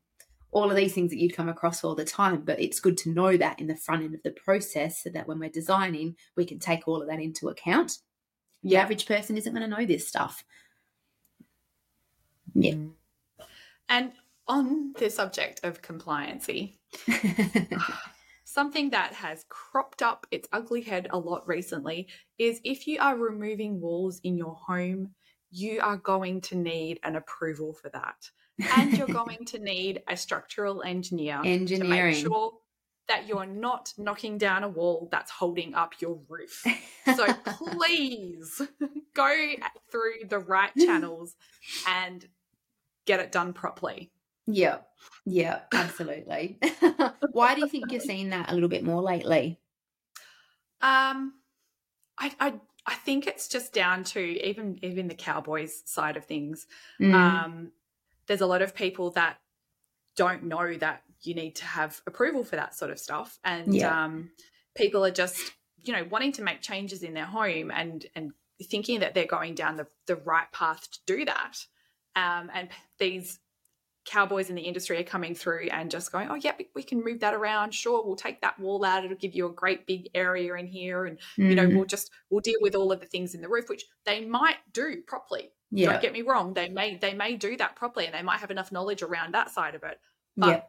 all 0.51 0.69
of 0.69 0.77
these 0.77 0.93
things 0.93 1.09
that 1.09 1.19
you'd 1.19 1.35
come 1.35 1.49
across 1.49 1.83
all 1.83 1.95
the 1.95 2.05
time, 2.05 2.43
but 2.45 2.61
it's 2.61 2.79
good 2.79 2.97
to 2.99 3.09
know 3.09 3.35
that 3.37 3.59
in 3.59 3.67
the 3.67 3.75
front 3.75 4.03
end 4.03 4.13
of 4.13 4.21
the 4.21 4.31
process 4.31 5.03
so 5.03 5.09
that 5.09 5.27
when 5.27 5.39
we're 5.39 5.49
designing, 5.49 6.15
we 6.37 6.45
can 6.45 6.59
take 6.59 6.87
all 6.87 7.01
of 7.01 7.07
that 7.07 7.19
into 7.19 7.49
account 7.49 7.97
the 8.63 8.77
average 8.77 9.05
person 9.05 9.37
isn't 9.37 9.53
going 9.53 9.69
to 9.69 9.75
know 9.75 9.85
this 9.85 10.07
stuff. 10.07 10.43
Yeah. 12.53 12.73
Mm. 12.73 12.91
And 13.89 14.11
on 14.47 14.93
the 14.97 15.09
subject 15.09 15.61
of 15.63 15.81
compliancy, 15.81 16.77
something 18.45 18.89
that 18.91 19.13
has 19.13 19.45
cropped 19.49 20.01
up 20.01 20.25
its 20.31 20.47
ugly 20.51 20.81
head 20.81 21.07
a 21.11 21.17
lot 21.17 21.47
recently 21.47 22.07
is 22.37 22.61
if 22.63 22.87
you 22.87 22.99
are 22.99 23.17
removing 23.17 23.81
walls 23.81 24.19
in 24.23 24.37
your 24.37 24.55
home, 24.55 25.09
you 25.51 25.79
are 25.81 25.97
going 25.97 26.41
to 26.41 26.55
need 26.55 26.99
an 27.03 27.15
approval 27.15 27.73
for 27.73 27.89
that. 27.89 28.29
and 28.77 28.97
you're 28.97 29.07
going 29.25 29.45
to 29.45 29.59
need 29.59 30.01
a 30.07 30.15
structural 30.15 30.83
engineer 30.83 31.41
Engineering. 31.43 32.13
to 32.13 32.19
make 32.19 32.25
sure 32.25 32.53
that 33.07 33.27
you're 33.27 33.45
not 33.45 33.93
knocking 33.97 34.37
down 34.37 34.63
a 34.63 34.69
wall 34.69 35.09
that's 35.11 35.29
holding 35.31 35.75
up 35.75 35.93
your 35.99 36.19
roof. 36.29 36.63
So 37.17 37.27
please 37.33 38.61
go 39.13 39.53
through 39.91 40.25
the 40.29 40.39
right 40.39 40.71
channels 40.77 41.35
and 41.85 42.25
get 43.05 43.19
it 43.19 43.29
done 43.31 43.51
properly. 43.51 44.11
yeah, 44.47 44.77
yeah, 45.25 45.59
absolutely. 45.73 46.59
Why 47.33 47.55
do 47.55 47.61
you 47.61 47.67
think 47.67 47.91
you're 47.91 47.99
seeing 47.99 48.29
that 48.29 48.49
a 48.49 48.53
little 48.53 48.69
bit 48.69 48.85
more 48.85 49.01
lately? 49.01 49.59
Um, 50.81 51.33
I, 52.17 52.31
I 52.39 52.53
I 52.85 52.95
think 52.95 53.27
it's 53.27 53.47
just 53.47 53.73
down 53.73 54.03
to 54.05 54.19
even 54.19 54.79
even 54.83 55.07
the 55.07 55.15
Cowboys 55.15 55.83
side 55.85 56.17
of 56.17 56.25
things. 56.25 56.67
Mm, 57.01 57.13
Um, 57.13 57.71
there's 58.27 58.41
a 58.41 58.45
lot 58.47 58.61
of 58.61 58.75
people 58.75 59.11
that 59.11 59.39
don't 60.15 60.43
know 60.43 60.75
that 60.77 61.03
you 61.23 61.35
need 61.35 61.55
to 61.57 61.65
have 61.65 62.01
approval 62.07 62.43
for 62.43 62.55
that 62.55 62.75
sort 62.75 62.91
of 62.91 62.99
stuff, 62.99 63.39
and 63.43 63.73
Yeah. 63.73 64.05
um, 64.05 64.31
people 64.75 65.05
are 65.05 65.11
just 65.11 65.53
you 65.77 65.91
know 65.93 66.05
wanting 66.09 66.31
to 66.33 66.41
make 66.43 66.61
changes 66.61 67.03
in 67.03 67.13
their 67.13 67.25
home 67.25 67.69
and 67.71 68.05
and 68.15 68.31
thinking 68.69 69.01
that 69.01 69.13
they're 69.13 69.25
going 69.25 69.55
down 69.55 69.75
the 69.75 69.87
the 70.07 70.15
right 70.15 70.51
path 70.51 70.89
to 70.91 70.99
do 71.05 71.25
that. 71.25 71.57
Um, 72.15 72.49
and 72.53 72.69
these 72.99 73.39
cowboys 74.05 74.49
in 74.49 74.55
the 74.55 74.61
industry 74.61 74.99
are 74.99 75.03
coming 75.03 75.33
through 75.33 75.69
and 75.71 75.89
just 75.89 76.11
going, 76.11 76.29
oh, 76.29 76.35
yeah, 76.35 76.53
we- 76.75 76.83
can 76.83 77.03
move 77.03 77.21
that 77.21 77.33
around. 77.33 77.73
Sure, 77.73 78.05
we'll 78.05 78.17
take 78.17 78.41
that 78.41 78.59
wall 78.59 78.83
out. 78.83 79.05
It'll 79.05 79.15
give 79.17 79.33
you 79.33 79.45
a 79.47 79.51
great 79.53 79.87
big 79.87 80.09
area 80.13 80.53
in 80.55 80.67
here. 80.67 81.05
And, 81.05 81.17
you 81.37 81.55
know, 81.55 81.65
mm, 81.65 81.75
we'll 81.75 81.85
just, 81.85 82.11
we'll 82.29 82.41
deal 82.41 82.57
with 82.61 82.75
all 82.75 82.91
of 82.91 82.99
the 82.99 83.05
things 83.05 83.33
in 83.33 83.41
the 83.41 83.47
roof, 83.47 83.69
which 83.69 83.85
they 84.05 84.25
might 84.25 84.57
do 84.73 85.01
properly. 85.07 85.53
yeah, 85.71 85.93
Don't 85.93 86.01
get 86.01 86.11
me 86.13 86.21
wrong. 86.21 86.53
They 86.53 86.67
may, 86.67 86.97
they 86.97 87.13
may 87.13 87.37
do 87.37 87.55
that 87.57 87.77
properly 87.77 88.05
and 88.05 88.13
they 88.13 88.21
might 88.21 88.39
have 88.41 88.51
enough 88.51 88.71
knowledge 88.73 89.01
around 89.01 89.33
that 89.33 89.51
side 89.51 89.73
of 89.73 89.83
it. 89.83 89.99
But 90.35 90.47
yeah, 90.49 90.61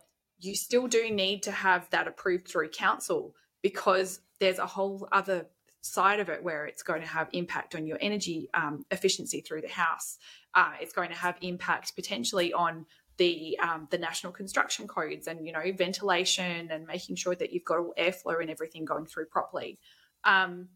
you 0.45 0.55
still 0.55 0.87
do 0.87 1.11
need 1.11 1.43
to 1.45 1.51
have 1.51 1.89
that 1.91 2.07
approved 2.07 2.49
through 2.49 2.69
council 2.69 3.35
because 3.63 4.21
there's 4.41 4.59
a 4.59 4.67
whole 4.67 5.09
other 5.13 5.47
side 5.81 6.19
of 6.21 6.29
it 6.29 6.43
where 6.43 6.65
it's 6.65 6.83
going 6.83 7.01
to 7.01 7.07
have 7.07 7.29
impact 7.33 7.75
on 7.75 7.87
your 7.87 7.99
energy 8.01 8.49
um, 8.55 8.85
efficiency 8.91 9.41
through 9.41 9.61
the 9.61 9.69
house. 9.69 10.19
Uh, 10.55 10.73
it's 10.81 10.93
going 10.93 11.11
to 11.11 11.17
have 11.17 11.37
impact 11.41 11.95
potentially 11.95 12.53
on 12.53 12.87
the 13.17 13.57
um, 13.63 13.87
the 13.91 13.99
national 13.99 14.33
construction 14.33 14.89
codes 14.89 15.29
and 15.29 15.47
you 15.47 15.53
know 15.53 15.63
ventilation 15.77 16.71
and 16.71 16.87
making 16.87 17.15
sure 17.17 17.35
that 17.35 17.53
you've 17.53 17.65
got 17.65 17.79
all 17.79 17.95
airflow 17.99 18.41
and 18.41 18.51
everything 18.51 18.85
going 18.85 19.07
through 19.07 19.27
properly. 19.27 19.79
Um, 20.25 20.69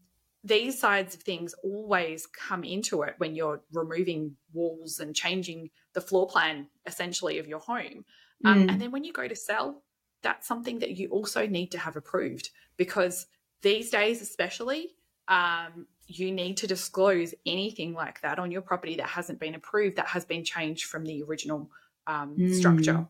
these 0.43 0.79
sides 0.79 1.15
of 1.15 1.21
things 1.21 1.53
always 1.63 2.25
come 2.25 2.63
into 2.63 3.01
it 3.01 3.15
when 3.17 3.35
you're 3.35 3.61
removing 3.73 4.37
walls 4.53 4.99
and 4.99 5.13
changing 5.13 5.69
the 5.93 6.01
floor 6.01 6.27
plan 6.27 6.67
essentially 6.85 7.39
of 7.39 7.47
your 7.47 7.59
home. 7.59 8.05
Um, 8.45 8.67
mm, 8.67 8.71
and 8.71 8.81
then 8.81 8.91
when 8.91 9.03
you 9.03 9.13
go 9.13 9.27
to 9.27 9.35
sell, 9.35 9.83
that's 10.21 10.47
something 10.47 10.79
that 10.79 10.97
you 10.97 11.09
also 11.09 11.45
need 11.47 11.71
to 11.71 11.77
have 11.77 11.95
approved 11.95 12.49
because 12.77 13.27
these 13.61 13.89
days, 13.89 14.21
especially, 14.21 14.95
um, 15.27 15.87
you 16.07 16.31
need 16.31 16.57
to 16.57 16.67
disclose 16.67 17.33
anything 17.45 17.93
like 17.93 18.21
that 18.21 18.39
on 18.39 18.49
your 18.51 18.61
property 18.61 18.95
that 18.95 19.05
hasn't 19.07 19.39
been 19.39 19.55
approved, 19.55 19.97
that 19.97 20.07
has 20.07 20.25
been 20.25 20.43
changed 20.43 20.85
from 20.85 21.05
the 21.05 21.21
original 21.23 21.69
um, 22.07 22.35
Mm. 22.37 22.53
structure. 22.55 23.07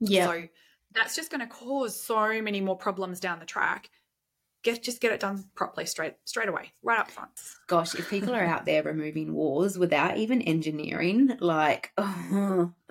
yeah. 0.00 0.26
So 0.26 0.48
that's 0.92 1.14
just 1.14 1.30
going 1.30 1.40
to 1.40 1.46
cause 1.46 2.00
so 2.00 2.42
many 2.42 2.60
more 2.60 2.76
problems 2.76 3.20
down 3.20 3.38
the 3.38 3.46
track. 3.46 3.90
Get 4.62 4.82
just 4.82 5.00
get 5.00 5.12
it 5.12 5.20
done 5.20 5.44
properly, 5.54 5.86
straight 5.86 6.14
straight 6.24 6.48
away, 6.48 6.72
right 6.82 6.98
up 6.98 7.10
front. 7.10 7.30
Gosh, 7.66 7.94
if 7.94 8.10
people 8.10 8.34
are 8.34 8.44
out 8.44 8.66
there 8.66 8.82
removing 8.82 9.32
walls 9.34 9.78
without 9.78 10.18
even 10.18 10.42
engineering, 10.42 11.36
like, 11.40 11.92
oh, 11.96 12.72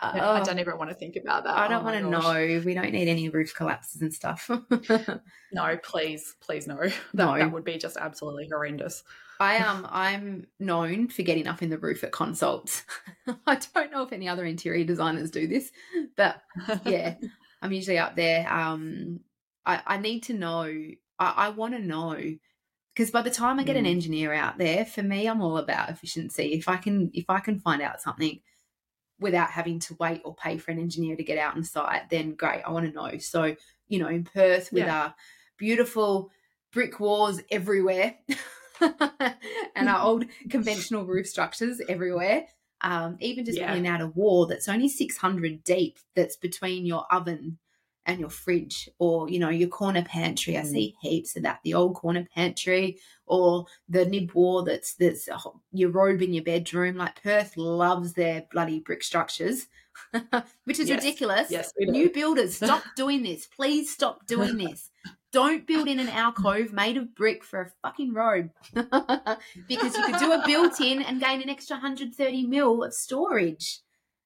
I 0.00 0.20
oh, 0.20 0.44
don't 0.44 0.58
even 0.58 0.78
want 0.78 0.90
to 0.90 0.94
think 0.96 1.16
about 1.16 1.44
that. 1.44 1.56
I 1.56 1.66
Oh 1.66 1.68
don't 1.68 1.84
my 1.84 1.92
want 2.00 2.04
to 2.04 2.10
know. 2.10 2.62
We 2.64 2.74
don't 2.74 2.92
need 2.92 3.08
any 3.08 3.28
roof 3.28 3.54
collapses 3.54 4.00
and 4.02 4.12
stuff. 4.12 4.50
No, 5.54 5.76
please, 5.82 6.34
please 6.40 6.66
no. 6.66 6.78
That, 6.78 6.94
No. 7.12 7.36
that 7.38 7.52
would 7.52 7.64
be 7.64 7.76
just 7.76 7.98
absolutely 7.98 8.48
horrendous. 8.50 9.04
I 9.38 9.58
um 9.58 9.86
I'm 9.90 10.46
known 10.58 11.08
for 11.08 11.22
getting 11.22 11.46
up 11.46 11.62
in 11.62 11.68
the 11.68 11.76
roof 11.76 12.04
at 12.04 12.10
consults. 12.12 12.84
I 13.46 13.58
don't 13.74 13.90
know 13.92 14.02
if 14.02 14.12
any 14.12 14.28
other 14.30 14.46
interior 14.46 14.84
designers 14.84 15.30
do 15.30 15.46
this, 15.46 15.70
but 16.16 16.40
yeah, 16.86 17.16
I'm 17.60 17.72
usually 17.72 17.98
up 17.98 18.16
there. 18.16 18.50
Um, 18.50 19.20
I 19.66 19.82
I 19.86 19.96
need 19.98 20.24
to 20.24 20.34
know. 20.34 20.62
I, 21.18 21.30
I 21.36 21.48
want 21.50 21.74
to 21.74 21.80
know 21.80 22.16
because 22.94 23.10
by 23.10 23.22
the 23.22 23.30
time 23.30 23.58
I 23.58 23.64
get 23.64 23.76
an 23.76 23.84
Mm. 23.84 23.90
engineer 23.90 24.32
out 24.32 24.58
there, 24.58 24.84
for 24.84 25.02
me, 25.02 25.26
I'm 25.28 25.40
all 25.42 25.58
about 25.58 25.90
efficiency. 25.90 26.52
If 26.54 26.68
I 26.68 26.76
can 26.76 27.10
if 27.14 27.26
I 27.28 27.40
can 27.40 27.58
find 27.60 27.82
out 27.82 28.00
something 28.02 28.40
without 29.20 29.50
having 29.50 29.78
to 29.78 29.94
wait 30.00 30.20
or 30.24 30.34
pay 30.34 30.58
for 30.58 30.70
an 30.72 30.78
engineer 30.78 31.16
to 31.16 31.22
get 31.22 31.38
out 31.38 31.54
on 31.56 31.64
site, 31.64 32.10
then 32.10 32.34
great. 32.34 32.62
I 32.62 32.70
want 32.70 32.86
to 32.86 32.92
know. 32.92 33.18
So 33.18 33.56
you 33.88 33.98
know, 33.98 34.08
in 34.08 34.24
Perth 34.24 34.72
with 34.72 34.88
our 34.88 35.14
beautiful 35.58 36.30
brick 36.72 36.98
walls 37.00 37.40
everywhere. 37.50 38.16
and 38.80 39.88
our 39.88 40.00
old 40.04 40.24
conventional 40.50 41.04
roof 41.04 41.26
structures 41.28 41.80
everywhere. 41.88 42.46
Um, 42.80 43.16
even 43.20 43.44
just 43.44 43.58
Yeah. 43.58 43.68
pulling 43.68 43.86
out 43.86 44.00
a 44.00 44.08
wall 44.08 44.46
that's 44.46 44.68
only 44.68 44.88
600 44.88 45.62
deep 45.62 45.98
that's 46.16 46.36
between 46.36 46.84
your 46.84 47.04
oven 47.12 47.58
and 48.06 48.18
your 48.20 48.30
fridge 48.30 48.88
or, 48.98 49.28
you 49.30 49.38
know, 49.38 49.48
your 49.48 49.68
corner 49.68 50.02
pantry. 50.02 50.56
I 50.58 50.62
Mm. 50.62 50.70
see 50.70 50.96
heaps 51.00 51.36
of 51.36 51.44
that. 51.44 51.60
The 51.62 51.74
old 51.74 51.94
corner 51.94 52.26
pantry 52.34 52.98
or 53.26 53.66
the 53.88 54.04
nib 54.04 54.32
wall 54.32 54.62
that's, 54.64 54.94
that's 54.94 55.28
your 55.72 55.90
robe 55.90 56.20
in 56.20 56.34
your 56.34 56.42
bedroom. 56.44 56.96
Like 56.96 57.22
Perth 57.22 57.56
loves 57.56 58.14
their 58.14 58.44
bloody 58.50 58.80
brick 58.80 59.02
structures, 59.04 59.68
which 60.64 60.80
is 60.80 60.88
Yes. 60.88 61.04
ridiculous. 61.04 61.50
Yes. 61.50 61.72
New 61.78 62.10
builders, 62.10 62.56
stop 62.56 62.82
doing 62.96 63.22
this. 63.22 63.46
Please 63.46 63.92
stop 63.92 64.26
doing 64.26 64.56
this. 64.56 64.90
Don't 65.30 65.66
build 65.66 65.88
in 65.88 65.98
an 66.00 66.08
alcove 66.10 66.72
made 66.74 66.96
of 66.98 67.14
brick 67.14 67.42
for 67.44 67.60
a 67.62 67.70
fucking 67.82 68.12
robe. 68.12 68.50
because 68.74 69.96
you 69.96 70.04
could 70.04 70.18
do 70.18 70.32
a 70.32 70.42
built 70.44 70.80
in 70.80 71.00
and 71.02 71.20
gain 71.20 71.40
an 71.40 71.48
extra 71.48 71.76
130 71.76 72.46
mil 72.46 72.82
of 72.82 72.92
storage. 72.92 73.78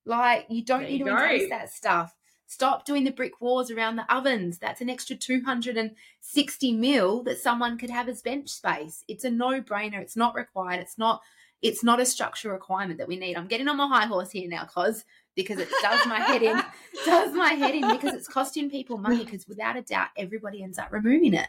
Like, 0.05 0.47
you 0.49 0.65
don't 0.65 0.81
There 0.81 0.89
need 0.91 0.99
to 0.99 1.05
go. 1.05 1.11
increase 1.17 1.51
that 1.51 1.71
stuff. 1.71 2.16
Stop 2.49 2.85
doing 2.85 3.05
the 3.05 3.11
brick 3.11 3.41
walls 3.41 3.71
around 3.71 3.97
the 3.97 4.15
ovens. 4.15 4.59
That's 4.59 4.81
an 4.81 4.89
extra 4.89 5.17
260 5.17 6.73
mil 6.73 7.23
that 7.25 7.39
someone 7.39 7.77
could 7.79 7.91
have 7.91 8.09
as 8.09 8.23
bench 8.23 8.49
space. 8.49 9.05
It's 9.09 9.25
a 9.25 9.31
no 9.31 9.61
brainer. 9.61 10.01
It's 10.01 10.17
not 10.17 10.35
required. 10.35 10.81
It's 10.81 10.99
not. 10.99 11.23
It's 11.63 11.83
not 11.83 12.01
a 12.01 12.07
structural 12.07 12.53
requirement 12.53 12.99
that 12.99 13.09
we 13.09 13.17
need. 13.17 13.35
I'm 13.37 13.47
getting 13.47 13.67
on 13.67 13.79
my 13.79 13.89
high 13.89 14.05
horse 14.07 14.31
here 14.31 14.49
now, 14.49 14.65
cause 14.67 15.05
because 15.35 15.59
it 15.59 15.69
does 15.81 16.07
my 16.07 16.21
head 16.21 16.43
in, 16.43 16.63
does 17.07 17.33
my 17.35 17.55
head 17.55 17.75
in 17.75 17.91
because 17.91 18.15
it's 18.15 18.29
costing 18.29 18.71
people 18.71 18.99
money. 18.99 19.25
Because 19.25 19.49
without 19.49 19.75
a 19.77 19.83
doubt, 19.83 20.09
everybody 20.19 20.63
ends 20.63 20.79
up 20.79 20.93
removing 20.93 21.33
it. 21.35 21.49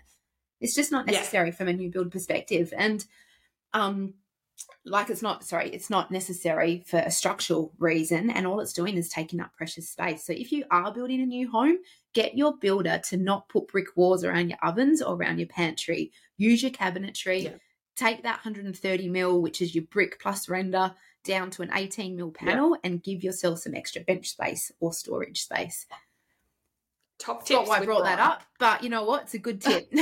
It's 0.61 0.73
just 0.73 0.91
not 0.93 1.05
Yeah. 1.07 1.17
necessary 1.19 1.51
from 1.51 1.67
a 1.67 1.73
new 1.73 1.89
build 1.91 2.11
perspective, 2.11 2.73
and 2.75 3.05
um, 3.73 4.13
like 4.85 5.09
it's 5.09 5.21
not 5.21 5.43
sorry, 5.43 5.69
it's 5.69 5.89
not 5.89 6.11
necessary 6.11 6.83
for 6.87 6.97
a 6.97 7.11
structural 7.11 7.73
reason, 7.79 8.29
and 8.29 8.47
all 8.47 8.59
it's 8.59 8.73
doing 8.73 8.97
is 8.97 9.09
taking 9.09 9.39
up 9.39 9.53
precious 9.53 9.89
space. 9.89 10.25
So 10.25 10.33
if 10.33 10.51
you 10.51 10.63
are 10.71 10.93
building 10.93 11.21
a 11.21 11.25
new 11.25 11.49
home, 11.49 11.77
get 12.13 12.37
your 12.37 12.57
builder 12.57 13.01
to 13.09 13.17
not 13.17 13.49
put 13.49 13.67
brick 13.67 13.95
walls 13.95 14.23
around 14.23 14.49
your 14.49 14.59
ovens 14.63 15.01
or 15.01 15.15
around 15.15 15.39
your 15.39 15.47
pantry. 15.47 16.11
Use 16.37 16.61
your 16.61 16.71
cabinetry. 16.71 17.43
Yeah. 17.43 17.55
Take 17.95 18.23
that 18.23 18.37
130 18.37 19.09
mil, 19.09 19.41
which 19.41 19.61
is 19.61 19.73
your 19.73 19.85
brick 19.85 20.19
plus 20.19 20.47
render, 20.47 20.93
down 21.23 21.49
to 21.51 21.63
an 21.63 21.71
18 21.73 22.15
mil 22.15 22.31
panel, 22.31 22.77
and 22.83 23.03
give 23.03 23.23
yourself 23.23 23.59
some 23.59 23.75
extra 23.75 24.01
bench 24.01 24.29
space 24.29 24.71
or 24.79 24.93
storage 24.93 25.41
space. 25.41 25.85
Top 27.19 27.49
Not 27.49 27.67
why 27.67 27.79
I 27.79 27.85
brought 27.85 28.03
that 28.03 28.19
up, 28.19 28.43
but 28.59 28.83
you 28.83 28.89
know 28.89 29.03
what? 29.03 29.23
It's 29.23 29.33
a 29.33 29.39
good 29.39 29.59
tip. 29.59 29.87
no, 29.91 30.01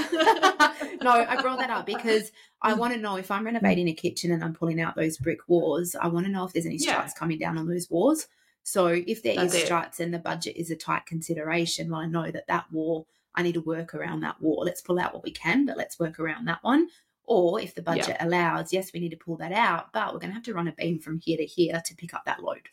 I 1.12 1.42
brought 1.42 1.60
that 1.60 1.70
up 1.70 1.86
because 1.86 2.32
I 2.62 2.74
want 2.74 2.94
to 2.94 3.00
know 3.00 3.16
if 3.16 3.32
I'm 3.32 3.46
renovating 3.46 3.88
a 3.88 3.94
kitchen 3.94 4.32
and 4.32 4.44
I'm 4.44 4.54
pulling 4.54 4.82
out 4.82 4.96
those 4.96 5.18
brick 5.18 5.40
walls, 5.48 5.96
I 5.96 6.08
want 6.08 6.26
to 6.26 6.32
know 6.32 6.44
if 6.44 6.52
there's 6.52 6.66
any 6.66 6.76
Yeah. 6.76 6.92
struts 6.94 7.14
coming 7.14 7.40
down 7.40 7.58
on 7.58 7.68
those 7.68 7.90
walls. 7.90 8.28
So 8.64 8.88
if 8.88 9.24
there 9.24 9.34
is 9.34 9.52
That's 9.52 9.56
it. 9.56 9.66
struts 9.66 10.00
and 10.00 10.14
the 10.14 10.20
budget 10.20 10.58
is 10.58 10.72
a 10.72 10.76
tight 10.76 11.06
consideration, 11.06 11.90
well, 11.90 12.02
I 12.02 12.08
know 12.08 12.30
that 12.32 12.48
that 12.48 12.66
wall, 12.72 13.08
I 13.34 13.44
need 13.44 13.54
to 13.54 13.62
work 13.62 13.94
around 13.94 14.22
that 14.22 14.42
wall. 14.42 14.64
Let's 14.66 14.82
pull 14.82 15.00
out 15.00 15.14
what 15.14 15.24
we 15.24 15.32
can, 15.32 15.66
but 15.66 15.78
let's 15.78 16.00
work 16.00 16.20
around 16.20 16.46
that 16.46 16.64
one. 16.64 16.90
Or 17.24 17.62
if 17.62 17.76
the 17.76 17.82
budget 17.82 18.18
allows, 18.20 18.74
yes, 18.74 18.92
we 18.94 19.00
need 19.00 19.10
to 19.10 19.18
pull 19.18 19.38
that 19.38 19.52
out, 19.52 19.94
but 19.94 20.14
we're 20.14 20.20
going 20.20 20.32
to 20.32 20.36
have 20.36 20.44
to 20.44 20.54
run 20.54 20.68
a 20.68 20.72
beam 20.74 21.00
from 21.00 21.20
here 21.20 21.38
to 21.38 21.46
here 21.46 21.82
to 21.84 21.96
pick 21.96 22.14
up 22.14 22.26
that 22.26 22.44
load. 22.44 22.68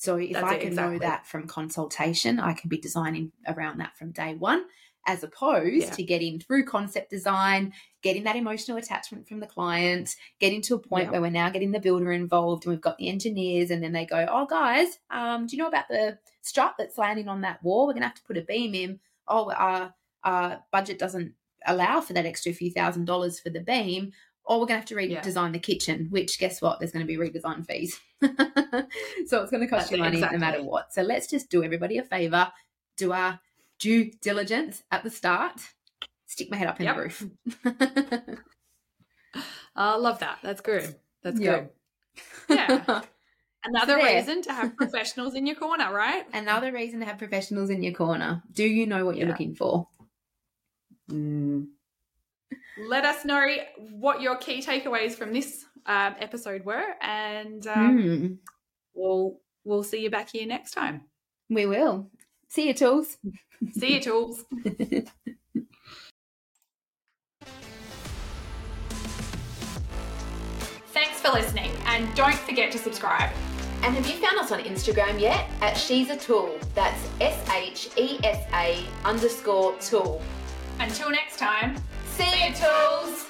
So 0.00 0.16
if 0.16 0.32
That's 0.32 0.46
I 0.46 0.54
it, 0.54 0.60
can 0.62 0.74
know 0.74 0.98
that 0.98 1.26
from 1.26 1.46
consultation, 1.46 2.40
I 2.40 2.54
can 2.54 2.70
be 2.70 2.78
designing 2.78 3.32
around 3.46 3.80
that 3.80 3.98
from 3.98 4.12
day 4.12 4.34
one, 4.34 4.64
as 5.06 5.22
opposed 5.22 5.74
Yeah. 5.88 5.90
to 5.90 6.02
getting 6.02 6.40
through 6.40 6.64
concept 6.64 7.10
design, 7.10 7.74
getting 8.00 8.24
that 8.24 8.34
emotional 8.34 8.78
attachment 8.78 9.28
from 9.28 9.40
the 9.40 9.46
client, 9.46 10.16
getting 10.38 10.62
to 10.62 10.74
a 10.74 10.78
point 10.78 11.04
Yeah. 11.04 11.10
where 11.10 11.20
we're 11.20 11.30
now 11.30 11.50
getting 11.50 11.72
the 11.72 11.80
builder 11.80 12.12
involved 12.12 12.64
and 12.64 12.70
we've 12.72 12.80
got 12.80 12.96
the 12.96 13.10
engineers, 13.10 13.70
and 13.70 13.82
then 13.82 13.92
they 13.92 14.06
go, 14.06 14.26
"Oh, 14.26 14.46
guys, 14.46 14.98
um, 15.10 15.46
do 15.46 15.54
you 15.54 15.62
know 15.62 15.68
about 15.68 15.88
the 15.88 16.18
strut 16.40 16.76
that's 16.78 16.96
landing 16.96 17.28
on 17.28 17.42
that 17.42 17.62
wall? 17.62 17.86
We're 17.86 17.92
going 17.92 18.00
to 18.00 18.08
have 18.08 18.16
to 18.16 18.22
put 18.24 18.38
a 18.38 18.42
beam 18.42 18.74
in. 18.74 19.00
Oh, 19.28 19.52
our, 19.52 19.94
our 20.24 20.64
budget 20.72 20.98
doesn't 20.98 21.34
allow 21.66 22.00
for 22.00 22.14
that 22.14 22.24
extra 22.24 22.54
few 22.54 22.70
thousand 22.70 23.04
dollars 23.04 23.38
for 23.38 23.50
the 23.50 23.60
beam." 23.60 24.12
Or 24.50 24.58
we're 24.58 24.66
going 24.66 24.82
to 24.82 24.94
have 24.94 24.98
to 24.98 25.06
Yeah. 25.08 25.20
redesign 25.22 25.52
the 25.52 25.60
kitchen, 25.60 26.08
which 26.10 26.40
guess 26.40 26.60
what? 26.60 26.80
There's 26.80 26.90
going 26.90 27.06
to 27.06 27.08
be 27.08 27.16
redesign 27.16 27.64
fees. 27.64 28.00
so 28.20 29.42
it's 29.42 29.50
going 29.52 29.60
to 29.60 29.68
cost 29.68 29.70
That's 29.70 29.92
you 29.92 29.98
money 29.98 30.16
exactly. 30.16 30.38
no 30.38 30.44
matter 30.44 30.62
what. 30.64 30.92
So 30.92 31.02
let's 31.02 31.28
just 31.28 31.50
do 31.50 31.62
everybody 31.62 31.98
a 31.98 32.02
favor, 32.02 32.50
do 32.96 33.12
our 33.12 33.38
due 33.78 34.10
diligence 34.20 34.82
at 34.90 35.04
the 35.04 35.10
start, 35.10 35.60
stick 36.26 36.50
my 36.50 36.56
head 36.56 36.66
up 36.66 36.80
in 36.80 36.86
Yep. 36.86 36.96
the 36.96 37.00
roof. 37.02 37.26
I 39.76 39.94
love 39.96 40.18
that. 40.18 40.38
That's 40.42 40.60
good. 40.60 40.96
That's 41.22 41.38
Yep. 41.40 41.74
good. 42.48 42.56
Yeah. 42.56 43.02
Another 43.64 43.96
reason 43.98 44.42
to 44.42 44.52
have 44.52 44.76
professionals 44.76 45.34
in 45.36 45.46
your 45.46 45.54
corner, 45.54 45.92
right? 45.94 46.26
Another 46.32 46.72
reason 46.72 46.98
to 47.00 47.06
have 47.06 47.18
professionals 47.18 47.70
in 47.70 47.82
your 47.84 47.92
corner. 47.92 48.42
Do 48.50 48.64
you 48.64 48.86
know 48.86 49.04
what 49.06 49.16
you're 49.16 49.26
Yeah. 49.26 49.32
looking 49.32 49.54
for? 49.54 49.86
Mm. 51.08 51.68
Let 52.78 53.04
us 53.04 53.24
know 53.24 53.46
what 53.78 54.20
your 54.22 54.36
key 54.36 54.62
takeaways 54.62 55.12
from 55.12 55.32
this 55.32 55.64
um, 55.86 56.14
episode 56.20 56.64
were, 56.64 56.84
and 57.00 57.66
um, 57.66 57.98
Hmm. 57.98 58.26
we'll 58.94 59.40
we'll 59.64 59.82
see 59.82 60.02
you 60.02 60.10
back 60.10 60.30
here 60.30 60.46
next 60.46 60.72
time. 60.72 61.02
We 61.48 61.66
will. 61.66 62.10
See 62.48 62.68
you, 62.68 62.74
tools. 62.74 63.16
See 63.72 63.94
you, 63.94 64.00
tools. 64.00 64.44
Thanks 70.92 71.20
for 71.20 71.30
listening, 71.32 71.70
and 71.86 72.12
don't 72.14 72.34
forget 72.34 72.72
to 72.72 72.78
subscribe. 72.78 73.30
And 73.82 73.94
have 73.94 74.06
you 74.06 74.14
found 74.14 74.38
us 74.38 74.52
on 74.52 74.60
Instagram 74.60 75.18
yet? 75.20 75.48
At 75.62 75.76
She's 75.76 76.10
a 76.10 76.16
Tool. 76.16 76.58
That's 76.74 77.00
S 77.20 77.48
H 77.50 77.88
E 77.96 78.18
S 78.24 78.44
A 78.52 78.84
underscore 79.04 79.74
tool. 79.78 80.20
Until 80.80 81.10
next 81.10 81.38
time, 81.38 81.76
See 82.20 82.48
you, 82.48 82.54
tools. 82.54 83.29